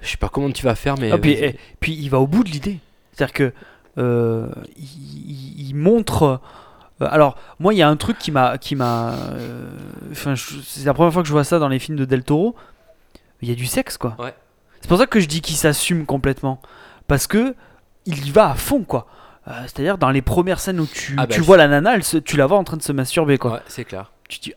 je 0.00 0.08
sais 0.10 0.16
pas 0.16 0.28
comment 0.28 0.52
tu 0.52 0.62
vas 0.64 0.76
faire, 0.76 0.94
mais. 0.96 1.10
Ah, 1.10 1.18
puis, 1.18 1.34
vas-y. 1.34 1.44
eh, 1.46 1.58
puis 1.80 1.92
il 1.92 2.08
va 2.08 2.20
au 2.20 2.28
bout 2.28 2.44
de 2.44 2.50
l'idée. 2.50 2.78
C'est-à-dire 3.12 3.32
que 3.32 3.52
euh, 3.98 4.46
il, 4.76 5.72
montre. 5.74 6.40
euh, 7.02 7.08
alors 7.10 7.36
moi, 7.58 7.74
il 7.74 7.78
y 7.78 7.82
a 7.82 7.88
un 7.88 7.96
truc 7.96 8.16
qui 8.18 8.30
m'a, 8.30 8.58
qui 8.58 8.76
m'a. 8.76 9.14
Enfin, 10.12 10.34
c'est 10.36 10.84
la 10.84 10.94
première 10.94 11.12
fois 11.12 11.22
que 11.22 11.28
je 11.28 11.32
vois 11.32 11.42
ça 11.42 11.58
dans 11.58 11.68
les 11.68 11.80
films 11.80 11.98
de 11.98 12.04
Del 12.04 12.22
Toro. 12.22 12.54
Il 13.42 13.48
y 13.48 13.52
a 13.52 13.56
du 13.56 13.66
sexe, 13.66 13.98
quoi. 13.98 14.14
Ouais. 14.20 14.34
C'est 14.80 14.88
pour 14.88 14.98
ça 14.98 15.06
que 15.06 15.18
je 15.18 15.26
dis 15.26 15.40
qu'il 15.40 15.56
s'assume 15.56 16.06
complètement, 16.06 16.60
parce 17.08 17.26
que 17.26 17.54
il 18.06 18.26
y 18.26 18.30
va 18.30 18.50
à 18.50 18.54
fond, 18.54 18.84
quoi. 18.84 19.06
Euh, 19.48 19.52
C'est-à-dire 19.62 19.98
dans 19.98 20.10
les 20.10 20.22
premières 20.22 20.60
scènes 20.60 20.78
où 20.80 20.86
tu, 20.86 21.14
Ah 21.18 21.26
bah, 21.26 21.34
tu 21.34 21.40
vois 21.40 21.56
la 21.56 21.66
nana, 21.68 21.94
elle 21.96 22.04
se- 22.04 22.18
tu 22.18 22.36
la 22.36 22.46
vois 22.46 22.58
en 22.58 22.64
train 22.64 22.76
de 22.76 22.82
se 22.82 22.92
masturber 22.92 23.38
quoi. 23.38 23.54
Ouais, 23.54 23.60
c'est 23.66 23.84
clair. 23.84 24.12
Tu 24.28 24.38
te 24.38 24.44
dis 24.44 24.54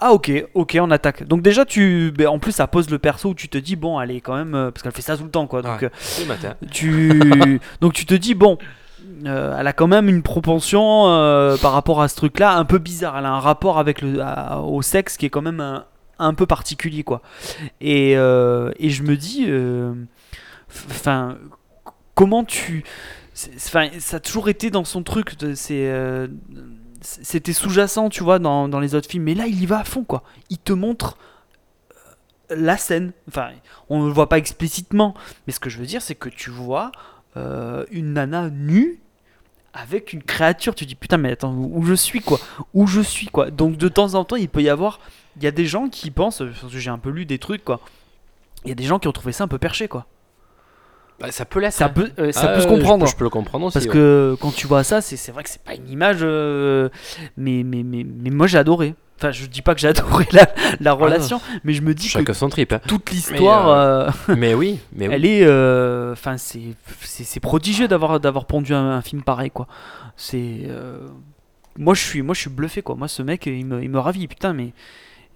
ah 0.00 0.12
ok 0.12 0.30
ok 0.54 0.76
on 0.80 0.90
attaque. 0.90 1.22
Donc 1.26 1.40
déjà 1.40 1.64
tu 1.64 2.12
ben, 2.16 2.26
en 2.26 2.38
plus 2.38 2.52
ça 2.52 2.66
pose 2.66 2.90
le 2.90 2.98
perso 2.98 3.30
où 3.30 3.34
tu 3.34 3.48
te 3.48 3.56
dis 3.56 3.74
bon 3.76 3.98
elle 4.00 4.10
est 4.10 4.20
quand 4.20 4.34
même 4.36 4.54
euh, 4.54 4.70
parce 4.70 4.82
qu'elle 4.82 4.92
fait 4.92 5.02
ça 5.02 5.16
tout 5.16 5.22
le 5.24 5.30
temps 5.30 5.46
quoi. 5.46 5.62
Donc 5.62 5.80
Ouais. 5.82 5.90
euh, 6.20 6.26
matin. 6.26 6.54
tu 6.70 7.20
donc 7.80 7.92
tu 7.94 8.04
te 8.04 8.12
dis 8.14 8.34
bon 8.34 8.58
euh, 9.24 9.56
elle 9.58 9.66
a 9.66 9.72
quand 9.72 9.86
même 9.86 10.08
une 10.08 10.22
propension 10.22 11.04
par 11.62 11.72
rapport 11.72 12.02
à 12.02 12.08
ce 12.08 12.16
truc 12.16 12.38
là 12.40 12.56
un 12.56 12.64
peu 12.64 12.78
bizarre 12.78 13.16
elle 13.16 13.24
a 13.26 13.30
un 13.30 13.38
rapport 13.40 13.78
avec 13.78 14.02
le 14.02 14.20
à- 14.20 14.58
au 14.60 14.82
sexe 14.82 15.16
qui 15.16 15.26
est 15.26 15.30
quand 15.30 15.42
même 15.42 15.60
un, 15.60 15.84
un 16.18 16.34
peu 16.34 16.44
particulier 16.44 17.04
quoi 17.04 17.22
et, 17.80 18.12
et 18.12 18.90
je 18.90 19.02
me 19.04 19.16
dis 19.16 19.46
enfin 20.90 21.36
comment 22.14 22.44
tu 22.44 22.84
enfin 23.56 23.88
ça 23.98 24.16
a 24.16 24.20
toujours 24.20 24.48
été 24.48 24.70
dans 24.70 24.84
son 24.84 25.02
truc 25.02 25.34
c'est 25.54 25.88
euh, 25.88 26.28
c'était 27.00 27.52
sous-jacent 27.52 28.08
tu 28.08 28.22
vois 28.22 28.38
dans, 28.38 28.68
dans 28.68 28.80
les 28.80 28.94
autres 28.94 29.10
films. 29.10 29.24
Mais 29.24 29.34
là 29.34 29.46
il 29.46 29.60
y 29.60 29.66
va 29.66 29.80
à 29.80 29.84
fond 29.84 30.04
quoi. 30.04 30.22
Il 30.50 30.58
te 30.58 30.72
montre 30.72 31.18
euh, 32.50 32.56
la 32.56 32.76
scène. 32.76 33.12
Enfin 33.28 33.50
on 33.88 34.02
ne 34.02 34.06
le 34.06 34.12
voit 34.12 34.28
pas 34.28 34.38
explicitement 34.38 35.14
mais 35.46 35.52
ce 35.52 35.60
que 35.60 35.68
je 35.70 35.78
veux 35.78 35.86
dire 35.86 36.02
c'est 36.02 36.14
que 36.14 36.28
tu 36.28 36.50
vois 36.50 36.92
euh, 37.36 37.84
une 37.90 38.14
nana 38.14 38.50
nue 38.50 39.00
avec 39.72 40.12
une 40.12 40.22
créature. 40.22 40.74
Tu 40.74 40.86
dis 40.86 40.94
putain 40.94 41.16
mais 41.16 41.32
attends 41.32 41.52
où 41.52 41.78
où 41.78 41.82
je 41.84 41.94
suis 41.94 42.20
quoi? 42.20 42.38
Où 42.72 42.86
je 42.86 43.00
suis 43.00 43.26
quoi? 43.26 43.50
Donc 43.50 43.76
de 43.76 43.88
temps 43.88 44.14
en 44.14 44.24
temps 44.24 44.36
il 44.36 44.48
peut 44.48 44.62
y 44.62 44.68
avoir 44.68 45.00
il 45.36 45.42
y 45.42 45.48
a 45.48 45.50
des 45.50 45.66
gens 45.66 45.88
qui 45.88 46.12
pensent 46.12 46.42
j'ai 46.68 46.90
un 46.90 46.98
peu 46.98 47.10
lu 47.10 47.26
des 47.26 47.38
trucs 47.38 47.64
quoi. 47.64 47.80
Il 48.64 48.68
y 48.68 48.72
a 48.72 48.76
des 48.76 48.84
gens 48.84 48.98
qui 48.98 49.08
ont 49.08 49.12
trouvé 49.12 49.32
ça 49.32 49.44
un 49.44 49.48
peu 49.48 49.58
perché 49.58 49.88
quoi 49.88 50.06
Bah, 51.20 51.30
ça 51.30 51.44
peut 51.44 51.60
l'être. 51.60 51.72
ça 51.72 51.88
peut 51.88 52.10
euh, 52.18 52.32
ça 52.32 52.42
Ah, 52.50 52.54
peut 52.54 52.60
se 52.60 52.64
je 52.64 52.68
comprendre 52.68 53.06
Je, 53.06 53.14
peux 53.16 53.24
le 53.24 53.30
comprendre 53.30 53.66
aussi. 53.66 53.74
parce 53.74 53.86
ouais. 53.86 53.92
que 53.92 54.36
quand 54.40 54.50
tu 54.54 54.66
vois 54.66 54.82
ça, 54.84 55.00
c'est 55.00 55.16
c'est 55.16 55.30
vrai 55.32 55.42
que 55.44 55.48
c'est 55.50 55.62
pas 55.62 55.74
une 55.74 55.88
image, 55.88 56.18
euh, 56.22 56.88
mais, 57.36 57.62
mais, 57.64 57.82
mais, 57.84 58.04
mais 58.04 58.30
moi 58.30 58.46
j'ai 58.46 58.58
adoré. 58.58 58.94
Enfin, 59.16 59.30
je 59.30 59.46
dis 59.46 59.62
pas 59.62 59.74
que 59.76 59.80
j'ai 59.80 59.88
adoré 59.96 60.26
la, 60.32 60.52
la 60.80 60.92
relation, 60.92 61.40
mais 61.62 61.72
je 61.72 61.82
me 61.82 61.94
dis 61.94 62.06
que 62.06 62.12
Chacun 62.12 62.32
son 62.34 62.48
trip. 62.48 62.72
hein. 62.72 62.80
toute 62.88 63.10
l'histoire, 63.12 63.68
euh, 63.68 64.10
mais 64.36 64.54
oui, 64.54 64.80
mais 64.92 65.06
oui. 65.08 65.14
elle 65.14 65.24
est. 65.24 65.44
euh, 65.44 66.12
Enfin, 66.12 66.36
c'est 66.36 66.74
c'est 67.00 67.22
c'est 67.24 67.40
prodigieux 67.40 67.86
d'avoir 67.86 68.18
d'avoir 68.18 68.46
pondu 68.46 68.74
un, 68.74 68.90
un 68.90 69.02
film 69.02 69.22
pareil, 69.22 69.50
quoi. 69.52 69.68
C'est. 70.16 70.62
euh, 70.66 70.98
moi, 71.78 71.94
je 71.94 72.02
suis, 72.02 72.22
moi, 72.22 72.34
je 72.34 72.40
suis 72.40 72.50
bluffé, 72.50 72.82
quoi. 72.82 72.96
Moi, 72.96 73.06
ce 73.08 73.22
mec, 73.22 73.46
il 73.46 73.66
me, 73.66 73.82
il 73.82 73.88
me 73.88 73.98
ravit, 74.00 74.26
putain, 74.26 74.52
mais. 74.52 74.72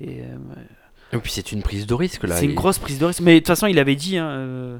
et, 0.01 0.23
euh, 0.23 0.37
Et 1.13 1.19
puis 1.19 1.31
c'est 1.33 1.53
une 1.53 1.63
prise 1.63 1.87
de 1.87 1.95
risque 1.95 2.25
là. 2.25 2.35
c'est 2.37 2.47
une 2.47 2.55
grosse 2.55 2.79
prise 2.79 2.99
de 2.99 3.05
risque. 3.07 3.21
Mais 3.21 3.35
de 3.35 3.39
toute 3.39 3.47
façon, 3.47 3.69
il 3.69 3.79
avait 3.79 3.97
dit. 3.97 4.19
hein, 4.19 4.29
euh, 4.29 4.79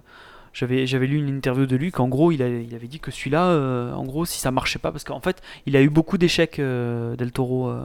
j'avais, 0.53 0.87
j'avais 0.87 1.07
lu 1.07 1.19
une 1.19 1.29
interview 1.29 1.67
de 1.67 1.77
lui 1.77 1.91
qu'en 1.93 2.09
gros, 2.09 2.33
il 2.33 2.43
avait, 2.43 2.65
il 2.65 2.75
avait 2.75 2.89
dit 2.89 3.01
que 3.01 3.11
celui-là, 3.11 3.47
euh, 3.47 3.93
en 3.93 4.05
gros, 4.05 4.25
si 4.25 4.39
ça 4.41 4.51
marchait 4.51 4.79
pas, 4.79 4.91
parce 4.93 5.05
qu'en 5.05 5.21
fait, 5.21 5.43
il 5.67 5.77
a 5.77 5.83
eu 5.83 5.89
beaucoup 5.91 6.19
d'échecs, 6.19 6.59
euh, 6.59 7.17
Del 7.17 7.33
Toro. 7.33 7.69
euh, 7.69 7.83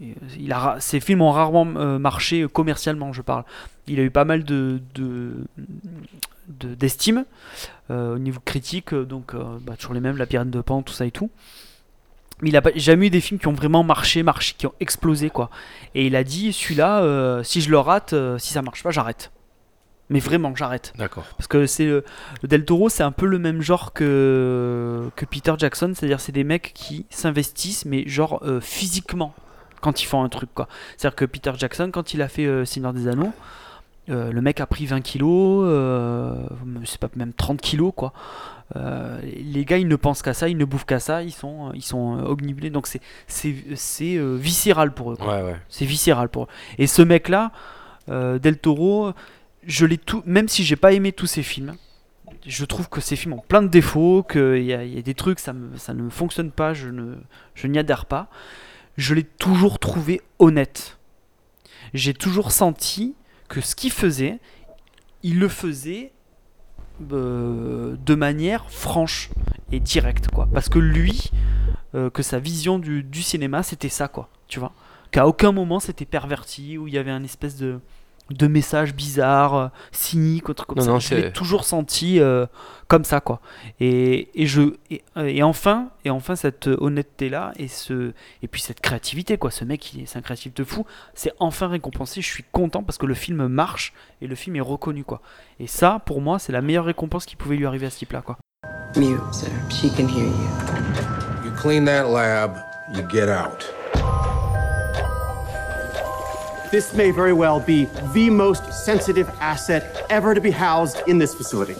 euh, 0.00 0.04
il 0.38 0.52
a, 0.52 0.76
ses 0.80 1.00
films 1.00 1.22
ont 1.22 1.30
rarement 1.30 1.64
marché 1.64 2.46
commercialement, 2.52 3.12
je 3.12 3.22
parle. 3.22 3.44
Il 3.86 3.98
a 4.00 4.02
eu 4.02 4.10
pas 4.10 4.24
mal 4.24 4.44
de, 4.44 4.80
de, 4.94 5.32
de- 6.48 6.74
d'estime 6.74 7.24
au 7.88 8.18
niveau 8.18 8.40
critique, 8.44 8.94
donc 8.94 9.34
bah, 9.62 9.76
toujours 9.76 9.94
les 9.94 10.00
mêmes, 10.00 10.16
La 10.16 10.26
Pirate 10.26 10.50
de 10.50 10.60
Pan, 10.60 10.82
tout 10.82 10.92
ça 10.92 11.06
et 11.06 11.10
tout. 11.12 11.30
Mais 12.42 12.50
il 12.50 12.56
a 12.56 12.62
jamais 12.74 13.06
eu 13.06 13.10
des 13.10 13.22
films 13.22 13.40
qui 13.40 13.46
ont 13.46 13.52
vraiment 13.54 13.82
marché, 13.84 14.22
marché, 14.22 14.54
qui 14.58 14.66
ont 14.66 14.74
explosé 14.80 15.30
quoi. 15.30 15.48
Et 15.94 16.06
il 16.06 16.16
a 16.16 16.24
dit 16.24 16.52
celui-là, 16.52 17.42
si 17.44 17.62
je 17.62 17.70
le 17.70 17.78
rate, 17.78 18.14
si 18.38 18.52
ça 18.52 18.60
marche 18.60 18.82
pas, 18.82 18.90
j'arrête. 18.90 19.30
Mais 20.08 20.20
vraiment, 20.20 20.54
j'arrête. 20.54 20.92
D'accord. 20.96 21.24
Parce 21.36 21.48
que 21.48 21.66
c'est 21.66 21.86
euh, 21.86 22.04
le 22.42 22.48
Del 22.48 22.64
Toro, 22.64 22.88
c'est 22.88 23.02
un 23.02 23.12
peu 23.12 23.26
le 23.26 23.38
même 23.38 23.60
genre 23.60 23.92
que, 23.92 25.10
que 25.16 25.24
Peter 25.24 25.54
Jackson, 25.58 25.92
c'est-à-dire 25.94 26.20
c'est 26.20 26.32
des 26.32 26.44
mecs 26.44 26.72
qui 26.74 27.06
s'investissent, 27.10 27.84
mais 27.84 28.06
genre 28.06 28.40
euh, 28.44 28.60
physiquement 28.60 29.34
quand 29.80 30.02
ils 30.02 30.06
font 30.06 30.22
un 30.22 30.28
truc 30.28 30.50
quoi. 30.54 30.68
C'est-à-dire 30.96 31.16
que 31.16 31.24
Peter 31.24 31.52
Jackson, 31.56 31.90
quand 31.92 32.14
il 32.14 32.22
a 32.22 32.28
fait 32.28 32.46
euh, 32.46 32.64
Seigneur 32.64 32.92
des 32.92 33.08
Anneaux, 33.08 33.32
euh, 34.08 34.30
le 34.30 34.40
mec 34.40 34.60
a 34.60 34.66
pris 34.66 34.86
20 34.86 35.00
kilos, 35.00 35.66
c'est 36.84 37.00
pas 37.00 37.08
même 37.16 37.32
30 37.32 37.60
kilos 37.60 37.92
quoi. 37.94 38.12
Les 38.74 39.64
gars 39.64 39.78
ils 39.78 39.88
ne 39.88 39.96
pensent 39.96 40.22
qu'à 40.22 40.34
ça, 40.34 40.48
ils 40.48 40.56
ne 40.56 40.64
bouffent 40.64 40.86
qu'à 40.86 41.00
ça, 41.00 41.24
ils 41.24 41.32
sont, 41.32 41.72
ils 41.74 41.82
sont 41.82 42.16
donc 42.72 42.86
c'est 42.86 43.00
c'est 43.26 43.56
c'est, 43.74 44.18
viscéral 44.36 44.94
pour 44.94 45.12
eux. 45.12 45.16
quoi. 45.16 45.36
Ouais, 45.36 45.42
ouais. 45.42 45.56
C'est 45.68 45.84
viscéral 45.84 46.28
pour 46.28 46.44
eux. 46.44 46.48
Et 46.78 46.86
ce 46.86 47.02
mec-là, 47.02 47.50
euh, 48.08 48.38
Del 48.38 48.58
Toro, 48.58 49.12
je 49.66 49.84
l'ai 49.84 49.98
tout, 49.98 50.22
même 50.26 50.48
si 50.48 50.64
j'ai 50.64 50.76
pas 50.76 50.92
aimé 50.92 51.12
tous 51.12 51.26
ses 51.26 51.42
films, 51.42 51.74
je 52.46 52.64
trouve 52.64 52.88
que 52.88 53.00
ces 53.00 53.16
films 53.16 53.34
ont 53.34 53.42
plein 53.46 53.62
de 53.62 53.68
défauts, 53.68 54.22
qu'il 54.22 54.62
y, 54.62 54.66
y 54.66 54.72
a 54.98 55.02
des 55.02 55.14
trucs, 55.14 55.40
ça, 55.40 55.52
me, 55.52 55.76
ça 55.76 55.94
ne 55.94 56.08
fonctionne 56.08 56.50
pas, 56.50 56.74
je, 56.74 56.88
ne, 56.88 57.16
je 57.54 57.66
n'y 57.66 57.78
adhère 57.78 58.06
pas. 58.06 58.30
Je 58.96 59.14
l'ai 59.14 59.24
toujours 59.24 59.78
trouvé 59.78 60.22
honnête. 60.38 60.98
J'ai 61.92 62.14
toujours 62.14 62.52
senti 62.52 63.14
que 63.48 63.60
ce 63.60 63.74
qu'il 63.74 63.90
faisait, 63.90 64.38
il 65.22 65.38
le 65.38 65.48
faisait 65.48 66.12
euh, 67.12 67.96
de 68.04 68.14
manière 68.14 68.70
franche 68.70 69.30
et 69.72 69.80
directe, 69.80 70.28
quoi. 70.28 70.48
Parce 70.52 70.68
que 70.68 70.78
lui, 70.78 71.30
euh, 71.94 72.10
que 72.10 72.22
sa 72.22 72.38
vision 72.38 72.78
du, 72.78 73.02
du 73.02 73.22
cinéma, 73.22 73.62
c'était 73.62 73.88
ça, 73.88 74.08
quoi. 74.08 74.28
Tu 74.48 74.60
vois 74.60 74.72
Qu'à 75.10 75.26
aucun 75.26 75.52
moment 75.52 75.80
c'était 75.80 76.04
perverti, 76.04 76.78
où 76.78 76.88
il 76.88 76.94
y 76.94 76.98
avait 76.98 77.10
un 77.10 77.22
espèce 77.22 77.56
de, 77.56 77.80
de 78.30 78.46
message 78.48 78.94
bizarre, 78.94 79.54
euh, 79.54 79.68
cynique, 79.92 80.48
autre 80.48 80.66
comme 80.66 80.78
Non, 80.78 80.84
ça. 80.84 80.90
non, 80.90 80.98
je 80.98 81.14
l'ai 81.14 81.22
c'est- 81.22 81.32
toujours 81.32 81.64
senti 81.64 82.18
euh, 82.20 82.46
comme 82.88 83.04
ça, 83.04 83.20
quoi. 83.20 83.40
Et, 83.80 84.28
et 84.34 84.46
je 84.46 84.74
et, 84.90 85.02
et 85.16 85.42
enfin 85.42 85.88
et 86.04 86.10
enfin 86.10 86.34
cette 86.36 86.66
honnêteté 86.66 87.28
là 87.28 87.52
et 87.56 87.68
ce 87.68 88.12
et 88.42 88.48
puis 88.48 88.60
cette 88.60 88.80
créativité 88.80 89.38
quoi. 89.38 89.50
Ce 89.50 89.64
mec, 89.64 89.94
il 89.94 90.02
est, 90.02 90.06
c'est 90.06 90.18
un 90.18 90.22
créatif 90.22 90.54
de 90.54 90.64
fou. 90.64 90.84
C'est 91.14 91.32
enfin 91.38 91.68
récompensé. 91.68 92.20
Je 92.20 92.26
suis 92.28 92.44
content 92.52 92.82
parce 92.82 92.98
que 92.98 93.06
le 93.06 93.14
film 93.14 93.46
marche 93.46 93.92
et 94.20 94.26
le 94.26 94.34
film 94.34 94.56
est 94.56 94.60
reconnu, 94.60 95.04
quoi. 95.04 95.20
Et 95.60 95.66
ça, 95.68 96.00
pour 96.04 96.20
moi, 96.20 96.38
c'est 96.38 96.52
la 96.52 96.62
meilleure 96.62 96.84
récompense 96.86 97.26
qui 97.26 97.36
pouvait 97.36 97.56
lui 97.56 97.66
arriver 97.66 97.86
à 97.86 97.90
ce 97.90 97.98
type-là, 97.98 98.22
quoi. 98.22 98.38
Mute, 98.96 99.20
sir. 99.32 99.48
She 99.70 99.90
can 99.96 100.08
hear 100.08 100.24
you. 100.24 101.44
You 101.44 101.52
clean 101.60 101.84
that 101.84 102.08
lab, 102.10 102.56
you 102.94 103.02
get 103.10 103.28
out. 103.28 103.72
This 106.72 106.92
may 106.94 107.12
very 107.12 107.32
well 107.32 107.60
be 107.60 107.86
the 108.12 108.28
most 108.28 108.72
sensitive 108.72 109.28
asset 109.40 110.04
ever 110.10 110.34
to 110.34 110.40
be 110.40 110.50
housed 110.50 111.00
in 111.06 111.18
this 111.18 111.32
facility. 111.32 111.76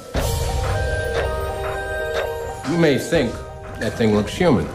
You 2.70 2.78
may 2.78 2.96
think 2.98 3.32
that 3.80 3.94
thing 3.94 4.14
looks 4.14 4.32
human. 4.32 4.66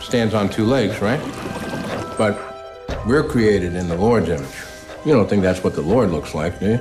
Stands 0.00 0.32
on 0.32 0.48
two 0.48 0.64
legs, 0.64 1.02
right? 1.02 1.20
But 2.16 2.38
we're 3.06 3.22
created 3.22 3.74
in 3.74 3.88
the 3.88 3.96
Lord's 3.96 4.30
image. 4.30 4.46
You 5.04 5.12
don't 5.12 5.28
think 5.28 5.42
that's 5.42 5.62
what 5.62 5.74
the 5.74 5.82
Lord 5.82 6.10
looks 6.10 6.34
like, 6.34 6.58
do 6.58 6.70
you? 6.70 6.80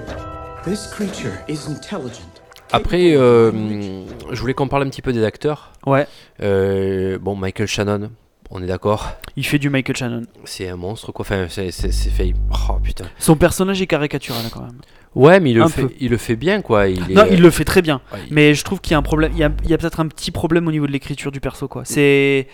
This 0.63 0.87
creature 0.91 1.43
is 1.47 1.67
intelligent. 1.67 2.39
Après, 2.71 3.15
euh, 3.15 3.51
je 4.31 4.39
voulais 4.39 4.53
qu'on 4.53 4.67
parle 4.67 4.83
un 4.83 4.89
petit 4.89 5.01
peu 5.01 5.11
des 5.11 5.23
acteurs. 5.25 5.71
Ouais. 5.85 6.07
Euh, 6.41 7.17
bon, 7.19 7.35
Michael 7.35 7.67
Shannon, 7.67 8.11
on 8.51 8.61
est 8.63 8.67
d'accord. 8.67 9.11
Il 9.35 9.45
fait 9.45 9.59
du 9.59 9.69
Michael 9.69 9.95
Shannon. 9.95 10.23
C'est 10.45 10.67
un 10.69 10.75
monstre, 10.75 11.11
quoi. 11.11 11.23
Enfin, 11.23 11.45
c'est 11.49 11.71
fait. 11.71 12.33
Oh 12.69 12.73
putain. 12.81 13.05
Son 13.19 13.35
personnage 13.35 13.81
est 13.81 13.87
caricatural 13.87 14.43
quand 14.51 14.61
même. 14.61 14.79
Ouais, 15.15 15.39
mais 15.39 15.51
il 15.51 15.55
le, 15.57 15.63
Un 15.63 15.69
fait, 15.69 15.81
peu. 15.83 15.93
il 15.99 16.09
le 16.11 16.17
fait 16.17 16.35
bien, 16.35 16.61
quoi. 16.61 16.87
Il 16.87 17.11
est, 17.11 17.15
Non, 17.15 17.25
il 17.31 17.41
le 17.41 17.49
fait 17.49 17.65
très 17.65 17.81
bien. 17.81 17.99
Ouais, 18.13 18.19
il- 18.27 18.33
Mais 18.33 18.53
je 18.53 18.63
trouve 18.63 18.79
qu'il 18.79 18.91
y 18.91 18.95
a 18.95 18.97
un 18.99 19.01
problème. 19.03 19.31
Il 19.33 19.39
y 19.39 19.43
a, 19.43 19.49
peut-être 19.77 19.99
un 19.99 20.07
petit 20.07 20.29
problème 20.31 20.67
au 20.67 20.71
niveau 20.71 20.85
de 20.87 20.91
l'écriture 20.91 21.31
du 21.31 21.39
perso, 21.39 21.67
quoi. 21.67 21.83
C'est. 21.85 22.47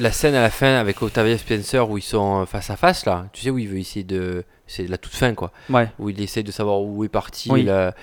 La 0.00 0.12
scène 0.12 0.34
à 0.36 0.42
la 0.42 0.50
fin 0.50 0.76
avec 0.76 1.02
Octavia 1.02 1.36
Spencer 1.36 1.88
où 1.90 1.98
ils 1.98 2.02
sont 2.02 2.46
face 2.46 2.70
à 2.70 2.76
face, 2.76 3.04
là. 3.04 3.26
Tu 3.32 3.42
sais, 3.42 3.50
où 3.50 3.58
il 3.58 3.68
veut 3.68 3.78
essayer 3.78 4.04
de. 4.04 4.44
C'est 4.66 4.86
la 4.86 4.98
toute 4.98 5.14
fin, 5.14 5.34
quoi. 5.34 5.50
Ouais. 5.70 5.88
Où 5.98 6.08
il 6.10 6.20
essaie 6.20 6.42
de 6.44 6.52
savoir 6.52 6.80
où 6.82 7.02
est 7.04 7.08
parti, 7.08 7.50
Oui. 7.50 7.62
la- 7.64 7.94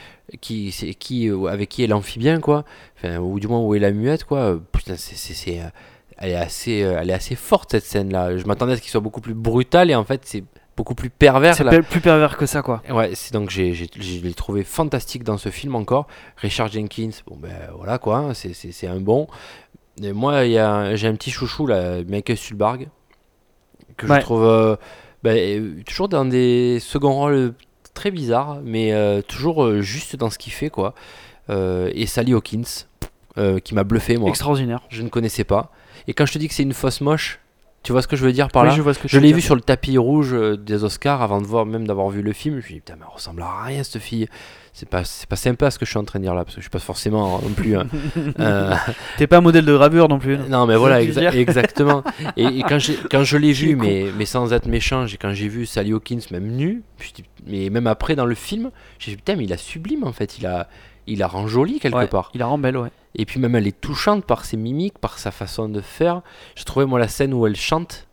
qui, 0.42 0.72
c'est 0.72 0.94
qui, 0.94 1.30
euh, 1.30 1.46
avec 1.46 1.70
qui 1.70 1.84
est 1.84 1.88
l'amphibien, 1.88 2.40
quoi. 2.42 2.66
Enfin, 2.98 3.18
ou 3.20 3.40
du 3.40 3.48
moins 3.48 3.60
où 3.62 3.76
est 3.76 3.80
la 3.80 3.92
muette, 3.92 4.24
quoi. 4.26 4.60
Putain, 4.74 4.96
c'est. 4.98 5.60
Elle 6.18 6.32
est, 6.32 6.36
assez, 6.36 6.82
euh, 6.84 6.98
elle 7.00 7.10
est 7.10 7.14
assez 7.14 7.36
forte 7.36 7.72
cette 7.72 7.84
scène-là. 7.84 8.38
Je 8.38 8.46
m'attendais 8.46 8.74
à 8.74 8.76
ce 8.78 8.82
qu'il 8.82 8.92
soit 8.92 9.02
beaucoup 9.02 9.22
plus 9.22 9.34
brutal 9.34 9.92
et 9.92 9.96
en 9.96 10.06
fait 10.06 10.22
c'est 10.26 10.44
beaucoup 10.78 10.96
plus 10.96 11.10
pervers. 11.10 11.56
C'est 11.56 11.82
plus 11.82 12.02
pervers 12.02 12.38
que 12.38 12.46
ça, 12.46 12.62
quoi. 12.62 12.82
Ouais, 12.90 13.12
c'est 13.16 13.34
donc 13.34 13.50
j'ai, 13.50 13.74
j'ai, 13.74 13.90
je 14.00 14.22
l'ai 14.22 14.34
trouvé 14.34 14.64
fantastique 14.64 15.24
dans 15.24 15.38
ce 15.38 15.50
film 15.50 15.76
encore. 15.76 16.08
Richard 16.38 16.70
Jenkins, 16.72 17.10
bon 17.28 17.38
ben 17.38 17.52
voilà 17.78 17.98
quoi, 17.98 18.18
hein, 18.18 18.34
c'est, 18.34 18.54
c'est, 18.54 18.72
c'est 18.72 18.88
un 18.88 19.00
bon. 19.00 19.28
Et 20.02 20.12
moi, 20.14 20.46
il 20.46 20.52
y 20.52 20.58
a, 20.58 20.96
j'ai 20.96 21.08
un 21.08 21.16
petit 21.16 21.32
chouchou 21.32 21.68
là, 21.68 22.04
Michael 22.08 22.38
Stuhlbarg, 22.38 22.90
que 23.98 24.08
Ouais. 24.08 24.18
je 24.20 24.22
trouve 24.26 24.44
euh, 24.44 24.76
ben, 25.24 25.38
euh, 25.38 25.82
toujours 25.86 26.10
dans 26.10 26.26
des 26.26 26.80
seconds 26.82 27.14
rôles 27.14 27.54
très 27.94 28.12
bizarres, 28.12 28.60
mais 28.64 28.92
euh, 28.92 29.22
toujours 29.22 29.64
euh, 29.64 29.80
juste 29.82 30.18
dans 30.18 30.30
ce 30.30 30.38
qu'il 30.38 30.52
fait 30.54 30.70
quoi. 30.70 30.94
Et 31.50 32.06
Sally 32.08 32.34
Hawkins, 32.34 32.64
qui 33.64 33.76
m'a 33.76 33.84
bluffé 33.84 34.18
moi. 34.18 34.30
Extraordinaire. 34.30 34.82
Je 34.90 35.02
ne 35.04 35.10
connaissais 35.10 35.44
pas. 35.44 35.72
Et 36.08 36.14
quand 36.14 36.26
je 36.26 36.34
te 36.34 36.38
dis 36.38 36.48
que 36.48 36.54
c'est 36.54 36.64
une 36.64 36.74
fausse 36.74 37.02
moche, 37.02 37.40
Tu 37.84 37.92
vois 37.92 38.02
ce 38.02 38.08
que 38.08 38.16
je 38.16 38.26
veux 38.26 38.32
dire 38.34 38.48
par 38.50 38.64
Oui, 38.64 38.70
là 38.70 38.76
je 38.76 38.82
vois 38.82 38.94
ce 38.96 39.00
que 39.00 39.08
tu 39.08 39.12
Je 39.16 39.18
veux 39.20 39.24
l'ai 39.24 39.32
vu 39.34 39.42
sur 39.42 39.54
le 39.56 39.62
tapis 39.62 39.98
rouge 40.00 40.34
euh, 40.34 40.58
des 40.58 40.84
Oscars 40.84 41.22
avant 41.22 41.40
de 41.40 41.46
voir, 41.46 41.66
même 41.68 41.86
d'avoir 41.86 42.10
vu 42.10 42.22
le 42.24 42.34
film. 42.34 42.56
Je 42.56 42.58
me 42.58 42.62
suis 42.64 42.74
dit, 42.76 42.80
putain, 42.80 42.96
mais 42.98 43.06
elle 43.08 43.14
ressemble 43.14 43.42
à 43.44 43.64
rien 43.64 43.84
cette 43.84 44.02
fille. 44.02 44.28
C'est 44.74 44.90
pas, 44.90 45.04
c'est 45.06 45.30
pas 45.30 45.36
sympa 45.38 45.70
ce 45.72 45.78
que 45.80 45.86
je 45.86 45.92
suis 45.92 46.00
en 46.00 46.04
train 46.04 46.18
de 46.20 46.24
dire 46.26 46.34
là, 46.34 46.44
parce 46.44 46.56
que 46.56 46.62
je 46.62 46.66
suis 46.66 46.70
pas 46.72 46.80
forcément 46.80 47.40
non 47.42 47.50
plus. 47.56 47.78
un- 47.78 47.86
un- 48.40 48.78
T'es 49.18 49.28
pas 49.28 49.38
un 49.38 49.42
modèle 49.42 49.66
de 49.66 49.74
gravure 49.74 50.10
non 50.10 50.18
plus. 50.20 50.38
non, 50.38 50.66
mais 50.66 50.76
voilà, 50.76 51.02
exa- 51.02 51.34
exactement. 51.36 52.04
Et, 52.38 52.46
et 52.60 52.64
quand, 52.64 52.80
quand 53.12 53.24
je 53.24 53.38
l'ai 53.38 53.54
vu, 53.54 53.76
mais, 53.76 54.08
mais 54.18 54.26
sans 54.26 54.52
être 54.52 54.66
méchant, 54.68 55.06
j'ai- 55.06 55.18
quand 55.18 55.32
j'ai 55.34 55.48
vu 55.48 55.66
Sally 55.68 55.94
Hawkins 55.94 56.20
même 56.32 56.48
nue, 56.56 56.82
mais 57.48 57.70
même 57.70 57.88
après 57.88 58.16
dans 58.16 58.26
le 58.26 58.36
film, 58.36 58.72
j'ai 59.00 59.12
dit 59.12 59.18
putain, 59.18 59.36
mais 59.36 59.44
il 59.46 59.54
a 59.54 59.58
sublime 59.58 60.04
en 60.04 60.12
fait, 60.12 60.38
il 60.40 60.46
a, 60.48 60.68
il 61.08 61.20
la 61.20 61.28
rend 61.28 61.48
jolie 61.48 61.80
quelque 61.80 61.98
Ouais, 61.98 62.08
part. 62.08 62.32
Il 62.34 62.40
la 62.40 62.48
rend 62.48 62.58
belle, 62.58 62.78
ouais. 62.78 62.90
Et 63.16 63.26
puis 63.26 63.40
même 63.40 63.56
elle 63.56 63.68
est 63.68 63.80
touchante 63.80 64.26
par 64.26 64.44
ses 64.46 64.58
mimiques, 64.58 64.98
par 65.00 65.20
sa 65.20 65.32
façon 65.32 65.70
de 65.70 65.82
faire. 65.82 66.22
Je 66.56 66.64
trouvais 66.64 66.86
moi 66.86 67.00
la 67.00 67.08
scène 67.08 67.34
où 67.34 67.46
elle 67.48 67.56
chante. 67.56 68.08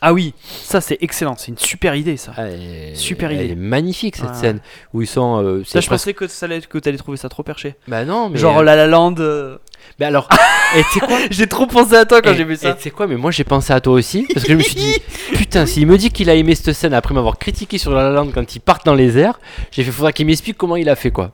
Ah 0.00 0.12
oui, 0.12 0.32
ça 0.44 0.80
c'est 0.80 0.96
excellent, 1.00 1.34
c'est 1.36 1.48
une 1.48 1.58
super 1.58 1.96
idée 1.96 2.16
ça. 2.16 2.32
elle 2.38 2.94
Super 2.96 3.32
elle 3.32 3.42
idée. 3.42 3.52
est 3.52 3.56
magnifique 3.56 4.14
cette 4.14 4.36
scène 4.36 4.60
où 4.94 5.02
ils 5.02 5.08
sont. 5.08 5.42
euh, 5.42 5.64
Ça, 5.64 5.80
je 5.80 5.86
presque- 5.88 6.02
pensais 6.02 6.14
que 6.14 6.28
ça 6.28 6.46
allait, 6.46 6.60
que 6.60 6.78
t'allais 6.78 6.96
trouver 6.98 7.16
ça 7.16 7.28
trop 7.28 7.42
perché. 7.42 7.74
Bah 7.88 8.04
non, 8.04 8.28
mais. 8.28 8.38
Genre 8.38 8.58
euh, 8.58 8.62
La 8.62 8.76
La 8.76 8.86
Land. 8.86 9.16
euh, 9.18 9.58
Mais 9.98 10.06
alors, 10.06 10.28
et 10.76 10.82
tu 10.92 11.00
quoi 11.00 11.18
J'ai 11.30 11.48
trop 11.48 11.66
pensé 11.66 11.96
à 11.96 12.04
toi 12.04 12.22
quand 12.22 12.30
Et- 12.32 12.36
j'ai 12.36 12.44
vu 12.44 12.52
et 12.52 12.56
ça. 12.58 12.74
tu 12.74 12.92
quoi, 12.92 13.08
mais 13.08 13.16
moi 13.16 13.32
j'ai 13.32 13.42
pensé 13.42 13.72
à 13.72 13.80
toi 13.80 13.94
aussi, 13.94 14.24
parce 14.32 14.46
que 14.46 14.52
je 14.52 14.56
me 14.58 14.62
suis 14.62 14.76
dit, 14.76 14.94
putain, 15.34 15.66
s'il 15.66 15.88
me 15.88 15.98
dit 15.98 16.10
qu'il 16.10 16.30
a 16.30 16.34
aimé 16.36 16.54
cette 16.54 16.74
scène 16.74 16.94
après 16.94 17.12
m'avoir 17.12 17.36
critiqué 17.36 17.76
sur 17.76 17.90
La 17.92 18.04
La 18.04 18.10
Land 18.10 18.28
quand 18.32 18.54
ils 18.54 18.60
partent 18.60 18.86
dans 18.86 18.94
les 18.94 19.18
airs, 19.18 19.40
j'ai 19.72 19.82
fait, 19.82 19.90
faudra 19.90 20.12
qu'il 20.12 20.26
m'explique 20.26 20.56
comment 20.56 20.76
il 20.76 20.88
a 20.88 20.94
fait 20.94 21.10
quoi. 21.10 21.32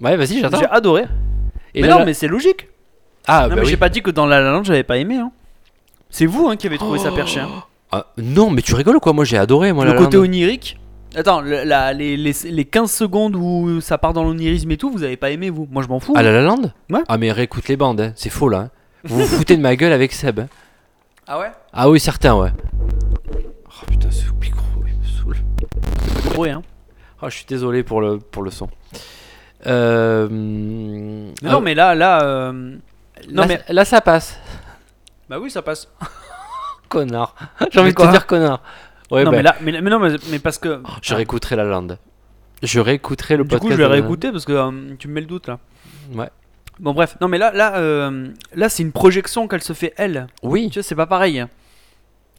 Ouais, 0.00 0.16
vas-y, 0.16 0.40
j'attends. 0.40 0.58
J'ai 0.58 0.66
adoré. 0.66 1.04
Et 1.74 1.82
mais 1.82 1.88
là, 1.88 1.94
non, 1.94 1.98
là- 2.00 2.04
mais 2.06 2.14
c'est 2.14 2.28
logique. 2.28 2.68
Ah, 3.26 3.42
non, 3.42 3.48
bah 3.50 3.54
mais 3.56 3.60
oui. 3.62 3.68
j'ai 3.70 3.76
pas 3.76 3.88
dit 3.88 4.02
que 4.02 4.10
dans 4.10 4.26
La 4.26 4.40
La 4.40 4.50
Land 4.52 4.64
j'avais 4.64 4.84
pas 4.84 4.96
aimé. 4.98 5.16
Hein. 5.16 5.30
C'est 6.10 6.26
vous 6.26 6.48
hein, 6.48 6.56
qui 6.56 6.66
avez 6.66 6.78
trouvé 6.78 6.98
ça 6.98 7.10
perché. 7.12 7.40
hein. 7.40 7.48
Ah, 7.92 8.06
non, 8.16 8.50
mais 8.50 8.62
tu 8.62 8.74
rigoles 8.74 8.96
ou 8.96 9.00
quoi? 9.00 9.12
Moi 9.12 9.24
j'ai 9.24 9.36
adoré, 9.38 9.72
moi 9.72 9.84
le 9.84 9.92
La 9.92 9.98
côté 9.98 10.16
Land. 10.16 10.22
onirique. 10.24 10.78
Attends, 11.16 11.40
le- 11.40 11.64
la- 11.64 11.92
les, 11.92 12.16
les, 12.16 12.32
les 12.44 12.64
15 12.64 12.90
secondes 12.90 13.34
où 13.36 13.80
ça 13.80 13.98
part 13.98 14.12
dans 14.12 14.24
l'onirisme 14.24 14.70
et 14.70 14.76
tout, 14.76 14.90
vous 14.90 15.02
avez 15.02 15.16
pas 15.16 15.30
aimé 15.30 15.50
vous? 15.50 15.66
Moi 15.70 15.82
je 15.82 15.88
m'en 15.88 16.00
fous. 16.00 16.14
Ah, 16.16 16.22
La 16.22 16.32
La 16.32 16.42
Land? 16.42 16.72
Ouais. 16.90 17.00
Ah, 17.08 17.18
mais 17.18 17.32
réécoute 17.32 17.68
les 17.68 17.76
bandes, 17.76 18.00
hein. 18.00 18.12
c'est 18.16 18.30
faux 18.30 18.48
là. 18.48 18.58
hein. 18.58 18.70
Vous 19.04 19.18
vous 19.18 19.26
foutez 19.38 19.56
de 19.56 19.62
ma 19.62 19.74
gueule 19.76 19.92
avec 19.92 20.12
Seb. 20.12 20.40
Ah 21.26 21.38
ouais? 21.38 21.50
Ah 21.74 21.90
oui, 21.90 22.00
certain, 22.00 22.34
ouais. 22.36 22.50
Oh 23.66 23.84
putain, 23.86 24.10
ce 24.10 24.24
micro, 24.40 24.62
il 24.86 24.94
me 24.98 25.04
saoule. 25.04 25.36
Ouais, 26.38 26.50
hein. 26.50 26.62
Ah, 27.20 27.28
je 27.28 27.36
suis 27.36 27.46
désolé 27.46 27.82
pour 27.82 28.00
le, 28.00 28.18
pour 28.18 28.42
le 28.42 28.50
son. 28.50 28.68
Euh, 29.66 30.28
Mais 30.30 31.32
ah, 31.48 31.52
Non, 31.52 31.60
mais 31.60 31.74
là, 31.74 31.94
là. 31.94 32.22
euh, 32.22 32.52
Non, 33.30 33.42
là, 33.42 33.46
mais. 33.48 33.60
là, 33.68 33.84
ça 33.84 34.00
passe. 34.00 34.38
Bah 35.28 35.38
oui, 35.38 35.50
ça 35.50 35.62
passe. 35.62 35.88
Connard. 36.88 37.34
J'ai 37.70 37.80
envie 37.80 37.92
de 37.92 37.96
te 37.96 38.10
dire 38.10 38.26
connard. 38.26 38.62
Ouais, 39.10 39.24
non, 39.24 39.30
bah, 39.30 39.36
mais 39.38 39.42
là, 39.42 39.56
mais, 39.60 39.72
mais 39.80 39.90
non, 39.90 39.98
mais, 39.98 40.16
mais 40.30 40.38
parce 40.38 40.58
que. 40.58 40.82
je 41.02 41.14
réécouterai 41.14 41.56
la 41.56 41.64
lande. 41.64 41.98
Je 42.62 42.80
réécouterai 42.80 43.36
le 43.36 43.44
Du 43.44 43.48
podcast. 43.50 43.62
coup, 43.62 43.70
je 43.72 43.76
vais 43.76 43.86
réécouter 43.86 44.32
parce 44.32 44.44
que 44.44 44.52
euh, 44.52 44.70
tu 44.98 45.08
me 45.08 45.12
mets 45.14 45.20
le 45.20 45.26
doute 45.26 45.48
là. 45.48 45.58
Ouais. 46.14 46.30
Bon, 46.80 46.92
bref. 46.94 47.16
Non, 47.20 47.28
mais 47.28 47.38
là, 47.38 47.52
là, 47.52 48.10
là 48.54 48.68
c'est 48.68 48.82
une 48.82 48.92
projection 48.92 49.48
qu'elle 49.48 49.62
se 49.62 49.72
fait 49.74 49.92
elle. 49.96 50.28
Oui. 50.42 50.70
Tu 50.70 50.78
vois, 50.78 50.82
c'est 50.82 50.94
pas 50.94 51.06
pareil. 51.06 51.44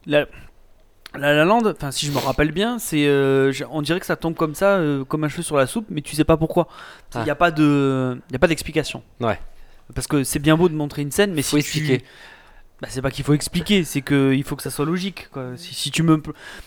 La, 0.06 0.26
la, 1.18 1.34
La 1.34 1.44
Land, 1.44 1.62
enfin, 1.66 1.90
si 1.90 2.06
je 2.06 2.12
me 2.12 2.18
rappelle 2.18 2.52
bien, 2.52 2.78
c'est. 2.78 3.06
euh, 3.06 3.50
j'ai- 3.52 3.64
on 3.70 3.82
dirait 3.82 3.98
que 4.00 4.06
ça 4.06 4.16
tombe 4.16 4.34
comme 4.34 4.54
ça, 4.54 4.76
euh, 4.76 5.04
comme 5.04 5.24
un 5.24 5.28
cheveu 5.28 5.42
sur 5.42 5.56
la 5.56 5.66
soupe, 5.66 5.86
mais 5.90 6.02
tu 6.02 6.14
sais 6.14 6.24
pas 6.24 6.36
pourquoi. 6.36 6.68
Il 7.14 7.18
Ah. 7.18 7.24
n'y 7.24 7.30
a 7.30 7.34
pas 7.34 7.50
de. 7.50 8.20
Y 8.32 8.36
a 8.36 8.38
pas 8.38 8.46
d'explication. 8.48 9.02
Ouais. 9.20 9.38
Parce 9.94 10.06
que 10.06 10.22
c'est 10.22 10.38
bien 10.38 10.56
beau 10.56 10.68
de 10.68 10.74
montrer 10.74 11.02
une 11.02 11.10
scène, 11.10 11.32
mais 11.34 11.42
Faut 11.42 11.56
si 11.56 11.60
expliquer. 11.60 11.98
tu. 11.98 12.04
Bah, 12.80 12.88
c'est 12.90 13.02
pas 13.02 13.10
qu'il 13.10 13.24
faut 13.24 13.34
expliquer, 13.34 13.84
c'est 13.84 14.00
que 14.00 14.32
il 14.32 14.42
faut 14.44 14.56
que 14.56 14.62
ça 14.62 14.70
soit 14.70 14.86
logique. 14.86 15.28
Quoi. 15.32 15.48
Si, 15.56 15.74
si 15.74 15.90
tu 15.90 16.02
me, 16.02 16.22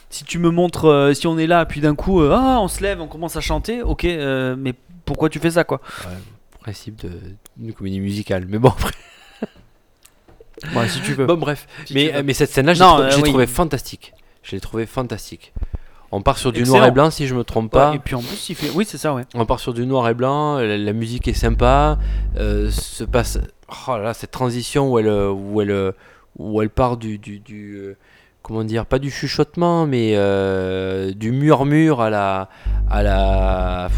si 0.10 0.24
tu 0.26 0.38
me 0.40 0.50
montres, 0.52 0.86
euh, 0.86 1.14
si 1.14 1.26
on 1.26 1.38
est 1.40 1.48
là, 1.48 1.66
puis 1.66 1.80
d'un 1.82 1.96
coup, 1.96 2.22
ah, 2.22 2.60
on 2.62 2.68
se 2.68 2.84
lève, 2.84 3.02
on 3.02 3.08
commence 3.08 3.36
à 3.38 3.42
chanter, 3.42 3.82
ok, 3.82 4.04
mais 4.04 4.74
pourquoi 5.06 5.30
tu 5.30 5.40
fais 5.40 5.52
ça, 5.52 5.64
quoi? 5.64 5.80
Principe 6.60 6.98
de 7.02 7.72
comédie 7.72 8.00
musicale. 8.00 8.46
Mais 8.48 8.58
bon, 8.60 8.70
après. 8.78 8.92
Ouais, 10.76 10.88
si 10.88 11.02
tu 11.02 11.14
veux. 11.14 11.26
Bon, 11.26 11.36
bref. 11.36 11.68
Si 11.86 11.94
mais, 11.94 12.24
mais 12.24 12.34
cette 12.34 12.52
scène-là, 12.52 12.74
je 12.74 12.80
l'ai 12.80 12.86
Non, 12.86 12.94
trou- 12.94 13.02
euh, 13.04 13.10
je 13.10 13.16
l'ai 13.18 13.24
oui. 13.24 13.30
trouvé 13.30 13.48
fantastique. 13.48 14.13
Je 14.44 14.52
l'ai 14.56 14.62
trouvé 14.62 14.86
fantastique. 14.86 15.54
On 16.12 16.22
part 16.22 16.38
sur 16.38 16.52
du 16.52 16.60
Excellent. 16.60 16.78
noir 16.78 16.88
et 16.90 16.92
blanc, 16.92 17.10
si 17.10 17.26
je 17.26 17.34
me 17.34 17.44
trompe 17.44 17.74
Ouais, 17.74 17.80
pas. 17.80 17.96
et 17.96 18.00
puis 18.00 18.14
en 18.14 18.20
plus, 18.22 18.50
il 18.50 18.56
fait. 18.56 18.70
Oui, 18.76 18.86
c'est 18.88 19.00
ça, 19.00 19.16
ouais. 19.16 19.24
On 19.34 19.46
part 19.48 19.60
sur 19.60 19.74
du 19.74 19.86
noir 19.88 20.08
et 20.10 20.14
blanc, 20.14 20.58
la, 20.60 20.78
la 20.78 20.94
musique 20.94 21.28
est 21.28 21.34
sympa, 21.34 21.98
euh, 22.38 22.70
se 22.70 23.04
passe 23.04 23.40
oh 23.88 23.92
là 23.98 24.04
là, 24.04 24.14
cette 24.14 24.30
transition 24.32 24.92
où 24.92 25.00
elle 25.00 25.08
euh, 25.08 25.32
où 25.32 25.60
elle 25.62 25.72
euh, 25.72 25.92
où 26.38 26.62
elle 26.62 26.70
part 26.70 26.98
du, 26.98 27.18
du, 27.18 27.40
du, 27.40 27.78
euh, 27.78 27.98
comment 28.44 28.64
dire 28.64 28.86
pas 28.86 29.00
du 29.00 29.10
chuchotement 29.10 29.88
mais 29.88 30.14
euh, 30.16 31.12
du 31.14 31.32
murmure 31.32 32.02
à 32.02 32.10
la 32.12 32.50
à 32.90 33.02
la 33.02 33.90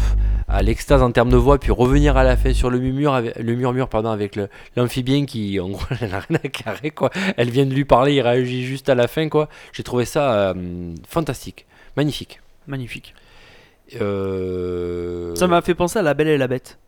à 0.48 0.62
l'extase 0.62 1.02
en 1.02 1.10
termes 1.10 1.30
de 1.30 1.36
voix 1.36 1.58
puis 1.58 1.72
revenir 1.72 2.16
à 2.16 2.24
la 2.24 2.36
fin 2.36 2.54
sur 2.54 2.70
le 2.70 2.78
murmure 2.78 3.12
avec, 3.12 3.36
le 3.36 3.54
murmure 3.54 3.88
pardon 3.88 4.10
avec 4.10 4.38
l'amphibien 4.76 5.26
qui 5.26 5.60
en 5.60 5.68
gros 5.68 5.84
elle 6.00 6.10
n'a 6.10 6.20
rien 6.20 6.38
à 6.42 6.48
carrer 6.48 6.90
quoi 6.90 7.10
elle 7.36 7.50
vient 7.50 7.66
de 7.66 7.74
lui 7.74 7.84
parler 7.84 8.14
il 8.14 8.20
réagit 8.22 8.64
juste 8.64 8.88
à 8.88 8.94
la 8.94 9.08
fin 9.08 9.28
quoi 9.28 9.48
j'ai 9.72 9.82
trouvé 9.82 10.04
ça 10.06 10.32
euh, 10.32 10.94
fantastique 11.06 11.66
magnifique 11.96 12.40
Magnifique. 12.66 13.14
euh... 14.00 15.34
Ça 15.36 15.46
m'a 15.46 15.62
fait 15.62 15.74
penser 15.74 15.98
à 15.98 16.02
La 16.02 16.14
Belle 16.14 16.28
et 16.28 16.38
la 16.38 16.48
Bête. 16.48 16.78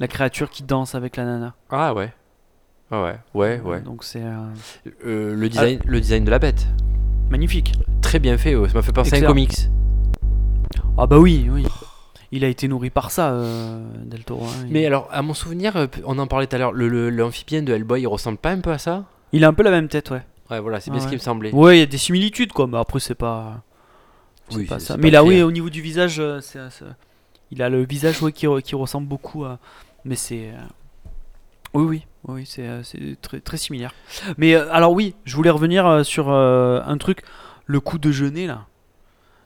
La 0.00 0.08
créature 0.08 0.48
qui 0.50 0.62
danse 0.62 0.94
avec 0.94 1.16
la 1.16 1.24
nana. 1.24 1.54
Ah 1.70 1.92
ouais. 1.92 2.12
Ah 2.90 3.02
ouais, 3.02 3.16
ouais, 3.34 3.60
ouais. 3.60 3.80
Donc 3.82 4.02
c'est 4.04 4.22
euh, 4.22 4.46
Euh, 5.04 5.34
le, 5.34 5.48
design, 5.48 5.78
le 5.84 6.00
design 6.00 6.24
de 6.24 6.30
la 6.30 6.38
bête. 6.38 6.66
magnifique. 7.30 7.74
Très 8.00 8.18
bien 8.18 8.38
fait, 8.38 8.54
ouais. 8.54 8.68
ça 8.68 8.74
m'a 8.74 8.82
fait 8.82 8.92
penser 8.92 9.14
à 9.16 9.18
un 9.18 9.28
comics. 9.28 9.68
Ah 10.96 11.06
bah 11.06 11.18
oui, 11.18 11.48
oui. 11.50 11.66
Il 12.32 12.44
a 12.44 12.48
été 12.48 12.68
nourri 12.68 12.90
par 12.90 13.10
ça, 13.10 13.30
euh, 13.32 13.82
Del 14.04 14.24
Toro. 14.24 14.44
hein. 14.44 14.64
Il- 14.66 14.72
Mais 14.72 14.84
alors, 14.86 15.08
à 15.12 15.22
mon 15.22 15.34
souvenir, 15.34 15.76
euh, 15.76 15.86
on 16.04 16.18
en 16.18 16.26
parlait 16.26 16.46
tout 16.46 16.56
à 16.56 16.58
l'heure, 16.58 16.72
le, 16.72 16.88
le- 16.88 17.10
l'amphibien 17.10 17.62
de 17.62 17.72
Hellboy, 17.72 18.02
il 18.02 18.06
ressemble 18.06 18.38
pas 18.38 18.50
un 18.50 18.60
peu 18.60 18.70
à 18.72 18.78
ça? 18.78 19.04
Il 19.32 19.44
a 19.44 19.48
un 19.48 19.52
peu 19.54 19.62
la 19.62 19.70
même 19.70 19.88
tête, 19.88 20.10
ouais. 20.10 20.22
Ouais, 20.50 20.60
voilà, 20.60 20.80
c'est 20.80 20.90
bien 20.90 21.00
Ah 21.00 21.02
ce 21.02 21.06
qui 21.08 21.12
ouais. 21.12 21.18
me 21.18 21.22
semblait. 21.22 21.52
Ouais, 21.54 21.76
il 21.76 21.80
y 21.80 21.82
a 21.82 21.86
des 21.86 21.98
similitudes, 21.98 22.52
quoi. 22.52 22.66
Mais 22.66 22.78
après, 22.78 23.00
c'est 23.00 23.14
pas. 23.14 23.62
C'est 24.48 24.56
Oui, 24.56 24.64
pas 24.64 24.78
ça. 24.78 24.96
Mais 24.96 25.04
pas 25.10 25.10
là, 25.10 25.24
oui, 25.24 25.42
au 25.42 25.50
niveau 25.52 25.68
du 25.68 25.82
visage, 25.82 26.20
euh, 26.20 26.40
c'est, 26.40 26.58
c'est- 26.70 26.84
il 27.50 27.62
a 27.62 27.68
le 27.68 27.84
visage 27.84 28.22
ouais, 28.22 28.32
qui, 28.32 28.46
re- 28.46 28.62
qui 28.62 28.74
ressemble 28.74 29.06
beaucoup 29.06 29.44
à. 29.44 29.58
Mais 30.06 30.16
c'est. 30.16 30.50
euh, 30.50 30.56
Oui, 31.74 31.84
oui, 31.84 32.06
oui, 32.34 32.44
c'est, 32.46 32.66
euh, 32.66 32.82
très, 33.22 33.40
très 33.40 33.56
similaire. 33.56 33.94
Mais 34.36 34.54
euh, 34.54 34.72
alors, 34.72 34.92
oui, 34.92 35.14
je 35.24 35.34
voulais 35.36 35.50
revenir 35.50 35.86
euh, 35.86 36.02
sur 36.02 36.30
un 36.30 36.98
truc. 36.98 37.22
Le 37.66 37.80
coup 37.80 37.98
de 37.98 38.10
Jeunet, 38.10 38.46
là. 38.46 38.66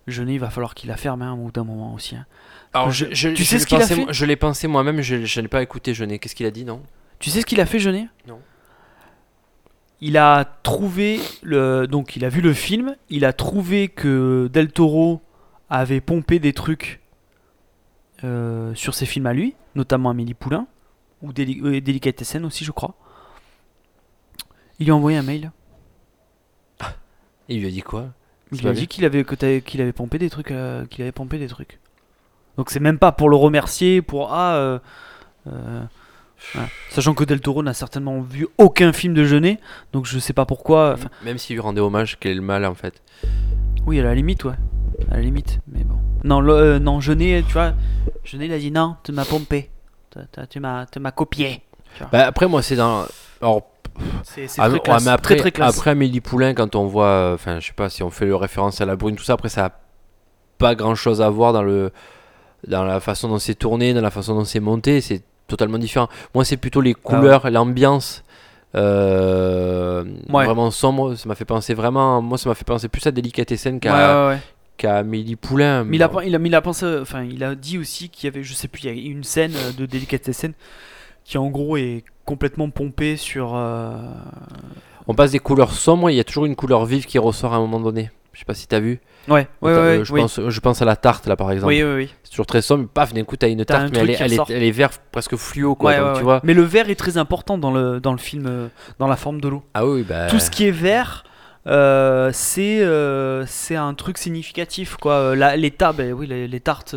Jeunet, 0.07 0.35
il 0.35 0.39
va 0.41 0.51
falloir 0.51 0.75
qu'il 0.75 0.89
la 0.91 0.97
ferme 0.97 1.23
hein, 1.23 1.33
au 1.33 1.37
bout 1.37 1.53
d'un 1.53 1.65
moment 1.65 1.95
aussi. 1.95 2.17
hein. 2.17 2.27
Alors, 2.73 2.91
Je- 2.91 3.07
tu 3.07 3.15
je 3.15 3.45
sais 3.45 3.55
l'ai 3.57 3.61
ce 3.61 3.67
qu'il 3.67 3.77
a 3.77 3.81
pensé 3.81 3.95
fait? 3.95 4.07
Je 4.13 4.25
l'ai 4.27 4.37
pensé 4.37 4.67
moi-même, 4.67 5.01
je, 5.01 5.25
je 5.25 5.41
n'ai 5.41 5.49
pas 5.49 5.63
écouté 5.63 5.95
Jeunet. 5.95 6.19
Qu'est-ce 6.19 6.35
qu'il 6.35 6.47
a 6.47 6.51
dit, 6.51 6.65
non? 6.65 6.83
Tu 7.19 7.31
sais 7.31 7.41
ce 7.41 7.47
qu'il 7.47 7.61
a 7.61 7.67
fait, 7.67 7.79
Jeunet 7.79 8.09
Non. 8.27 8.41
Il 10.01 10.17
a 10.17 10.45
trouvé 10.65 11.21
le 11.43 11.87
donc 11.87 12.17
il 12.17 12.25
a 12.25 12.29
vu 12.29 12.41
le 12.41 12.53
film, 12.53 12.97
il 13.11 13.25
a 13.25 13.33
trouvé 13.33 13.87
que 13.89 14.49
Del 14.53 14.73
Toro 14.73 15.23
avait 15.71 16.01
pompé 16.01 16.41
des 16.41 16.53
trucs 16.53 17.01
euh, 18.25 18.75
sur 18.75 18.95
ses 18.95 19.07
films 19.07 19.27
à 19.27 19.33
lui, 19.33 19.55
notamment 19.77 20.11
Amélie 20.11 20.35
Poulain 20.35 20.67
ou 21.23 21.33
Déli 21.33 21.61
euh, 21.63 21.81
Délicatessen 21.81 22.45
aussi, 22.45 22.65
je 22.65 22.73
crois. 22.73 22.95
Il 24.79 24.87
lui 24.87 24.93
a 24.93 24.97
envoyé 24.97 25.17
un 25.17 25.23
mail. 25.23 25.53
Il 27.49 27.61
lui 27.61 27.69
a 27.69 27.71
dit 27.71 27.83
quoi? 27.83 28.09
Il 28.53 28.61
lui 28.61 28.69
a 28.69 28.73
dit 28.73 28.87
qu'il 28.87 29.05
avait 29.05 29.25
qu'il 29.63 29.81
avait 29.81 29.93
pompé 29.93 30.19
des 30.19 30.29
trucs, 30.31 30.51
euh, 30.51 30.85
qu'il 30.87 31.03
avait 31.03 31.13
pompé 31.13 31.39
des 31.39 31.49
trucs. 31.49 31.79
Donc 32.57 32.71
c'est 32.71 32.81
même 32.81 32.99
pas 32.99 33.13
pour 33.13 33.31
le 33.31 33.37
remercier, 33.37 34.03
pour 34.03 34.33
ah. 34.33 34.57
euh, 34.57 34.79
euh, 35.47 35.83
voilà. 36.53 36.69
Sachant 36.91 37.15
que 37.15 37.25
Del 37.25 37.41
Toro 37.41 37.63
n'a 37.63 37.73
certainement 37.73 38.21
vu 38.21 38.47
aucun 38.59 38.93
film 38.93 39.15
de 39.15 39.25
Jeunet, 39.25 39.59
donc 39.93 40.07
je 40.07 40.19
sais 40.19 40.33
pas 40.33 40.45
pourquoi. 40.45 40.97
Même 41.25 41.39
s'il 41.39 41.55
lui 41.55 41.61
rendait 41.61 41.81
hommage, 41.81 42.19
quel 42.21 42.33
est 42.33 42.37
le 42.37 42.43
mal 42.43 42.65
en 42.65 42.75
fait? 42.75 43.03
Oui, 43.87 43.99
à 44.01 44.03
la 44.03 44.15
limite, 44.15 44.45
ouais. 44.45 44.55
À 45.11 45.17
la 45.17 45.23
limite, 45.23 45.61
mais 45.67 45.85
bon. 45.85 45.99
Non, 46.25 46.41
le, 46.41 46.79
non, 46.79 47.01
Jeunet, 47.01 47.43
tu 47.47 47.53
vois, 47.55 47.75
Jeunet, 48.25 48.47
il 48.47 48.53
a 48.53 48.59
dit 48.59 48.71
non, 48.71 48.97
tu 49.03 49.13
m'as 49.13 49.25
pompé. 49.25 49.71
Tu 50.51 50.61
m'as 50.61 50.87
tu 50.87 50.99
m'as 51.01 51.11
copié. 51.11 51.63
Tu. 51.97 52.05
Bah, 52.13 52.27
après, 52.27 52.47
moi, 52.49 52.63
c'est 52.63 52.77
dans. 52.77 53.05
Alors, 53.41 53.63
C'est 54.25 54.49
c'est 54.49 54.61
Ah, 54.63 54.65
très 54.69 54.75
ouais, 54.75 54.81
classe. 54.81 55.05
mais 55.05 55.11
après, 55.11 55.35
très, 55.37 55.43
très 55.43 55.53
classe. 55.53 55.77
après 55.79 55.91
Amélie 55.91 56.21
Poulain, 56.21 56.55
quand 56.55 56.75
on 56.77 56.87
voit, 56.87 57.05
euh, 57.07 57.35
enfin, 57.35 57.61
je 57.61 57.67
sais 57.67 57.73
pas 57.75 57.89
si 57.91 58.03
on 58.03 58.11
fait 58.11 58.25
le 58.27 58.37
référence 58.37 58.81
à 58.81 58.87
la 58.87 58.97
brune, 58.97 59.17
tout 59.17 59.25
ça, 59.25 59.35
après, 59.35 59.49
ça 59.51 59.67
a 59.67 59.71
pas 60.59 60.75
grand 60.75 60.95
chose 60.95 61.21
à 61.21 61.29
voir 61.29 61.53
dans 61.53 61.63
le, 61.63 61.91
dans 62.67 62.85
la 62.85 63.01
façon 63.01 63.29
dont 63.29 63.39
c'est 63.39 63.55
tourné, 63.55 63.93
dans 63.93 64.01
la 64.01 64.11
façon 64.11 64.35
dont 64.35 64.45
c'est 64.45 64.61
monté, 64.61 65.01
c'est 65.03 65.23
totalement 65.49 65.77
différent. 65.79 66.09
Moi, 66.35 66.45
c'est 66.47 66.57
plutôt 66.57 66.81
les 66.81 66.95
Ah 67.05 67.11
ouais. 67.11 67.17
couleurs, 67.19 67.51
l'ambiance, 67.51 68.25
euh, 68.75 70.05
Ouais. 70.31 70.45
vraiment 70.47 70.71
sombre. 70.71 71.15
Ça 71.15 71.29
m'a 71.29 71.35
fait 71.35 71.45
penser 71.45 71.75
vraiment, 71.75 72.23
moi, 72.23 72.39
ça 72.39 72.49
m'a 72.49 72.55
fait 72.55 72.65
penser 72.65 72.89
plus 72.89 73.07
à 73.07 73.11
Délicatessen 73.11 73.75
Ouais, 73.75 73.81
qu'à 73.81 74.25
ouais, 74.29 74.29
ouais. 74.35 74.41
Qu'à 74.77 74.97
Amélie 74.99 75.37
Poulain. 75.37 75.85
Mais 75.85 75.97
il 75.97 76.03
a, 76.03 76.09
Bon. 76.09 76.21
il, 76.21 76.35
a, 76.35 76.39
mais 76.39 76.49
il 76.49 76.55
a 76.55 76.61
pensé, 76.63 76.87
enfin, 77.01 77.23
il 77.25 77.43
a 77.45 77.55
dit 77.55 77.79
aussi 77.79 78.09
qu'il 78.09 78.27
y 78.27 78.33
avait, 78.33 78.43
je 78.43 78.55
sais 78.55 78.69
plus, 78.69 78.85
il 78.85 78.87
y 79.05 79.09
a 79.09 79.11
une 79.11 79.25
scène 79.25 79.53
euh, 79.57 79.73
de 79.73 79.87
Delicatessen 79.87 80.53
qui 81.25 81.39
en 81.39 81.49
gros 81.51 81.77
est 81.77 82.05
complètement 82.25 82.69
pompée 82.71 83.17
sur. 83.17 83.53
euh, 83.55 83.97
On 85.07 85.15
passe 85.15 85.33
des 85.33 85.39
couleurs 85.39 85.73
sombres, 85.73 86.11
il 86.11 86.17
y 86.17 86.21
a 86.21 86.25
toujours 86.25 86.47
une 86.47 86.57
couleur 86.57 86.85
vive 86.85 87.05
qui 87.07 87.19
ressort 87.19 87.53
à 87.53 87.57
un 87.57 87.61
moment 87.61 87.81
donné. 87.81 88.11
Je 88.33 88.39
sais 88.39 88.45
pas 88.47 88.55
si 88.55 88.67
t'as 88.67 88.81
vu. 88.81 88.99
Ouais, 89.29 89.35
ouais, 89.35 89.47
T'as- 89.61 89.67
ouais, 89.71 89.73
euh, 89.99 90.05
je, 90.05 90.13
oui. 90.15 90.21
pense, 90.23 90.41
je 90.49 90.61
pense 90.61 90.81
à 90.81 90.87
la 90.87 90.97
tarte 90.97 91.27
là 91.27 91.37
par 91.37 91.51
exemple. 91.53 91.69
Oui, 91.73 91.83
oui, 91.83 91.95
oui. 91.95 92.15
C'est 92.25 92.31
toujours 92.31 92.47
très 92.47 92.63
sombre, 92.63 92.89
paf, 92.89 93.13
d'un 93.13 93.25
coup 93.25 93.37
t'as 93.37 93.49
une 93.51 93.63
T'as 93.65 93.75
un 93.77 93.79
tarte, 93.81 93.93
mais 93.93 93.99
truc 93.99 94.03
elle 94.09 94.11
est, 94.11 94.17
qui 94.17 94.23
elle, 94.23 94.33
est, 94.33 94.39
ressort. 94.41 94.57
elle 94.57 94.63
est 94.63 94.71
vert 94.71 94.91
presque 95.13 95.37
fluo 95.37 95.75
quoi. 95.75 95.91
Ouais, 95.91 95.99
donc, 95.99 96.07
ouais, 96.07 96.13
tu 96.15 96.19
ouais. 96.21 96.25
vois. 96.25 96.41
Mais 96.43 96.55
le 96.55 96.63
vert 96.63 96.89
est 96.89 96.95
très 96.95 97.19
important 97.19 97.59
dans 97.59 97.71
le, 97.71 98.01
dans 98.01 98.13
le 98.13 98.19
film, 98.19 98.47
euh, 98.49 98.69
dans 98.99 99.07
la 99.07 99.17
forme 99.17 99.41
de 99.43 99.49
l'eau. 99.49 99.63
Ah 99.75 99.87
oui, 99.87 100.03
bah. 100.03 100.29
Tout 100.29 100.39
ce 100.39 100.51
qui 100.51 100.67
est 100.67 100.71
vert, 100.73 101.25
euh, 101.69 102.31
c'est 102.33 102.81
euh, 102.83 103.45
c'est 103.47 103.77
un 103.77 103.95
truc 103.95 104.19
significatif. 104.19 104.97
Quoi. 104.97 105.13
Euh, 105.15 105.35
La, 105.37 105.57
les, 105.57 105.71
ta- 105.71 105.93
bah 105.93 106.05
oui, 106.15 106.27
les, 106.27 106.49
les 106.49 106.61
tartes 106.61 106.97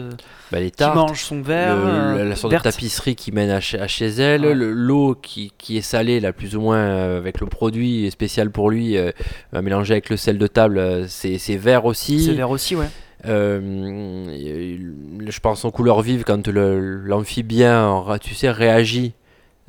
bah, 0.51 0.59
les 0.59 0.71
qui 0.71 0.77
tartes, 0.77 0.95
mangent 0.95 1.23
sont 1.23 1.41
verts. 1.41 1.75
le- 1.75 1.81
euh, 2.21 2.29
la 2.29 2.35
sorte 2.35 2.53
de 2.53 2.59
tapisserie 2.59 3.15
qui 3.15 3.31
mène 3.31 3.51
à 3.51 3.59
chez, 3.59 3.79
à 3.79 3.87
chez 3.87 4.07
elle, 4.07 4.45
Ouais. 4.45 4.55
le- 4.55 4.71
l'eau 4.71 5.15
qui, 5.21 5.51
qui 5.57 5.77
est 5.77 5.81
salée 5.81 6.19
là 6.19 6.33
plus 6.33 6.55
ou 6.55 6.61
moins 6.61 7.15
avec 7.17 7.39
le 7.39 7.45
produit 7.47 8.09
spécial 8.09 8.49
pour 8.49 8.69
lui, 8.71 8.97
euh, 8.97 9.11
mélangé 9.53 9.93
avec 9.93 10.09
le 10.09 10.17
sel 10.17 10.37
de 10.39 10.47
table, 10.47 11.05
c'est 11.07 11.37
vert 11.57 11.85
aussi. 11.85 12.23
C'est 12.25 12.33
vert 12.33 12.49
aussi, 12.49 12.75
ouais. 12.75 12.87
Je 13.23 15.39
pense 15.39 15.65
en 15.65 15.71
couleur 15.71 16.01
vive 16.01 16.23
quand 16.23 16.47
l'amphibien, 16.47 18.03
tu 18.21 18.33
sais, 18.35 18.49
réagit. 18.51 19.13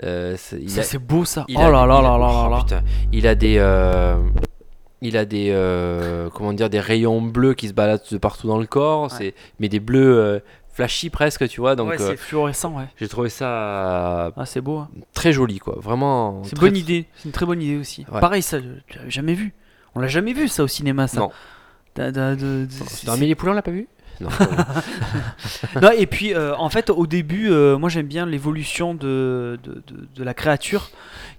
Euh, 0.05 0.34
c'est- 0.38 0.68
Ça, 0.68 0.99
beau 0.99 1.24
ça. 1.24 1.44
il 1.49 1.57
Oh 1.57 1.61
a 1.62 1.70
là 1.70 1.86
là 1.86 2.03
là 2.03 2.18
là 2.18 2.44
oh, 2.47 2.51
là 2.51 2.64
là. 2.70 2.82
Il 3.12 3.26
a 3.26 3.34
des, 3.34 3.57
euh, 3.59 4.16
il 5.03 5.16
a 5.16 5.24
des, 5.24 5.51
euh, 5.51 6.28
comment 6.30 6.53
dire, 6.53 6.70
des 6.70 6.80
rayons 6.80 7.20
bleus 7.22 7.55
qui 7.55 7.68
se 7.68 7.72
baladent 7.72 8.03
de 8.11 8.18
partout 8.18 8.47
dans 8.47 8.59
le 8.59 8.66
corps. 8.66 9.11
C'est, 9.11 9.34
mais 9.61 9.68
des 9.68 9.80
bleus 9.80 10.18
euh, 10.18 10.38
flashy 10.72 11.11
presque, 11.11 11.47
tu 11.49 11.61
vois. 11.61 11.76
Donc, 11.76 11.88
Ouais, 11.90 12.01
euh, 12.01 12.09
c'est 12.11 12.16
fluorescent, 12.16 12.76
ouais. 12.76 12.86
j'ai 12.99 13.09
trouvé 13.09 13.28
ça 13.28 14.32
Ah, 14.36 14.47
c'est 14.47 14.61
beau. 14.61 14.78
hein. 14.78 14.88
très 15.14 15.32
joli, 15.32 15.59
quoi. 15.59 15.76
Vraiment. 15.80 16.42
C'est 16.44 16.59
bonne 16.59 16.76
idée. 16.76 17.07
C'est 17.16 17.26
une 17.26 17.32
très 17.32 17.47
bonne 17.47 17.62
idée 17.62 17.76
aussi. 17.76 18.07
Ouais. 18.12 18.20
Pareil, 18.20 18.42
ça, 18.42 18.59
tu 18.61 18.99
l'avais 18.99 19.11
jamais 19.11 19.34
vu. 19.34 19.53
On 19.94 20.01
l'a 20.01 20.09
jamais 20.09 20.32
vu 20.32 20.49
ça 20.49 20.62
au 20.62 20.68
cinéma, 20.68 21.07
ça. 21.09 21.20
Non. 21.20 21.30
Dans 21.97 23.12
Amélie 23.12 23.34
Poulain, 23.34 23.53
on 23.53 23.55
l'a 23.55 23.62
pas 23.62 23.70
vu? 23.70 23.88
Non. 24.20 24.28
non, 25.82 25.90
et 25.96 26.06
puis 26.06 26.34
euh, 26.34 26.54
en 26.56 26.70
fait 26.70 26.90
au 26.90 27.06
début, 27.06 27.50
euh, 27.50 27.76
moi 27.78 27.88
j'aime 27.88 28.06
bien 28.06 28.26
l'évolution 28.26 28.94
de, 28.94 29.58
de, 29.62 29.82
de- 29.86 30.08
de 30.14 30.24
la 30.24 30.34
créature 30.34 30.90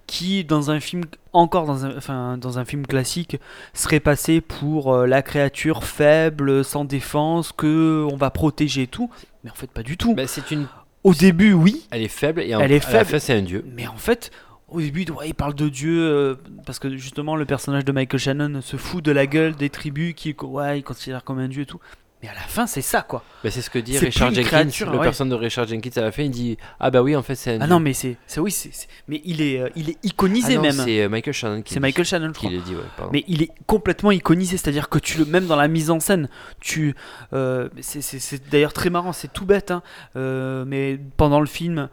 qui 0.06 0.44
dans 0.46 0.72
un 0.72 0.80
film 0.80 1.04
encore 1.34 1.66
dans 1.66 1.86
un, 1.86 1.98
enfin, 1.98 2.38
dans 2.38 2.60
un 2.60 2.66
film 2.66 2.86
classique 2.88 3.38
serait 3.74 4.00
passé 4.00 4.42
pour 4.42 4.94
euh, 4.94 5.06
la 5.06 5.22
créature 5.22 5.84
faible, 5.84 6.64
sans 6.64 6.86
défense, 6.86 7.52
que 7.52 8.06
on 8.12 8.16
va 8.16 8.30
protéger 8.30 8.84
et 8.84 8.88
tout. 8.88 9.10
Mais 9.44 9.52
en 9.52 9.56
fait 9.56 9.70
pas 9.70 9.84
du 9.84 9.98
tout. 9.98 10.14
Bah, 10.16 10.28
c'est 10.28 10.52
une. 10.52 10.68
Au 11.04 11.14
début 11.14 11.54
oui, 11.54 11.88
Elle 11.92 12.04
est 12.04 12.08
faible 12.10 12.42
et 12.42 12.54
en, 12.56 12.60
Elle 12.60 12.72
est 12.72 12.80
faible. 12.80 13.20
c'est 13.20 13.34
un 13.34 13.42
dieu. 13.42 13.64
mais 13.74 13.88
en 13.88 13.98
fait 13.98 14.32
au 14.70 14.82
début 14.82 15.06
ouais, 15.12 15.30
il 15.30 15.34
parle 15.34 15.54
de 15.56 15.70
Dieu 15.70 16.02
euh, 16.02 16.36
parce 16.66 16.78
que 16.80 16.90
justement 16.98 17.38
le 17.38 17.46
personnage 17.46 17.86
de 17.86 17.92
Michael 17.94 18.20
Shannon 18.20 18.62
se 18.62 18.76
fout 18.76 19.02
de 19.04 19.12
la 19.14 19.26
gueule 19.26 19.56
des 19.56 19.70
tribus 19.70 20.14
qui 20.14 20.36
ouais, 20.42 20.80
il 20.80 20.84
considère 20.84 21.24
comme 21.24 21.40
un 21.40 21.48
dieu 21.48 21.62
et 21.62 21.66
tout. 21.66 21.80
Mais 22.24 22.30
à 22.30 22.34
la 22.34 22.40
fin 22.42 22.66
c'est 22.66 22.82
ça 22.82 23.04
quoi. 23.04 23.24
Bah, 23.44 23.52
c'est 23.52 23.62
ce 23.62 23.70
que 23.70 23.78
dit 23.78 23.96
Richard 23.98 24.34
Jenkins, 24.34 24.48
créature, 24.48 24.90
le 24.92 24.98
ouais. 24.98 25.04
personne 25.04 25.30
de 25.30 25.36
Richard 25.36 25.68
Jenkins 25.68 25.92
à 25.98 26.02
la 26.02 26.12
fin. 26.12 26.24
Il 26.24 26.32
dit 26.32 26.58
Ah 26.80 26.90
bah 26.90 27.04
oui, 27.04 27.16
en 27.16 27.22
fait, 27.22 27.36
c'est 27.36 27.56
un 27.56 27.62
Ah 27.62 27.68
non 27.68 27.80
mais 27.80 27.94
c'est 27.94 28.18
c'est 28.26 28.40
oui 28.40 28.50
c'est 28.50 28.72
mais 29.08 29.22
il 29.24 29.40
est 29.40 29.60
euh, 29.62 29.70
il 29.76 29.92
est 29.92 29.98
iconisé 30.04 30.54
Ah 30.54 30.56
non, 30.56 30.62
même. 30.64 30.72
C'est 30.84 31.04
euh, 31.04 31.10
Michael 31.10 31.34
Shannon 31.36 31.62
qui 31.62 31.76
C'est 31.76 31.80
Michael 31.80 32.06
dit. 32.06 32.10
Shannon, 32.10 32.28
je 32.34 32.40
qui 32.40 32.48
crois. 32.48 32.60
dit, 32.66 32.74
ouais, 32.76 32.82
pardon. 32.98 33.12
Mais 33.14 33.24
il 33.28 33.44
est 33.44 33.52
complètement 33.68 34.10
iconisé, 34.12 34.58
c'est-à-dire 34.58 34.90
que 34.90 34.98
tu 34.98 35.20
le 35.20 35.26
même 35.26 35.46
dans 35.46 35.56
la 35.56 35.68
mise 35.68 35.92
en 35.92 36.00
scène, 36.00 36.28
tu 36.60 36.96
euh, 37.34 37.70
c'est- 37.82 38.02
c'est 38.02 38.18
c'est 38.20 38.50
d'ailleurs 38.50 38.74
très 38.74 38.90
marrant, 38.90 39.14
c'est 39.14 39.32
tout 39.32 39.46
bête, 39.46 39.70
hein, 39.70 39.84
euh, 40.16 40.66
mais 40.66 41.00
pendant 41.18 41.40
le 41.40 41.46
film, 41.46 41.88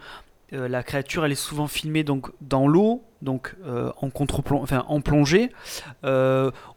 la 0.53 0.83
créature 0.83 1.25
elle 1.27 1.33
est 1.33 1.35
souvent 1.35 1.67
filmée 1.67 2.03
donc 2.05 2.29
dans 2.41 2.67
l'eau, 2.69 3.03
donc 3.23 3.57
en 3.67 4.09
contre 4.11 4.41
enfin 4.55 4.85
en 4.89 5.01
plongée, 5.01 5.51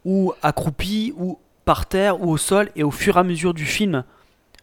ou 0.04 0.32
accroupie, 0.42 1.14
ou 1.16 1.38
par 1.72 1.84
terre, 1.86 2.14
ou 2.22 2.30
au 2.30 2.38
sol, 2.38 2.70
et 2.76 2.82
au 2.82 2.90
fur 2.90 3.16
et 3.16 3.20
à 3.20 3.22
mesure 3.24 3.52
du 3.52 3.66
film. 3.66 4.04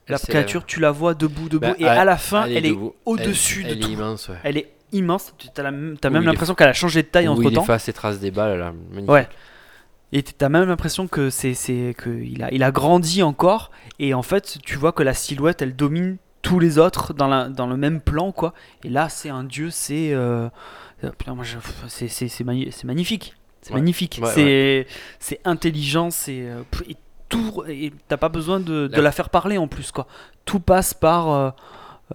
La 0.08 0.18
créature, 0.18 0.66
tu 0.66 0.80
la 0.80 0.92
vois 0.92 1.14
debout, 1.14 1.50
debout, 1.50 1.68
Bah, 1.68 1.76
et 1.78 1.88
à 1.88 2.04
la 2.04 2.18
fin, 2.18 2.46
elle 2.46 2.58
elle 2.58 2.66
est 2.66 2.78
au-dessus 3.06 3.64
de 3.64 3.70
elle 3.70 3.80
tout. 3.80 3.90
est 3.90 3.94
immense, 3.94 4.30
ouais. 4.30 4.38
Elle 4.44 4.58
est 4.58 4.70
immense. 4.92 5.34
Tu 5.38 5.48
as, 5.58 5.64
la 5.64 5.72
même- 5.72 5.98
il 6.04 6.16
est- 6.18 6.20
l'impression 6.22 6.56
qu'elle 6.56 6.70
a 6.70 6.74
changé 6.74 7.04
de 7.04 7.08
taille 7.08 7.28
entre 7.28 7.44
il 7.44 7.54
temps. 7.54 7.64
efface 7.64 7.84
ses 7.84 7.94
traces 7.94 8.20
des 8.20 8.32
balles 8.32 8.58
là. 8.60 8.74
Magnifique. 8.92 9.10
Ouais. 9.12 9.28
Et 10.14 10.24
t'as 10.24 10.50
même 10.50 10.68
l'impression 10.68 11.08
que 11.08 11.30
c'est 11.30 11.54
c'est 11.54 11.94
que 11.98 12.10
il 12.10 12.42
a 12.44 12.52
il 12.54 12.64
a 12.64 12.72
grandi 12.72 13.22
encore 13.24 13.72
et 14.00 14.14
en 14.14 14.22
fait 14.24 14.58
tu 14.64 14.78
vois 14.78 14.92
que 14.94 15.04
la 15.04 15.14
silhouette 15.14 15.62
elle 15.62 15.76
domine 15.76 16.18
tous 16.42 16.60
les 16.60 16.78
autres 16.78 17.14
dans 17.14 17.28
la 17.28 17.50
dans 17.50 17.68
le 17.68 17.76
même 17.86 18.00
plan 18.00 18.32
quoi. 18.32 18.54
Et 18.86 18.90
là 18.90 19.10
c'est 19.10 19.30
un 19.30 19.44
dieu 19.44 19.70
c'est 19.72 20.14
euh, 20.14 20.48
euh, 21.04 21.12
c'est 21.90 22.84
magnifique. 22.86 23.36
C'est 23.66 23.74
Ouais. 23.74 23.80
magnifique. 23.80 24.20
Ouais, 24.22 24.86
c'est 25.20 25.40
intelligent 25.44 26.12
c'est 26.12 26.42
euh, 26.42 26.62
et 26.88 26.96
tout 27.30 27.64
et 27.68 27.92
t'as 28.08 28.18
pas 28.18 28.30
besoin 28.30 28.60
de, 28.60 28.86
de 28.86 29.02
La- 29.02 29.12
faire 29.12 29.32
parler 29.32 29.58
en 29.58 29.68
plus 29.68 29.92
quoi. 29.92 30.06
Tout 30.46 30.60
passe 30.60 30.94
par 30.94 31.32
euh, 31.32 31.50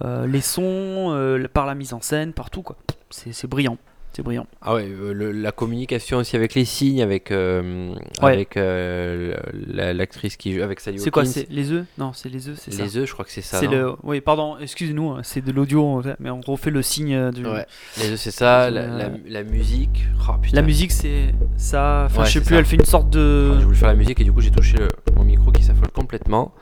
euh, 0.05 0.25
les 0.27 0.39
sons, 0.39 1.11
euh, 1.11 1.45
par 1.53 1.65
la 1.65 1.75
mise 1.75 1.93
en 1.93 1.99
scène, 1.99 2.31
partout 2.31 2.61
quoi. 2.61 2.77
C'est 3.09 3.47
brillant. 3.47 3.77
C'est 4.13 4.23
brillant. 4.23 4.45
Ah 4.61 4.73
ouais, 4.75 4.85
euh, 4.89 5.13
le- 5.13 5.31
la 5.31 5.53
communication 5.53 6.17
aussi 6.17 6.35
avec 6.35 6.53
les 6.53 6.65
signes, 6.65 7.01
avec, 7.01 7.31
euh, 7.31 7.93
Ouais. 8.21 8.33
avec 8.33 8.57
euh, 8.57 9.37
la- 9.67 9.93
l'actrice 9.93 10.35
qui 10.35 10.53
joue, 10.53 10.63
avec 10.63 10.81
Sally 10.81 10.99
C'est 10.99 11.11
quoi. 11.11 11.23
C'est 11.23 11.47
les 11.49 11.71
œufs? 11.71 11.85
Non, 11.97 12.11
c'est 12.13 12.27
les 12.27 12.49
œufs, 12.49 12.57
c'est 12.59 12.71
ça. 12.73 12.83
Les 12.83 12.97
œufs, 12.97 13.07
je 13.07 13.13
crois 13.13 13.23
que 13.23 13.31
c'est 13.31 13.41
ça. 13.41 13.57
C'est 13.59 13.67
non 13.67 13.71
le. 13.71 13.93
Oui, 14.03 14.19
pardon, 14.19 14.57
excusez-nous, 14.59 15.11
hein, 15.11 15.21
c'est 15.23 15.39
de 15.45 15.51
l'audio, 15.53 16.03
mais 16.19 16.29
on 16.29 16.41
refait 16.41 16.71
le 16.71 16.81
signe 16.81 17.31
du. 17.31 17.45
Ouais. 17.45 17.65
Les 17.99 18.11
œufs, 18.11 18.19
c'est 18.19 18.31
ça. 18.31 18.63
Euh, 18.63 18.69
La, 18.69 18.87
la- 18.87 19.11
la 19.27 19.43
musique. 19.43 20.05
Oh, 20.27 20.33
putain. 20.41 20.57
La 20.57 20.61
musique, 20.61 20.91
c'est 20.91 21.33
ça. 21.55 22.03
Enfin, 22.07 22.23
Ouais, 22.23 22.27
je 22.27 22.33
sais 22.33 22.41
plus, 22.41 22.55
ça. 22.55 22.59
elle 22.59 22.65
fait 22.65 22.75
une 22.75 22.83
sorte 22.85 23.09
de. 23.09 23.51
Ah, 23.53 23.59
J'ai 23.59 23.63
voulu 23.65 23.77
faire 23.77 23.87
la 23.87 23.95
musique 23.95 24.19
et 24.19 24.23
du 24.25 24.33
coup 24.33 24.41
j'ai 24.41 24.51
touché 24.51 24.75
le- 24.77 24.89
mon 25.15 25.23
micro 25.23 25.51
qui 25.53 25.63
s'affole 25.63 25.89
complètement. 25.89 26.53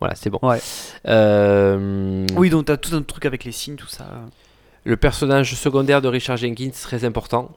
Voilà, 0.00 0.14
c'est 0.14 0.28
bon. 0.28 0.38
Ouais. 0.42 0.58
Euh, 1.30 2.26
Oui, 2.36 2.50
donc 2.50 2.66
t'as 2.66 2.76
tout 2.76 2.94
un 2.94 3.02
truc 3.02 3.24
avec 3.26 3.44
les 3.44 3.52
signes, 3.52 3.76
tout 3.76 3.86
ça. 3.88 4.06
Le 4.84 4.96
personnage 4.96 5.54
secondaire 5.54 6.00
de 6.00 6.08
Richard 6.08 6.36
Jenkins, 6.36 6.70
très 6.70 7.04
important. 7.04 7.50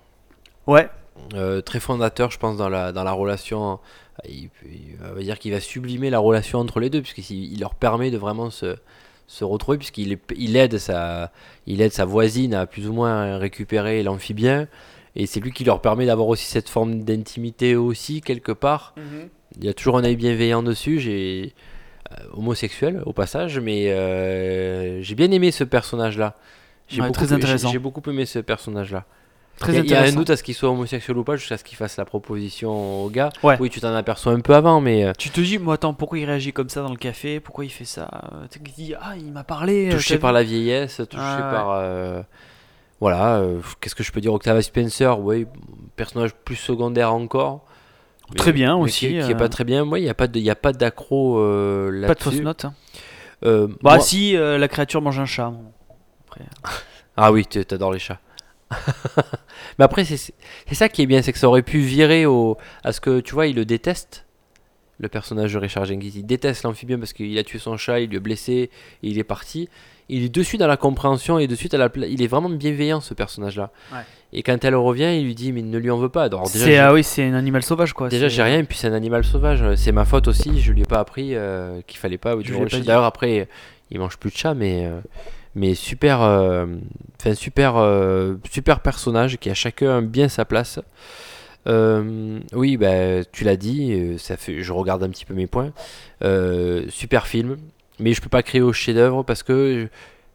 Ouais. 0.68 0.90
Euh, 1.36 1.62
très 1.62 1.80
fondateur, 1.80 2.32
je 2.32 2.38
pense, 2.38 2.58
dans 2.58 2.70
la, 2.70 2.92
dans 2.92 3.04
la 3.04 3.12
relation. 3.12 3.80
Il, 4.28 4.50
il 4.66 4.98
va 5.00 5.22
dire 5.22 5.40
qu'il 5.40 5.52
va 5.52 5.60
sublimer 5.60 6.10
la 6.10 6.20
relation 6.20 6.60
entre 6.60 6.80
les 6.80 6.90
deux, 6.90 7.02
puisqu'il 7.02 7.54
il 7.54 7.60
leur 7.60 7.76
permet 7.76 8.12
de 8.12 8.18
vraiment 8.18 8.50
se, 8.50 8.76
se 9.28 9.44
retrouver, 9.44 9.78
puisqu'il 9.78 10.18
il 10.36 10.56
aide, 10.58 10.78
sa, 10.78 11.32
il 11.66 11.82
aide 11.82 11.94
sa 11.94 12.06
voisine 12.06 12.54
à 12.54 12.66
plus 12.66 12.88
ou 12.88 12.94
moins 12.94 13.38
récupérer 13.38 14.04
l'amphibien. 14.04 14.68
Et 15.16 15.26
c'est 15.28 15.40
lui 15.40 15.52
qui 15.52 15.64
leur 15.64 15.82
permet 15.82 16.06
d'avoir 16.06 16.28
aussi 16.28 16.46
cette 16.46 16.70
forme 16.70 17.04
d'intimité 17.04 17.76
aussi, 17.76 18.22
quelque 18.22 18.52
part. 18.52 18.94
Mhm. 18.98 19.30
Il 19.60 19.66
y 19.66 19.70
a 19.70 19.74
toujours 19.74 19.98
un 19.98 20.04
œil 20.04 20.16
bienveillant 20.16 20.64
dessus. 20.64 21.00
J'ai 21.00 21.54
euh, 22.12 22.16
homosexuel 22.34 23.04
au 23.06 23.14
passage, 23.14 23.60
mais 23.60 23.92
euh, 23.92 25.02
j'ai 25.02 25.16
bien 25.16 25.32
aimé 25.32 25.52
ce 25.52 25.64
personnage-là. 25.64 26.36
J'ai 26.88 27.02
Ouais, 27.02 27.08
beaucoup, 27.08 27.20
très 27.20 27.28
j'ai- 27.28 27.34
intéressant. 27.36 27.72
J'ai 27.72 27.80
beaucoup 27.80 28.02
aimé 28.10 28.26
ce 28.26 28.40
personnage-là. 28.40 29.06
Très 29.60 29.76
il 29.78 29.86
y 29.90 29.94
a- 29.94 30.02
un 30.02 30.12
doute 30.12 30.32
à 30.32 30.36
ce 30.36 30.42
qu'il 30.44 30.56
soit 30.56 30.70
homosexuel 30.72 31.16
ou 31.18 31.24
pas, 31.24 31.36
jusqu'à 31.36 31.58
ce 31.58 31.64
qu'il 31.64 31.78
fasse 31.78 31.96
la 31.98 32.06
proposition 32.06 33.04
au 33.06 33.10
gars? 33.10 33.30
Ouais. 33.44 33.56
Oui, 33.60 33.70
tu 33.70 33.80
t'en 33.80 33.94
aperçois 33.94 34.34
un 34.34 34.40
peu 34.40 34.56
avant, 34.56 34.82
mais 34.82 35.06
euh, 35.06 35.12
Tu 35.18 35.30
te 35.30 35.40
dis, 35.42 35.60
moi, 35.60 35.76
attends, 35.76 35.94
pourquoi 35.94 36.18
il 36.18 36.26
réagit 36.26 36.52
comme 36.54 36.70
ça 36.70 36.82
dans 36.82 36.90
le 36.90 36.98
café? 36.98 37.40
Pourquoi 37.40 37.64
il 37.64 37.70
fait 37.70 37.86
ça? 37.86 38.10
Euh, 38.34 38.46
Tu 38.50 38.60
te 38.60 38.70
dis, 38.72 38.96
ah, 39.00 39.14
il 39.16 39.32
m'a 39.32 39.44
parlé. 39.44 39.90
euh, 39.90 39.92
touché 39.92 40.18
par 40.18 40.34
la 40.34 40.42
vieillesse, 40.44 40.98
touché 41.08 41.22
Ah, 41.24 41.36
ouais. 41.38 41.52
par. 41.56 41.72
euh, 41.72 42.22
voilà, 43.00 43.36
euh, 43.38 43.60
qu'est-ce 43.80 43.94
que 43.96 44.04
je 44.04 44.12
peux 44.12 44.22
dire 44.22 44.34
Octavia 44.34 44.62
Spencer, 44.62 45.20
oui, 45.20 45.46
personnage 45.96 46.34
plus 46.34 46.56
secondaire 46.56 47.14
encore. 47.14 47.64
mais- 48.32 48.38
Très 48.38 48.54
bien 48.54 48.76
aussi, 48.76 49.08
Qui, 49.08 49.12
qui 49.14 49.18
est 49.18 49.34
euh. 49.34 49.36
pas 49.36 49.50
très 49.50 49.66
bien. 49.66 49.86
Moi, 49.86 50.00
il 50.00 50.04
n'y 50.04 50.10
a 50.10 50.14
pas 50.16 50.28
de- 50.28 50.40
il 50.40 50.46
y 50.46 50.50
a 50.50 50.56
pas 50.56 50.72
d'accro 50.74 51.38
euh, 51.40 51.92
là-dessus. 51.92 52.08
Pas 52.08 52.16
de 52.16 52.24
fausse 52.24 52.42
note. 52.44 52.66
hein. 52.66 52.74
Euh, 53.46 53.68
Bah, 53.84 53.96
moi- 53.96 54.00
si, 54.00 54.36
euh, 54.38 54.58
la 54.58 54.68
créature 54.70 55.02
mange 55.02 55.20
un 55.20 55.26
chat. 55.26 55.50
bon. 55.50 55.66
Après. 56.34 56.46
Ah 57.16 57.32
oui, 57.32 57.46
tu 57.46 57.60
adores 57.60 57.94
les 57.94 58.00
chats. 58.00 58.20
Mais 59.78 59.86
après, 59.86 60.04
c'est 60.04 60.34
ça 60.72 60.90
qui 60.90 61.02
est 61.02 61.06
bien, 61.06 61.22
c'est 61.22 61.32
que 61.32 61.40
ça 61.40 61.48
aurait 61.48 61.62
pu 61.62 61.80
virer 61.80 62.26
au, 62.26 62.58
à 62.84 62.92
ce 62.92 63.02
que, 63.02 63.20
tu 63.20 63.34
vois, 63.34 63.48
il 63.48 63.56
le 63.56 63.66
déteste, 63.66 64.26
le 65.00 65.10
personnage 65.10 65.54
de 65.54 65.60
Richard 65.60 65.86
Jenkins. 65.86 66.10
Il 66.16 66.26
déteste 66.26 66.64
l'amphibien 66.64 66.98
parce 66.98 67.14
qu'il 67.14 67.38
a 67.38 67.44
tué 67.44 67.60
son 67.60 67.78
chat, 67.78 68.00
il 68.00 68.10
lui 68.10 68.18
a 68.18 68.20
blessé, 68.20 68.54
et 69.04 69.08
il 69.08 69.20
est 69.20 69.24
parti. 69.24 69.70
Il 70.10 70.24
est 70.24 70.30
de 70.30 70.44
suite 70.44 70.60
dans 70.60 70.68
la 70.68 70.78
compréhension 70.78 71.40
et 71.40 71.48
de 71.48 71.56
suite 71.56 71.74
à 71.74 71.78
la 71.78 71.90
il 71.96 72.22
est 72.22 72.28
vraiment 72.28 72.50
bienveillant 72.50 73.00
ce 73.00 73.14
personnage-là. 73.14 73.72
Ouais. 73.92 74.00
Et 74.34 74.44
quand 74.44 74.66
elle 74.66 74.76
revient, 74.76 75.16
il 75.18 75.24
lui 75.24 75.34
dit 75.34 75.54
mais 75.54 75.62
ne 75.62 75.78
lui 75.78 75.90
en 75.90 75.98
veux 75.98 76.10
pas. 76.10 76.26
Alors 76.26 76.50
déjà, 76.50 76.90
ah 76.90 76.94
oui, 76.94 77.06
c'est 77.06 77.24
un 77.24 77.34
animal 77.34 77.64
sauvage 77.64 77.94
quoi. 77.94 78.10
déjà 78.10 78.28
j'ai 78.28 78.44
rien 78.44 78.60
et 78.60 78.64
puis 78.64 78.78
c'est 78.78 78.88
un 78.88 78.94
animal 78.94 79.24
sauvage. 79.24 79.64
C'est 79.76 79.94
ma 79.94 80.04
faute 80.04 80.28
aussi. 80.28 80.60
Je 80.60 80.74
lui 80.74 80.82
ai 80.82 80.86
pas 80.86 81.00
appris 81.00 81.36
euh, 81.36 81.82
qu'il 81.88 82.00
fallait 82.00 82.18
pas. 82.18 82.36
D'ailleurs 82.36 83.06
après, 83.06 83.48
il 83.92 84.00
mange 84.00 84.18
plus 84.18 84.30
de 84.30 84.36
chat, 84.36 84.54
mais 84.54 84.86
euh, 84.86 85.00
mais 85.56 85.76
super, 85.76 86.22
euh, 86.22 86.66
enfin 87.20 87.36
super 87.36 87.78
euh, 87.78 88.36
super 88.49 88.80
personnage 88.80 89.38
qui 89.38 89.49
a 89.49 89.54
chacun 89.54 90.01
bien 90.01 90.28
sa 90.30 90.45
place. 90.45 90.80
Euh, 91.66 92.39
oui, 92.51 92.76
bah, 92.76 93.24
tu 93.32 93.43
l'as 93.43 93.56
dit, 93.56 94.18
ça 94.18 94.36
fait, 94.36 94.62
je 94.64 94.74
regarde 94.74 95.04
un 95.04 95.10
petit 95.10 95.26
peu 95.26 95.34
mes 95.34 95.47
points. 95.47 95.72
Super 96.89 97.28
film, 97.28 97.58
mais 97.99 98.14
je 98.14 98.22
peux 98.22 98.30
pas 98.30 98.43
créer 98.43 98.62
au 98.62 98.74
chef-d'œuvre 98.74 99.24
parce 99.24 99.43
que, 99.43 99.88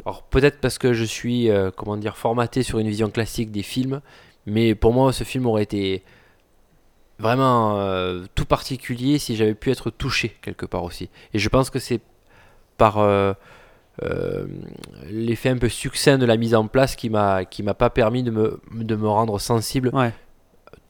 alors 0.06 0.22
peut-être 0.22 0.60
parce 0.60 0.78
que 0.78 0.92
je 0.92 1.04
suis, 1.04 1.50
comment 1.76 1.96
dire, 1.96 2.16
formaté 2.16 2.62
sur 2.62 2.78
une 2.78 2.88
vision 2.88 3.10
classique 3.10 3.50
des 3.50 3.62
films, 3.62 4.00
mais 4.46 4.74
pour 4.74 4.94
moi, 4.94 5.12
ce 5.12 5.24
film 5.24 5.46
aurait 5.46 5.64
été 5.64 6.02
vraiment 7.18 7.78
tout 8.34 8.46
particulier 8.46 9.18
si 9.18 9.36
j'avais 9.36 9.54
pu 9.54 9.70
être 9.70 9.90
touché 9.90 10.36
quelque 10.40 10.64
part 10.64 10.84
aussi. 10.84 11.10
Et 11.34 11.38
je 11.38 11.48
pense 11.50 11.68
que 11.68 11.78
c'est 11.78 12.00
par 12.78 12.96
euh, 14.02 14.46
l'effet 15.10 15.48
un 15.48 15.58
peu 15.58 15.68
succinct 15.68 16.18
de 16.18 16.26
la 16.26 16.36
mise 16.36 16.54
en 16.54 16.66
place 16.68 16.94
qui 16.96 17.10
m'a 17.10 17.44
qui 17.44 17.62
m'a 17.62 17.74
pas 17.74 17.90
permis 17.90 18.22
de 18.22 18.30
me, 18.30 18.60
de 18.72 18.94
me 18.96 19.08
rendre 19.08 19.38
sensible 19.40 19.90
Ouais. 19.92 20.12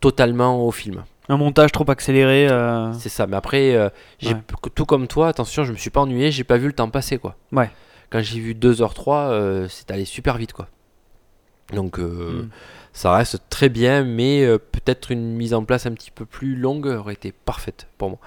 totalement 0.01 0.65
au 0.67 0.71
film. 0.71 1.05
Un 1.31 1.37
montage 1.37 1.73
trop 1.73 1.89
accéléré. 1.91 2.49
euh, 2.49 2.93
C'est 2.95 3.09
ça, 3.11 3.27
mais 3.27 3.37
après, 3.37 3.75
euh, 3.75 3.91
j'ai 4.19 4.35
Ouais. 4.35 4.41
tout 4.75 4.87
comme 4.87 5.07
toi, 5.09 5.29
attention, 5.29 5.65
je 5.65 5.73
me 5.73 5.77
suis 5.77 5.91
pas 5.91 6.01
ennuyé, 6.01 6.31
j'ai 6.31 6.45
pas 6.45 6.57
vu 6.57 6.67
le 6.69 6.73
temps 6.73 6.89
passer 6.91 7.19
quoi. 7.19 7.37
Ouais. 7.53 7.71
Quand 8.11 8.21
j'ai 8.23 8.41
vu 8.41 8.55
2h03, 8.55 9.29
euh, 9.31 9.67
c'est 9.69 9.91
allé 9.91 10.05
super 10.07 10.39
vite 10.39 10.53
quoi. 10.55 10.69
Donc 11.75 11.99
euh, 11.99 12.45
Mm. 12.45 12.49
ça 12.95 13.13
reste 13.15 13.43
très 13.51 13.69
bien, 13.69 14.05
mais 14.05 14.47
peut-être 14.73 15.11
une 15.13 15.35
mise 15.37 15.53
en 15.53 15.65
place 15.65 15.85
un 15.85 15.93
petit 15.93 16.11
peu 16.11 16.25
plus 16.25 16.57
longue 16.57 16.87
aurait 16.87 17.13
été 17.13 17.33
parfaite 17.33 17.89
pour 17.99 18.09
moi. 18.11 18.19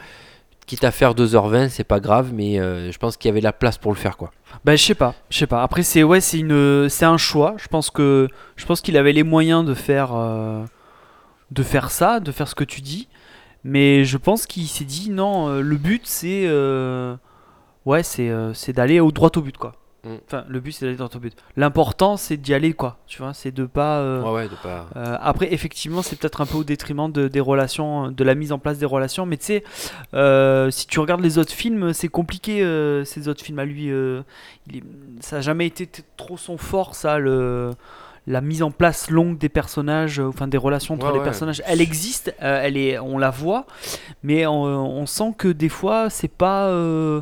Quitte 0.72 0.86
à 0.86 0.92
faire 0.92 1.16
2h20, 1.16 1.68
c'est 1.68 1.84
pas 1.84 2.00
grave, 2.00 2.32
mais 2.34 2.58
euh, 2.58 2.94
je 2.94 2.98
pense 2.98 3.18
qu'il 3.18 3.28
y 3.28 3.32
avait 3.34 3.42
la 3.42 3.52
place 3.52 3.78
pour 3.78 3.92
le 3.92 3.98
faire 3.98 4.16
quoi. 4.16 4.32
Bah 4.64 4.78
je 4.78 4.82
sais 4.82 4.96
pas, 4.96 5.16
je 5.30 5.38
sais 5.38 5.46
pas. 5.46 5.64
Après 5.64 5.84
c'est 5.84 6.02
ouais 6.02 6.22
c'est 6.22 6.40
une 6.40 6.88
c'est 6.88 7.04
un 7.04 7.18
choix. 7.18 7.56
Je 7.58 7.68
pense 7.68 7.90
que 7.90 8.30
je 8.56 8.66
pense 8.66 8.80
qu'il 8.80 8.96
avait 8.96 9.12
les 9.12 9.24
moyens 9.24 9.66
de 9.66 9.74
faire 9.74 10.16
euh, 10.16 10.64
de 11.52 11.62
faire 11.62 11.92
ça, 11.92 12.22
de 12.22 12.32
faire 12.32 12.48
ce 12.48 12.56
que 12.56 12.64
tu 12.64 12.80
dis. 12.80 13.10
Mais 13.66 14.06
je 14.06 14.16
pense 14.16 14.46
qu'il 14.46 14.66
s'est 14.66 14.86
dit 14.86 15.10
non, 15.10 15.50
euh, 15.50 15.60
le 15.60 15.76
but 15.76 16.04
c'est 16.06 16.48
ouais 17.86 18.02
c'est 18.02 18.32
c'est 18.54 18.72
d'aller 18.72 19.02
au 19.02 19.12
droit 19.12 19.32
au 19.36 19.42
but 19.42 19.58
quoi. 19.58 19.74
Mm. 20.04 20.16
Enfin 20.26 20.46
le 20.48 20.60
but 20.60 20.72
c'est 20.72 20.86
d'aller 20.86 20.98
droit 20.98 21.10
au 21.16 21.20
but. 21.20 21.36
L'important 21.58 22.18
c'est 22.18 22.36
d'y 22.38 22.54
aller 22.56 22.74
quoi. 22.74 22.98
Tu 23.08 23.22
vois, 23.22 23.34
c'est 23.36 23.52
de 23.52 23.66
pas. 23.66 24.00
euh, 24.00 24.22
Ouais, 24.24 24.32
ouais, 24.32 24.50
de 24.50 24.56
pas. 24.56 24.88
euh, 24.96 25.16
après, 25.22 25.54
effectivement, 25.54 26.02
c'est 26.02 26.16
peut-être 26.18 26.42
un 26.42 26.46
peu 26.48 26.58
au 26.58 26.64
détriment 26.64 27.12
de, 27.12 27.28
des 27.28 27.40
relations, 27.40 28.10
de 28.10 28.24
la 28.24 28.34
mise 28.34 28.52
en 28.52 28.58
place 28.60 28.80
des 28.80 28.86
relations. 28.88 29.26
Mais 29.28 29.38
tu 29.38 29.46
sais, 29.46 29.64
euh, 30.16 30.72
si 30.72 30.88
tu 30.88 31.00
regardes 31.00 31.22
les 31.22 31.38
autres 31.38 31.52
films, 31.54 31.94
c'est 31.94 32.08
compliqué. 32.08 32.62
ces 33.06 33.28
autres 33.28 33.44
films 33.44 33.60
à 33.60 33.66
lui, 33.66 33.86
il 34.68 34.78
est- 34.78 34.84
ça 35.20 35.36
n'a 35.38 35.42
jamais 35.42 35.68
été 35.68 35.88
trop 36.18 36.38
son 36.38 36.58
fort, 36.58 36.96
ça, 36.96 37.20
le, 37.20 37.72
la 38.28 38.42
mise 38.42 38.64
en 38.64 38.72
place 38.72 39.10
longue 39.10 39.38
des 39.38 39.50
personnages, 39.50 40.20
euh, 40.20 40.28
enfin 40.28 40.48
des 40.48 40.58
relations 40.58 40.96
entre 40.96 41.08
Ouais, 41.08 41.14
les 41.14 41.18
ouais. 41.20 41.24
personnages. 41.24 41.62
Elle 41.66 41.82
existe, 41.82 42.34
euh, 42.42 42.62
elle 42.64 42.78
est, 42.78 42.98
on 43.00 43.18
la 43.18 43.30
voit, 43.30 43.66
mais 44.24 44.46
on, 44.48 44.62
on 44.64 45.06
sent 45.06 45.34
que 45.38 45.48
des 45.48 45.70
fois, 45.70 46.10
c'est 46.10 46.28
pas, 46.32 46.68
euh, 46.70 47.22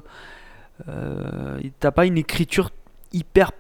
euh, 0.88 1.60
t'as 1.80 1.92
pas 1.92 2.06
une 2.06 2.18
écriture 2.18 2.72
hyper 3.12 3.52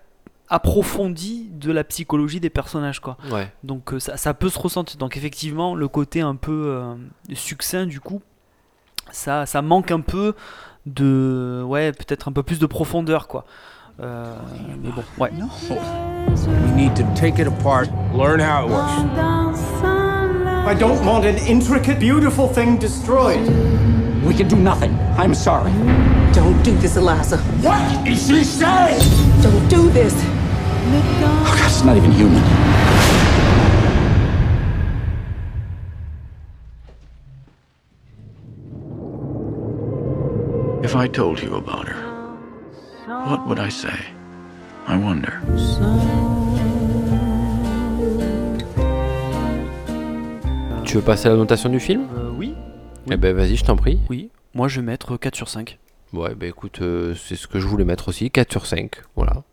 approfondie 0.49 1.49
de 1.53 1.71
la 1.71 1.83
psychologie 1.83 2.39
des 2.39 2.49
personnages, 2.49 2.99
quoi. 2.99 3.17
Ouais. 3.31 3.51
Donc 3.63 3.93
euh, 3.93 3.99
ça, 3.99 4.17
ça 4.17 4.33
peut 4.33 4.49
se 4.49 4.59
ressentir. 4.59 4.97
Donc 4.97 5.15
effectivement, 5.15 5.75
le 5.75 5.87
côté 5.87 6.21
un 6.21 6.35
peu 6.35 6.65
euh, 6.67 6.95
succinct 7.33 7.85
du 7.85 7.99
coup, 7.99 8.21
ça, 9.11 9.45
ça 9.45 9.61
manque 9.61 9.91
un 9.91 10.01
peu 10.01 10.33
de, 10.85 11.63
ouais, 11.65 11.91
peut-être 11.91 12.27
un 12.27 12.31
peu 12.31 12.43
plus 12.43 12.59
de 12.59 12.65
profondeur 12.65 13.27
quoi. 13.27 13.45
Euh, 14.01 14.33
mais 14.81 14.89
bon, 14.89 15.03
ouais. 15.19 15.31
We 16.29 16.71
need 16.75 16.93
to 16.95 17.03
take 17.15 17.39
it 17.39 17.47
apart, 17.47 17.89
learn 18.15 18.39
how 18.39 18.65
it 18.65 18.71
works. 18.71 18.91
I 20.65 20.73
don't 20.73 21.03
want 21.05 21.25
an 21.25 21.35
intricate, 21.47 21.99
beautiful 21.99 22.47
thing 22.47 22.77
destroyed. 22.79 23.41
We 24.25 24.35
can 24.35 24.47
do 24.47 24.55
nothing. 24.55 24.91
I'm 25.17 25.33
sorry. 25.33 25.71
Don't 26.33 26.61
do 26.63 26.71
this, 26.77 26.95
Eliza. 26.95 27.37
What 27.61 28.07
is 28.07 28.27
she 28.27 28.43
saying? 28.43 29.01
Don't 29.41 29.67
do 29.67 29.89
this. 29.89 30.13
Oh, 30.15 31.55
God, 31.57 31.65
it's 31.65 31.83
not 31.83 31.97
even 31.97 32.11
human. 32.11 32.43
If 40.83 40.95
I 40.95 41.07
told 41.07 41.41
you 41.41 41.55
about 41.55 41.87
her, 41.87 42.01
what 43.27 43.47
would 43.47 43.59
I 43.59 43.69
say? 43.69 43.93
I 44.87 44.97
wonder. 44.97 45.41
Tu 50.85 50.95
veux 50.95 51.03
passer 51.03 51.27
à 51.27 51.31
la 51.31 51.37
notation 51.37 51.69
du 51.69 51.79
film? 51.79 52.07
Euh, 52.17 52.31
oui. 52.35 52.55
Eh 53.11 53.17
ben 53.17 53.35
vas-y, 53.35 53.55
je 53.55 53.63
t'en 53.63 53.75
prie. 53.75 53.99
Oui. 54.09 54.29
Moi 54.55 54.67
je 54.67 54.79
vais 54.79 54.85
mettre 54.85 55.17
4 55.17 55.35
sur 55.35 55.47
5. 55.47 55.77
Ouais, 56.13 56.33
bah 56.35 56.47
écoute, 56.47 56.79
euh, 56.81 57.13
c'est 57.15 57.35
ce 57.35 57.47
que 57.47 57.59
je 57.59 57.67
voulais 57.67 57.85
mettre 57.85 58.07
aussi, 58.07 58.31
4 58.31 58.51
sur 58.51 58.65
5, 58.65 58.89
voilà. 59.15 59.43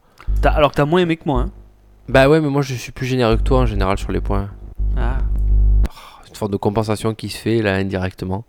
T'as- 0.40 0.50
alors 0.52 0.70
que 0.70 0.76
t'as 0.76 0.84
moins 0.86 1.00
aimé 1.00 1.16
que 1.16 1.24
moi. 1.26 1.42
Hein. 1.42 1.50
Bah 2.08 2.28
ouais, 2.28 2.40
mais 2.40 2.48
moi 2.48 2.62
je 2.62 2.74
suis 2.74 2.92
plus 2.92 3.06
généreux 3.06 3.36
que 3.36 3.42
toi 3.42 3.58
en 3.60 3.66
général 3.66 3.98
sur 3.98 4.10
les 4.12 4.20
points. 4.20 4.48
Ah. 4.96 5.18
C'est 6.24 6.30
une 6.30 6.36
forme 6.36 6.52
de 6.52 6.56
compensation 6.56 7.14
qui 7.14 7.28
se 7.28 7.36
fait 7.38 7.60
là 7.62 7.74
indirectement. 7.74 8.44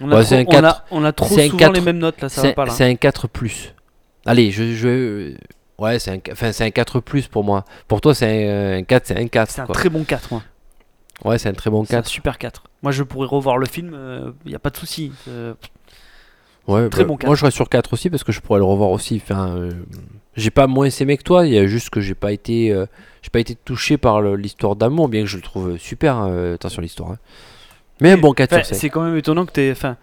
On 0.00 0.10
a, 0.10 0.16
Ouais, 0.16 0.20
trop, 0.22 0.28
c'est 0.28 0.36
un 0.38 0.42
on, 0.42 0.50
4. 0.50 0.64
a, 0.64 0.84
on 0.90 1.04
a 1.04 1.12
trop 1.12 1.26
C'est 1.34 1.42
un 1.44 1.46
souvent 1.46 1.58
4. 1.58 1.72
les 1.74 1.80
mêmes 1.82 1.98
notes 1.98 2.20
là, 2.22 2.28
ça 2.28 2.40
C'est 2.40 2.48
va 2.48 2.54
pas 2.54 2.64
là. 2.66 2.72
c'est 2.72 2.84
un 2.84 2.94
4 2.94 3.28
plus. 3.28 3.74
Allez, 4.26 4.50
je, 4.50 4.74
je 4.74 4.88
euh, 4.88 5.34
ouais, 5.78 5.98
c'est 5.98 6.10
un 6.10 6.18
enfin 6.32 6.52
c'est 6.52 6.64
un 6.64 6.70
4 6.70 7.00
plus 7.00 7.28
pour 7.28 7.44
moi. 7.44 7.64
Pour 7.86 8.00
toi 8.00 8.14
c'est 8.14 8.48
un, 8.48 8.78
un 8.78 8.82
4, 8.82 9.06
c'est 9.06 9.18
un 9.18 9.28
4 9.28 9.50
C'est 9.50 9.60
un 9.60 9.66
quoi. 9.66 9.74
très 9.74 9.88
bon 9.90 10.02
4 10.04 10.28
moi. 10.32 10.42
Ouais, 11.24 11.38
c'est 11.38 11.50
un 11.50 11.52
très 11.52 11.70
bon 11.70 11.84
C'est 11.84 11.94
un 11.94 11.98
4. 11.98 12.08
super 12.08 12.38
4. 12.38 12.64
Moi 12.82 12.92
je 12.92 13.02
pourrais 13.02 13.26
revoir 13.28 13.58
le 13.58 13.66
film, 13.66 13.94
il 14.46 14.52
y 14.52 14.54
a 14.54 14.58
pas 14.58 14.70
de 14.70 14.76
souci. 14.78 15.12
Euh, 15.28 15.52
Ouais, 16.68 16.88
Très 16.88 17.02
bah, 17.02 17.08
bon 17.08 17.16
4. 17.16 17.26
Moi 17.26 17.34
je 17.36 17.40
serais 17.40 17.50
sur 17.50 17.68
4 17.68 17.92
aussi 17.92 18.10
parce 18.10 18.22
que 18.24 18.32
je 18.32 18.40
pourrais 18.40 18.58
le 18.60 18.64
revoir 18.64 18.90
aussi. 18.90 19.20
Enfin, 19.22 19.48
euh, 19.56 19.70
j'ai 20.36 20.50
pas 20.50 20.66
moins 20.66 20.88
aimé 20.88 21.16
que 21.16 21.22
toi, 21.22 21.46
il 21.46 21.52
y 21.52 21.58
a 21.58 21.66
juste 21.66 21.90
que 21.90 22.00
j'ai 22.00 22.14
pas 22.14 22.32
été 22.32 22.70
euh, 22.72 22.86
j'ai 23.22 23.30
pas 23.30 23.40
été 23.40 23.54
touché 23.54 23.96
par 23.98 24.22
l'histoire 24.22 24.76
d'amour 24.76 25.08
bien 25.08 25.22
que 25.22 25.26
je 25.28 25.36
le 25.36 25.42
trouve 25.42 25.76
super 25.78 26.18
euh, 26.20 26.54
attention 26.54 26.80
l'histoire. 26.82 27.10
hein. 27.12 27.18
Mais 28.00 28.12
un 28.12 28.16
bon 28.18 28.32
4 28.32 28.52
Enfin, 28.52 28.62
sur 28.62 28.74
5. 28.74 28.80
C'est 28.80 28.88
quand 28.90 29.02
même 29.02 29.16
étonnant 29.16 29.44
que 29.46 29.52
t'aies. 29.52 29.72
Enfin, 29.72 29.96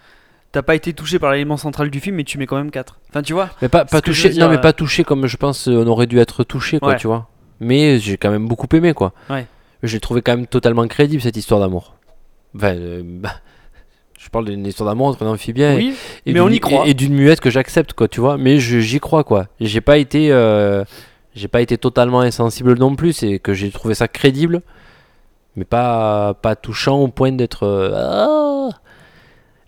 t'as 0.51 0.61
pas 0.61 0.75
été 0.75 0.93
touché 0.93 1.19
par 1.19 1.31
l'élément 1.31 1.57
central 1.57 1.89
du 1.89 1.99
film, 1.99 2.15
mais 2.17 2.23
tu 2.23 2.37
mets 2.37 2.45
quand 2.47 2.57
même 2.57 2.71
4. 2.71 2.99
Enfin, 3.09 3.21
tu 3.21 3.33
vois 3.33 3.49
Mais 3.61 3.69
pas, 3.69 3.85
je 3.91 3.97
touché, 3.99 4.29
dire, 4.29 4.45
non 4.45 4.51
mais 4.51 4.57
euh, 4.57 4.61
pas 4.61 4.73
touché 4.73 5.03
comme 5.03 5.25
je 5.27 5.37
pense 5.37 5.67
euh, 5.67 5.83
on 5.83 5.87
aurait 5.87 6.07
dû 6.07 6.19
être 6.19 6.43
touché 6.43 6.79
quoi, 6.79 6.89
Ouais. 6.89 6.97
tu 6.97 7.07
vois. 7.07 7.27
Mais 7.59 7.97
j'ai 7.99 8.17
quand 8.17 8.29
même 8.29 8.47
beaucoup 8.47 8.67
aimé 8.75 8.93
quoi. 8.93 9.13
Ouais. 9.29 9.47
J'ai 9.83 9.99
trouvé 9.99 10.21
quand 10.21 10.35
même 10.35 10.47
totalement 10.47 10.85
crédible 10.87 11.21
cette 11.21 11.37
histoire 11.37 11.59
d'amour. 11.59 11.95
Enfin, 12.55 12.75
euh, 12.75 13.01
bah, 13.03 13.31
je 14.27 14.31
parle 14.31 14.43
d'une 14.45 14.65
histoire 14.67 14.89
d'amour 14.89 15.07
entre 15.07 15.23
un 15.25 15.29
amphibien 15.29 15.75
Oui, 15.77 15.95
et, 16.25 16.29
et 16.31 16.33
mais 16.33 16.41
on 16.41 16.47
d'une- 16.47 16.55
y 16.55 16.59
croit. 16.59 16.85
et, 16.85 16.89
et 16.89 16.93
d'une 16.93 17.13
muette 17.13 17.39
que 17.39 17.49
j'accepte 17.49 17.93
quoi, 17.93 18.09
tu 18.09 18.19
vois. 18.19 18.37
Mais 18.37 18.59
j'y 18.59 18.99
crois 18.99 19.23
quoi. 19.23 19.47
J'ai 19.61 19.79
pas 19.79 19.97
été, 19.97 20.33
euh, 20.33 20.83
j'ai 21.33 21.47
pas 21.47 21.61
été 21.61 21.77
totalement 21.77 22.19
insensible 22.19 22.77
non 22.77 22.95
plus. 22.97 23.13
C'est 23.13 23.39
que 23.39 23.53
j'ai 23.53 23.71
trouvé 23.71 23.93
ça 23.93 24.09
crédible, 24.09 24.61
mais 25.55 25.63
pas 25.63 26.33
pas 26.33 26.57
touchant 26.57 26.97
au 26.99 27.07
point 27.07 27.31
d'être. 27.31 27.63
euh, 27.63 27.91
Ah 27.95 28.69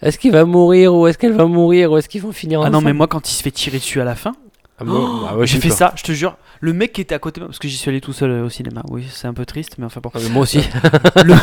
est-ce 0.02 0.18
qu'il 0.20 0.32
va 0.34 0.44
mourir 0.46 0.94
ou 0.94 1.08
est-ce 1.08 1.18
qu'elle 1.18 1.34
va 1.34 1.46
mourir 1.46 1.92
ou 1.94 1.98
est-ce 1.98 2.10
qu'ils 2.10 2.22
vont 2.22 2.32
finir 2.34 2.62
Ah 2.62 2.70
non, 2.70 2.82
mais 2.82 2.94
moi, 2.94 3.08
quand 3.08 3.30
il 3.30 3.34
se 3.34 3.42
fait 3.44 3.52
tirer 3.52 3.78
dessus 3.80 4.00
à 4.02 4.06
la 4.06 4.16
fin, 4.16 4.34
Ah, 4.80 4.84
moi- 4.86 5.00
oh, 5.02 5.26
ah 5.30 5.38
ouais, 5.38 5.46
j'ai 5.48 5.60
fait 5.60 5.68
peur. 5.70 5.78
ça, 5.78 5.94
je 5.96 6.04
te 6.04 6.12
jure. 6.14 6.38
Le 6.62 6.72
mec 6.74 6.94
qui 6.94 7.02
était 7.02 7.16
à 7.16 7.20
côté 7.20 7.40
de 7.40 7.46
moi, 7.46 7.50
parce 7.50 7.60
que 7.60 7.68
j'y 7.68 7.76
suis 7.78 7.90
allé 7.90 8.00
tout 8.02 8.14
seul 8.14 8.32
euh, 8.32 8.46
au 8.46 8.50
cinéma, 8.50 8.82
oui, 8.90 9.06
c'est 9.12 9.28
un 9.28 9.34
peu 9.34 9.46
triste, 9.46 9.78
mais 9.78 9.86
enfin 9.86 10.00
bon. 10.02 10.10
Ah, 10.14 10.20
mais 10.22 10.30
moi 10.30 10.44
aussi. 10.44 10.60
le, 11.18 11.36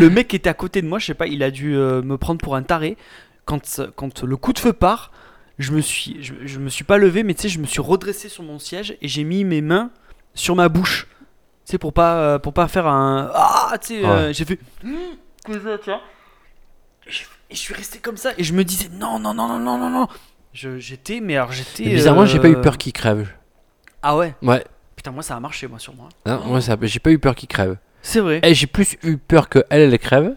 le 0.00 0.10
mec 0.10 0.28
qui 0.28 0.36
était 0.36 0.50
à 0.50 0.54
côté 0.54 0.82
de 0.82 0.86
moi, 0.88 0.98
je 0.98 1.06
sais 1.06 1.14
pas, 1.14 1.26
il 1.26 1.42
a 1.42 1.50
dû 1.50 1.76
euh, 1.76 2.02
me 2.02 2.18
prendre 2.18 2.40
pour 2.40 2.56
un 2.56 2.62
taré. 2.62 2.96
Quand, 3.44 3.60
quand 3.96 4.22
le 4.24 4.36
coup 4.36 4.52
de 4.52 4.58
feu 4.58 4.72
part, 4.72 5.12
je 5.58 5.72
me 5.72 5.80
suis, 5.80 6.16
je, 6.22 6.34
je 6.44 6.58
me 6.58 6.68
suis 6.68 6.84
pas 6.84 6.96
levé, 6.98 7.22
mais 7.22 7.34
tu 7.34 7.42
sais, 7.42 7.48
je 7.48 7.58
me 7.60 7.66
suis 7.66 7.80
redressé 7.80 8.28
sur 8.28 8.42
mon 8.42 8.58
siège 8.58 8.96
et 9.02 9.06
j'ai 9.08 9.22
mis 9.24 9.44
mes 9.44 9.60
mains 9.60 9.90
sur 10.34 10.56
ma 10.56 10.68
bouche. 10.68 11.06
Tu 11.66 11.72
sais, 11.72 11.78
pour 11.78 11.92
pas, 11.92 12.16
euh, 12.16 12.38
pour 12.38 12.52
pas 12.54 12.66
faire 12.68 12.86
un. 12.86 13.30
Ah, 13.34 13.74
tu 13.80 13.88
sais, 14.00 14.04
euh, 14.04 14.26
Ouais. 14.28 14.34
j'ai 14.34 14.44
fait. 14.44 14.58
Comme 15.44 15.54
ça, 15.62 15.78
tu 15.78 15.90
vois? 15.90 16.00
Et 17.06 17.10
je, 17.10 17.22
et 17.50 17.54
je 17.54 17.58
suis 17.60 17.74
resté 17.74 17.98
comme 17.98 18.16
ça 18.16 18.30
et 18.38 18.42
je 18.44 18.52
me 18.54 18.64
disais 18.64 18.88
non, 18.98 19.18
non, 19.18 19.34
non, 19.34 19.46
non, 19.46 19.58
non, 19.58 19.78
non, 19.78 19.90
non. 19.90 20.08
J'étais, 20.54 21.20
mais 21.20 21.36
alors 21.36 21.52
j'étais. 21.52 21.84
Mais 21.84 21.94
bizarrement, 21.96 22.26
j'ai 22.26 22.38
pas 22.38 22.48
eu 22.48 22.54
euh, 22.56 22.60
peur 22.60 22.78
qu'il 22.78 22.92
crève. 22.92 23.28
Ah 24.02 24.16
ouais? 24.16 24.34
Ouais. 24.40 24.64
Putain, 24.96 25.10
moi 25.10 25.22
ça 25.22 25.36
a 25.36 25.40
marché, 25.40 25.66
moi, 25.66 25.78
sur 25.78 25.94
moi. 25.94 26.08
Hein, 26.26 26.40
moi, 26.46 26.60
ça- 26.60 26.76
j'ai 26.82 27.00
pas 27.00 27.10
eu 27.10 27.18
peur 27.18 27.34
qu'il 27.34 27.48
crève. 27.48 27.76
C'est 28.02 28.20
vrai. 28.20 28.40
Et 28.44 28.54
j'ai 28.54 28.66
plus 28.66 28.96
eu 29.02 29.16
peur 29.16 29.48
que 29.48 29.64
elle, 29.70 29.80
elle 29.92 29.98
crève, 29.98 30.34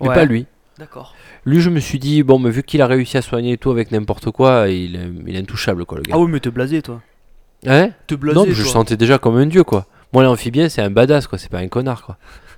mais 0.00 0.08
Ouais. 0.08 0.14
pas 0.14 0.24
lui. 0.24 0.46
D'accord. 0.78 1.14
Lui, 1.44 1.60
je 1.60 1.70
me 1.70 1.80
suis 1.80 1.98
dit, 1.98 2.22
bon, 2.22 2.38
mais 2.38 2.50
vu 2.50 2.62
qu'il 2.62 2.82
a 2.82 2.86
réussi 2.86 3.16
à 3.16 3.22
soigner 3.22 3.52
et 3.52 3.58
tout 3.58 3.70
avec 3.70 3.90
n'importe 3.92 4.30
quoi, 4.30 4.68
il, 4.68 4.96
est- 4.96 5.10
il 5.26 5.36
est 5.36 5.38
intouchable, 5.40 5.84
quoi, 5.84 5.98
le 5.98 6.02
gars. 6.04 6.14
Ah 6.14 6.18
oui, 6.18 6.30
mais 6.30 6.40
t'es 6.40 6.50
blasé, 6.50 6.82
toi. 6.82 7.00
Hein 7.66 7.90
Te 8.06 8.14
blasé, 8.14 8.38
Non, 8.38 8.44
mais 8.46 8.52
je 8.52 8.62
le 8.62 8.68
sentais 8.68 8.96
déjà 8.96 9.18
comme 9.18 9.36
un 9.36 9.46
dieu, 9.46 9.64
quoi. 9.64 9.86
Moi, 10.12 10.22
l'amphibien, 10.22 10.68
c'est 10.68 10.82
un 10.82 10.90
badass, 10.90 11.26
quoi. 11.26 11.38
C'est 11.38 11.50
pas 11.50 11.58
un 11.58 11.68
connard, 11.68 12.02
quoi. 12.02 12.16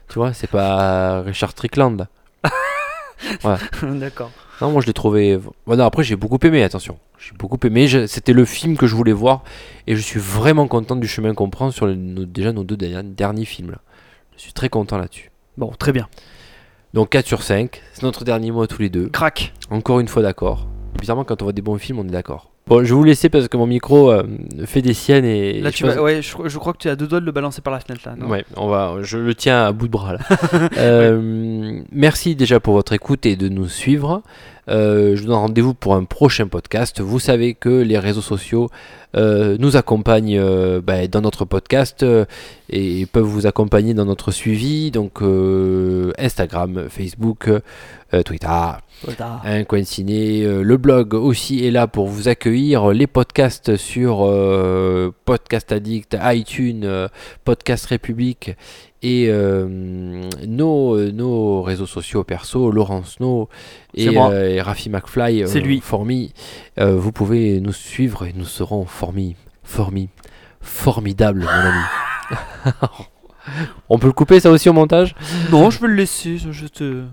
Tu 0.08 0.14
vois, 0.14 0.32
c'est 0.32 0.46
pas 0.50 1.22
Richard 1.22 1.50
Strickland. 1.50 2.06
Ouais. 3.44 3.56
D'accord. 3.98 4.30
Non, 4.60 4.70
moi, 4.70 4.82
je 4.82 4.86
l'ai 4.86 4.92
trouvé. 4.92 5.38
Bon, 5.66 5.76
non, 5.76 5.84
après, 5.84 6.02
j'ai 6.04 6.16
beaucoup 6.16 6.38
aimé, 6.42 6.62
attention. 6.62 6.98
J'ai 7.18 7.32
beaucoup 7.36 7.58
aimé. 7.66 7.86
Je- 7.88 8.06
C'était 8.06 8.32
le 8.32 8.44
film 8.44 8.76
que 8.76 8.86
je 8.86 8.94
voulais 8.94 9.12
voir. 9.12 9.42
Et 9.86 9.96
je 9.96 10.00
suis 10.02 10.20
vraiment 10.20 10.68
content 10.68 10.96
du 10.96 11.08
chemin 11.08 11.32
qu'on 11.34 11.48
prend 11.50 11.70
sur 11.70 11.86
nos- 11.86 12.24
déjà 12.26 12.52
nos 12.52 12.64
deux 12.64 12.76
derniers, 12.76 13.02
derniers 13.10 13.44
films, 13.46 13.70
là. 13.72 13.78
Je 14.36 14.42
suis 14.42 14.52
très 14.52 14.68
content 14.68 14.98
là-dessus. 14.98 15.30
Bon, 15.56 15.70
très 15.78 15.92
bien. 15.92 16.08
Donc 16.94 17.10
4 17.10 17.26
sur 17.26 17.42
5, 17.42 17.80
c'est 17.92 18.02
notre 18.02 18.24
dernier 18.24 18.50
mot 18.50 18.62
à 18.62 18.66
tous 18.66 18.82
les 18.82 18.88
deux. 18.90 19.08
Crac. 19.08 19.52
Encore 19.70 20.00
une 20.00 20.08
fois 20.08 20.22
d'accord. 20.22 20.66
Bizarrement 20.98 21.24
quand 21.24 21.40
on 21.42 21.44
voit 21.46 21.52
des 21.52 21.62
bons 21.62 21.78
films, 21.78 21.98
on 22.00 22.04
est 22.04 22.10
d'accord. 22.10 22.49
Bon, 22.66 22.84
je 22.84 22.88
vais 22.90 22.94
vous 22.94 23.02
laisser 23.04 23.28
parce 23.28 23.48
que 23.48 23.56
mon 23.56 23.66
micro 23.66 24.12
euh, 24.12 24.22
fait 24.64 24.80
des 24.80 24.94
siennes 24.94 25.24
et. 25.24 25.60
Là, 25.60 25.70
et 25.70 25.72
tu 25.72 25.84
je 25.84 25.90
vas, 25.90 26.00
ouais, 26.00 26.22
je, 26.22 26.36
je 26.44 26.58
crois 26.58 26.72
que 26.72 26.78
tu 26.78 26.88
as 26.88 26.94
deux 26.94 27.08
doigts 27.08 27.18
de 27.18 27.24
le 27.26 27.32
balancer 27.32 27.60
par 27.62 27.72
la 27.72 27.80
fenêtre 27.80 28.02
là. 28.06 28.14
non 28.16 28.28
Ouais, 28.28 28.44
on 28.56 28.68
va, 28.68 28.94
je 29.00 29.18
le 29.18 29.34
tiens 29.34 29.64
à 29.66 29.72
bout 29.72 29.86
de 29.86 29.92
bras 29.92 30.12
là. 30.12 30.18
Euh, 30.78 31.80
Merci 31.90 32.36
déjà 32.36 32.60
pour 32.60 32.74
votre 32.74 32.92
écoute 32.92 33.26
et 33.26 33.34
de 33.34 33.48
nous 33.48 33.68
suivre. 33.68 34.22
Euh, 34.68 35.16
je 35.16 35.22
vous 35.22 35.26
donne 35.28 35.36
rendez-vous 35.36 35.74
pour 35.74 35.96
un 35.96 36.04
prochain 36.04 36.46
podcast. 36.46 37.00
Vous 37.00 37.18
savez 37.18 37.54
que 37.54 37.68
les 37.82 37.98
réseaux 37.98 38.20
sociaux 38.20 38.68
nous 39.16 39.76
accompagnent 39.76 40.40
bah, 40.80 41.08
dans 41.08 41.20
notre 41.22 41.44
podcast 41.44 42.06
et 42.68 43.06
peuvent 43.06 43.24
vous 43.24 43.48
accompagner 43.48 43.92
dans 43.94 44.04
notre 44.04 44.30
suivi. 44.30 44.92
Donc 44.92 45.20
Instagram, 46.18 46.84
Facebook, 46.88 47.50
Twitter. 48.24 48.70
Twitter. 49.04 49.24
Un 49.44 49.64
coin 49.64 49.84
ciné, 49.84 50.42
euh, 50.42 50.62
le 50.62 50.76
blog 50.76 51.14
aussi 51.14 51.64
est 51.64 51.70
là 51.70 51.86
pour 51.86 52.08
vous 52.08 52.28
accueillir. 52.28 52.88
Les 52.90 53.06
podcasts 53.06 53.76
sur 53.76 54.26
euh, 54.26 55.14
Podcast 55.24 55.72
Addict, 55.72 56.16
iTunes, 56.22 56.82
euh, 56.84 57.08
Podcast 57.44 57.86
République 57.86 58.56
et 59.02 59.26
euh, 59.28 60.28
nos, 60.46 60.96
euh, 60.96 61.10
nos 61.10 61.62
réseaux 61.62 61.86
sociaux 61.86 62.24
perso, 62.24 62.70
Laurence 62.70 63.18
No 63.20 63.48
C'est 63.94 64.04
et, 64.04 64.18
euh, 64.18 64.50
et 64.50 64.60
Rafi 64.60 64.90
McFly, 64.90 65.42
euh, 65.44 65.60
lui. 65.60 65.80
Formi. 65.80 66.34
Euh, 66.78 66.96
vous 66.96 67.12
pouvez 67.12 67.60
nous 67.60 67.72
suivre 67.72 68.26
et 68.26 68.34
nous 68.34 68.44
serons 68.44 68.84
formi, 68.84 69.36
formi, 69.62 70.10
formidable, 70.60 71.40
mon 71.40 71.48
ami. 71.48 72.76
On 73.88 73.98
peut 73.98 74.06
le 74.08 74.12
couper 74.12 74.38
ça 74.38 74.50
aussi 74.50 74.68
au 74.68 74.72
montage? 74.74 75.14
Non, 75.50 75.70
je 75.70 75.78
peux 75.78 75.86
le 75.86 75.94
laisser. 75.94 76.36
Je 76.38 76.66
te. 76.66 77.04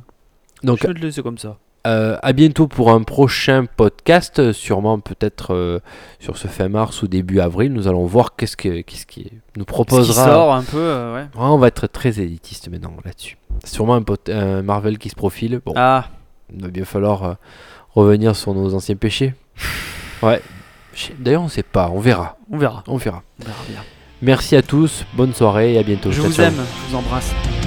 Donc, 0.64 0.80
je 0.82 0.88
vais 0.88 0.94
le 0.94 1.00
laisser 1.02 1.22
comme 1.22 1.38
ça. 1.38 1.58
euh, 1.86 2.18
à 2.22 2.34
bientôt 2.34 2.68
pour 2.68 2.92
un 2.92 3.04
prochain 3.04 3.66
podcast, 3.66 4.40
euh, 4.40 4.52
sûrement 4.54 5.00
peut-être 5.00 5.54
euh, 5.54 5.80
sur 6.20 6.38
ce 6.38 6.48
fin 6.48 6.68
mars 6.68 7.02
ou 7.04 7.08
début 7.08 7.40
avril. 7.40 7.72
Nous 7.74 7.88
allons 7.88 8.06
voir 8.06 8.36
qu'est-ce 8.36 8.58
que 8.58 8.82
qu'est-ce 8.82 9.06
qui 9.06 9.32
nous 9.34 9.40
Ce 9.56 9.60
qui 9.60 9.66
proposera. 9.66 10.26
sort 10.26 10.54
un 10.54 10.64
peu, 10.64 10.78
euh, 10.80 11.16
ouais. 11.16 11.28
On 11.36 11.58
va 11.58 11.68
être 11.68 11.88
très 11.88 12.20
élitiste 12.20 12.70
maintenant 12.70 12.94
là-dessus. 13.06 13.38
Sûrement 13.64 13.96
un, 13.96 14.02
pot- 14.02 14.30
un 14.30 14.62
Marvel 14.64 14.98
qui 14.98 15.10
se 15.10 15.16
profile. 15.16 15.62
Bon, 15.66 15.74
Ah. 15.76 16.10
il 16.54 16.62
va 16.62 16.68
bien 16.70 16.86
falloir 16.86 17.38
revenir 17.94 18.36
sur 18.36 18.54
nos 18.54 18.74
anciens 18.74 18.96
péchés. 18.96 19.34
Ouais. 20.22 20.42
D'ailleurs, 21.20 21.44
on 21.44 21.48
sait 21.48 21.64
pas. 21.64 21.90
On 21.94 22.00
verra. 22.00 22.38
On 22.52 22.58
verra. 22.58 22.84
On 22.88 22.98
verra. 22.98 23.22
On 23.42 23.46
verra 23.46 23.60
bien. 23.70 23.80
Merci 24.24 24.56
à 24.56 24.64
tous. 24.64 25.06
Bonne 25.14 25.34
soirée 25.34 25.76
et 25.76 25.78
à 25.80 25.84
bientôt. 25.84 26.12
Je 26.12 26.18
Ciao, 26.22 26.26
vous 26.30 26.34
ciao. 26.34 26.46
aime. 26.48 26.56
Je 26.56 26.92
vous 26.92 26.98
embrasse. 26.98 27.67